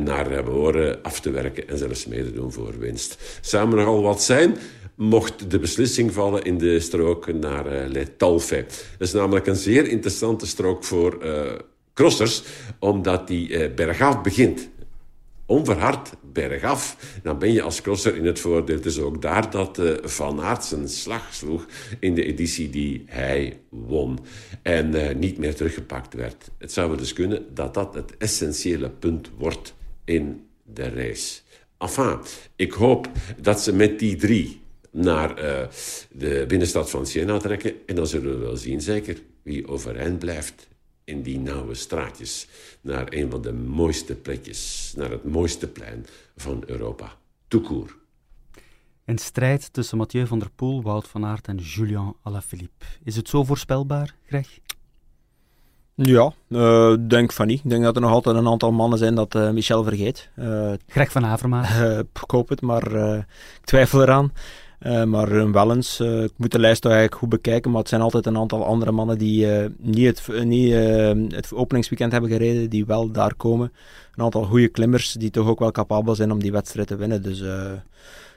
naar 0.00 0.44
behoren 0.44 1.02
af 1.02 1.20
te 1.20 1.30
werken 1.30 1.68
en 1.68 1.78
zelfs 1.78 2.06
mee 2.06 2.24
te 2.24 2.32
doen 2.32 2.52
voor 2.52 2.78
winst. 2.78 3.38
Samen 3.40 3.76
nogal 3.76 4.02
wat 4.02 4.22
zijn 4.22 4.56
mocht 4.94 5.50
de 5.50 5.58
beslissing 5.58 6.12
vallen 6.12 6.42
in 6.42 6.58
de 6.58 6.80
strook 6.80 7.32
naar 7.32 7.66
uh, 7.66 7.90
Le 7.90 8.16
Talfe. 8.16 8.64
Dat 8.98 9.08
is 9.08 9.12
namelijk 9.12 9.46
een 9.46 9.56
zeer 9.56 9.88
interessante 9.88 10.46
strook 10.46 10.84
voor 10.84 11.24
uh, 11.24 11.52
crossers, 11.94 12.42
omdat 12.78 13.28
die 13.28 13.48
uh, 13.48 13.74
bergaf 13.74 14.22
begint. 14.22 14.68
Onverhard 15.46 16.10
bergaf, 16.32 16.96
dan 17.22 17.38
ben 17.38 17.52
je 17.52 17.62
als 17.62 17.80
crosser 17.80 18.16
in 18.16 18.26
het 18.26 18.40
voordeel. 18.40 18.78
Is 18.82 18.98
ook 18.98 19.22
daar 19.22 19.50
dat 19.50 19.80
Van 20.02 20.40
Aert 20.40 20.64
zijn 20.64 20.88
slag 20.88 21.34
sloeg 21.34 21.66
in 22.00 22.14
de 22.14 22.24
editie 22.24 22.70
die 22.70 23.04
hij 23.06 23.60
won. 23.68 24.18
En 24.62 25.18
niet 25.18 25.38
meer 25.38 25.54
teruggepakt 25.54 26.14
werd. 26.14 26.50
Het 26.58 26.72
zou 26.72 26.96
dus 26.96 27.12
kunnen 27.12 27.54
dat 27.54 27.74
dat 27.74 27.94
het 27.94 28.16
essentiële 28.16 28.90
punt 28.90 29.30
wordt 29.38 29.74
in 30.04 30.46
de 30.62 30.88
race. 30.88 31.40
Enfin, 31.78 32.18
ik 32.56 32.72
hoop 32.72 33.08
dat 33.40 33.60
ze 33.60 33.74
met 33.74 33.98
die 33.98 34.16
drie 34.16 34.60
naar 34.94 35.44
uh, 35.44 35.66
de 36.10 36.44
binnenstad 36.48 36.90
van 36.90 37.06
Siena 37.06 37.38
trekken. 37.38 37.72
En 37.86 37.94
dan 37.94 38.06
zullen 38.06 38.38
we 38.38 38.44
wel 38.44 38.56
zien, 38.56 38.80
zeker, 38.80 39.18
wie 39.42 39.68
overeind 39.68 40.18
blijft 40.18 40.68
in 41.04 41.22
die 41.22 41.38
nauwe 41.38 41.74
straatjes. 41.74 42.48
Naar 42.80 43.06
een 43.08 43.30
van 43.30 43.42
de 43.42 43.52
mooiste 43.52 44.14
plekjes, 44.14 44.92
naar 44.96 45.10
het 45.10 45.24
mooiste 45.24 45.68
plein 45.68 46.06
van 46.36 46.62
Europa. 46.66 47.16
Toekoer. 47.48 47.96
Een 49.04 49.18
strijd 49.18 49.72
tussen 49.72 49.98
Mathieu 49.98 50.26
van 50.26 50.38
der 50.38 50.50
Poel, 50.50 50.82
Wout 50.82 51.08
van 51.08 51.24
Aert 51.24 51.48
en 51.48 51.56
Julien 51.56 52.14
Alaphilippe. 52.22 52.84
Is 53.04 53.16
het 53.16 53.28
zo 53.28 53.44
voorspelbaar, 53.44 54.14
Greg? 54.26 54.58
Ja, 55.94 56.32
uh, 56.48 56.94
denk 57.08 57.32
van 57.32 57.46
niet. 57.46 57.64
Ik 57.64 57.70
denk 57.70 57.84
dat 57.84 57.94
er 57.94 58.02
nog 58.02 58.10
altijd 58.10 58.36
een 58.36 58.48
aantal 58.48 58.72
mannen 58.72 58.98
zijn 58.98 59.14
dat 59.14 59.34
uh, 59.34 59.50
Michel 59.50 59.84
vergeet. 59.84 60.28
Uh, 60.36 60.72
Greg 60.86 61.12
van 61.12 61.24
Avermaat. 61.24 61.68
ik 62.22 62.30
hoop 62.30 62.48
het, 62.48 62.60
maar 62.60 62.92
ik 63.58 63.64
twijfel 63.64 64.02
eraan. 64.02 64.32
Uh, 64.86 65.04
maar 65.04 65.32
uh, 65.32 65.50
wel 65.50 65.74
eens, 65.74 66.00
uh, 66.00 66.22
ik 66.22 66.32
moet 66.36 66.52
de 66.52 66.58
lijst 66.58 66.82
toch 66.82 66.92
eigenlijk 66.92 67.20
goed 67.20 67.30
bekijken, 67.30 67.70
maar 67.70 67.80
het 67.80 67.88
zijn 67.88 68.00
altijd 68.00 68.26
een 68.26 68.36
aantal 68.36 68.64
andere 68.64 68.92
mannen 68.92 69.18
die 69.18 69.46
niet, 69.78 70.26
het, 70.26 70.44
niet 70.44 70.72
het 71.32 71.52
openingsweekend 71.52 72.12
hebben 72.12 72.30
gereden, 72.30 72.70
die 72.70 72.86
wel 72.86 73.10
daar 73.10 73.34
komen. 73.34 73.72
Een 74.14 74.24
aantal 74.24 74.44
goede 74.44 74.68
klimmers 74.68 75.12
die 75.12 75.30
toch 75.30 75.48
ook 75.48 75.58
wel 75.58 75.70
capabel 75.70 76.14
zijn 76.14 76.32
om 76.32 76.40
die 76.40 76.52
wedstrijd 76.52 76.88
te 76.88 76.96
winnen. 76.96 77.22
Dus 77.22 77.40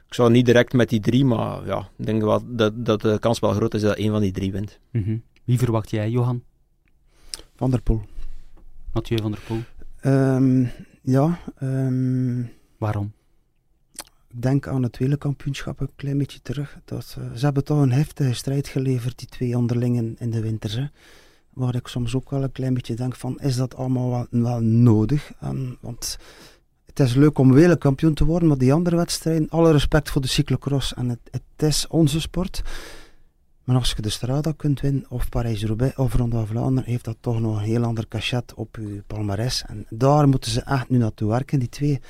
ik 0.07 0.13
zou 0.13 0.31
niet 0.31 0.45
direct 0.45 0.73
met 0.73 0.89
die 0.89 0.99
drie, 0.99 1.25
maar 1.25 1.65
ja, 1.65 1.89
ik 1.97 2.05
denk 2.05 2.21
wel 2.21 2.41
dat, 2.45 2.85
dat 2.85 3.01
de 3.01 3.19
kans 3.19 3.39
wel 3.39 3.53
groot 3.53 3.73
is 3.73 3.81
dat 3.81 3.97
een 3.97 4.11
van 4.11 4.21
die 4.21 4.31
drie 4.31 4.51
wint. 4.51 4.79
Mm 4.91 5.03
-hmm. 5.03 5.23
Wie 5.43 5.57
verwacht 5.57 5.89
jij, 5.89 6.09
Johan? 6.09 6.43
Van 7.55 7.71
der 7.71 7.81
Poel. 7.81 8.01
Mathieu 8.93 9.21
van 9.21 9.31
der 9.31 9.41
Poel? 9.47 9.63
Um, 10.13 10.71
ja. 11.01 11.39
Um... 11.63 12.49
Waarom? 12.77 13.11
Denk 14.39 14.67
aan 14.67 14.83
het 14.83 14.97
wereldkampioenschap 14.97 15.79
een 15.79 15.89
klein 15.95 16.17
beetje 16.17 16.41
terug. 16.41 16.77
Dat, 16.85 17.15
uh, 17.19 17.25
ze 17.35 17.45
hebben 17.45 17.63
toch 17.63 17.81
een 17.81 17.91
heftige 17.91 18.33
strijd 18.33 18.67
geleverd, 18.67 19.19
die 19.19 19.27
twee 19.27 19.57
onderlingen 19.57 20.15
in 20.19 20.29
de 20.29 20.41
winters. 20.41 20.73
Hè. 20.73 20.85
Waar 21.53 21.75
ik 21.75 21.87
soms 21.87 22.15
ook 22.15 22.29
wel 22.29 22.43
een 22.43 22.51
klein 22.51 22.73
beetje 22.73 22.95
denk 22.95 23.15
van, 23.15 23.39
is 23.39 23.55
dat 23.55 23.75
allemaal 23.75 24.27
wel, 24.29 24.61
nodig? 24.61 25.31
Want 25.81 26.17
het 26.85 26.99
is 26.99 27.13
leuk 27.13 27.37
om 27.37 27.53
wereldkampioen 27.53 28.13
te 28.13 28.25
worden, 28.25 28.47
maar 28.47 28.57
die 28.57 28.73
andere 28.73 28.95
wedstrijden, 28.95 29.49
alle 29.49 29.71
respect 29.71 30.09
voor 30.09 30.21
de 30.21 30.27
cyclocross. 30.27 30.93
En 30.93 31.09
het, 31.09 31.19
het 31.31 31.67
is 31.67 31.87
onze 31.87 32.21
sport. 32.21 32.61
Maar 33.63 33.75
als 33.75 33.93
je 33.95 34.01
de 34.01 34.09
Strada 34.09 34.53
kunt 34.57 34.81
winnen, 34.81 35.05
of 35.09 35.29
Parijs-Roubaix, 35.29 35.95
of 35.95 36.13
Ronde 36.13 36.35
van 36.35 36.47
Vlaanderen, 36.47 36.89
heeft 36.89 37.05
dat 37.05 37.17
toch 37.19 37.39
nog 37.39 37.57
een 37.57 37.63
heel 37.63 37.83
ander 37.83 38.07
cachet 38.07 38.53
op 38.53 38.75
je 38.75 39.03
palmarès. 39.07 39.63
En 39.67 39.85
daar 39.89 40.27
moeten 40.27 40.51
ze 40.51 40.61
echt 40.61 40.89
nu 40.89 40.97
naartoe 40.97 41.29
werken, 41.29 41.59
die 41.59 41.69
twee. 41.69 42.01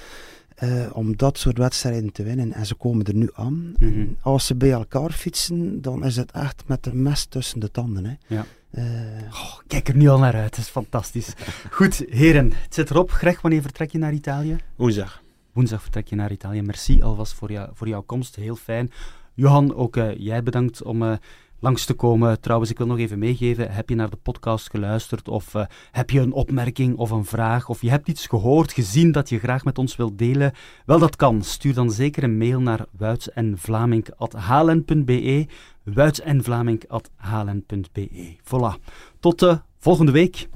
Uh, 0.64 0.86
om 0.94 1.18
dat 1.18 1.38
soort 1.38 1.58
wedstrijden 1.58 2.12
te 2.12 2.24
winnen. 2.24 2.54
En 2.54 2.66
ze 2.66 2.76
komen 2.76 3.06
er 3.06 3.16
nu 3.16 3.30
aan. 3.34 3.54
Mm 3.54 3.94
-hmm. 3.94 4.18
Als 4.22 4.46
ze 4.46 4.56
bij 4.56 4.72
elkaar 4.72 5.12
fietsen, 5.12 5.82
dan 5.82 6.06
is 6.06 6.16
het 6.16 6.32
echt 6.32 6.64
met 6.66 6.84
de 6.84 6.96
mes 6.96 7.26
tussen 7.26 7.60
de 7.60 7.72
tanden. 7.72 8.06
Hè. 8.06 8.14
Ja. 8.28 8.46
Uh, 8.72 8.84
oh, 9.32 9.58
kijk 9.68 9.88
er 9.88 9.96
nu 9.96 10.08
al 10.08 10.20
naar 10.20 10.34
uit, 10.34 10.56
het 10.56 10.58
is 10.66 10.70
fantastisch. 10.70 11.34
Goed, 11.72 12.06
heren, 12.10 12.54
het 12.54 12.74
zit 12.74 12.90
erop. 12.90 13.12
Greg, 13.12 13.42
wanneer 13.42 13.62
vertrek 13.62 13.92
je 13.92 13.98
naar 13.98 14.14
Italië? 14.14 14.58
Woensdag. 14.76 15.22
Woensdag 15.54 15.82
vertrek 15.82 16.08
je 16.08 16.16
naar 16.16 16.32
Italië. 16.32 16.62
Merci 16.62 17.02
alvast 17.02 17.34
voor, 17.34 17.52
jou, 17.52 17.70
voor 17.74 17.88
jouw 17.88 18.02
komst, 18.02 18.36
heel 18.36 18.56
fijn. 18.56 18.92
Johan, 19.34 19.76
ook 19.76 19.98
uh, 19.98 20.16
jij 20.18 20.44
bedankt 20.44 20.84
om 20.84 21.20
langs 21.60 21.86
te 21.86 21.94
komen. 21.94 22.42
Trouwens, 22.42 22.72
ik 22.72 22.78
wil 22.78 22.88
nog 22.88 22.98
even 22.98 23.20
meegeven, 23.20 23.72
heb 23.72 23.90
je 23.90 23.96
naar 23.96 24.10
de 24.10 24.16
podcast 24.16 24.70
geluisterd 24.70 25.28
of 25.28 25.54
uh, 25.54 25.66
heb 25.92 26.10
je 26.10 26.20
een 26.20 26.34
opmerking 26.34 26.98
of 26.98 27.10
een 27.10 27.26
vraag 27.26 27.70
of 27.70 27.82
je 27.82 27.90
hebt 27.90 28.08
iets 28.08 28.28
gehoord, 28.28 28.74
gezien 28.74 29.12
dat 29.12 29.30
je 29.30 29.40
graag 29.40 29.64
met 29.64 29.78
ons 29.78 29.96
wilt 29.96 30.18
delen? 30.18 30.54
Wel, 30.86 31.00
dat 31.00 31.16
kan. 31.16 31.42
Stuur 31.42 31.74
dan 31.74 31.92
zeker 31.92 32.24
een 32.24 32.38
mail 32.38 32.62
naar 32.62 32.86
wuitsenvlaming.halen.be 32.98 35.48
wuitsenvlaming.halen.be 35.84 38.36
Voilà. 38.44 38.74
Tot 39.20 39.40
de 39.40 39.60
volgende 39.80 40.12
week. 40.12 40.48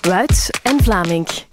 Wuits 0.00 0.50
en 0.62 0.82
Vlaming. 0.82 1.49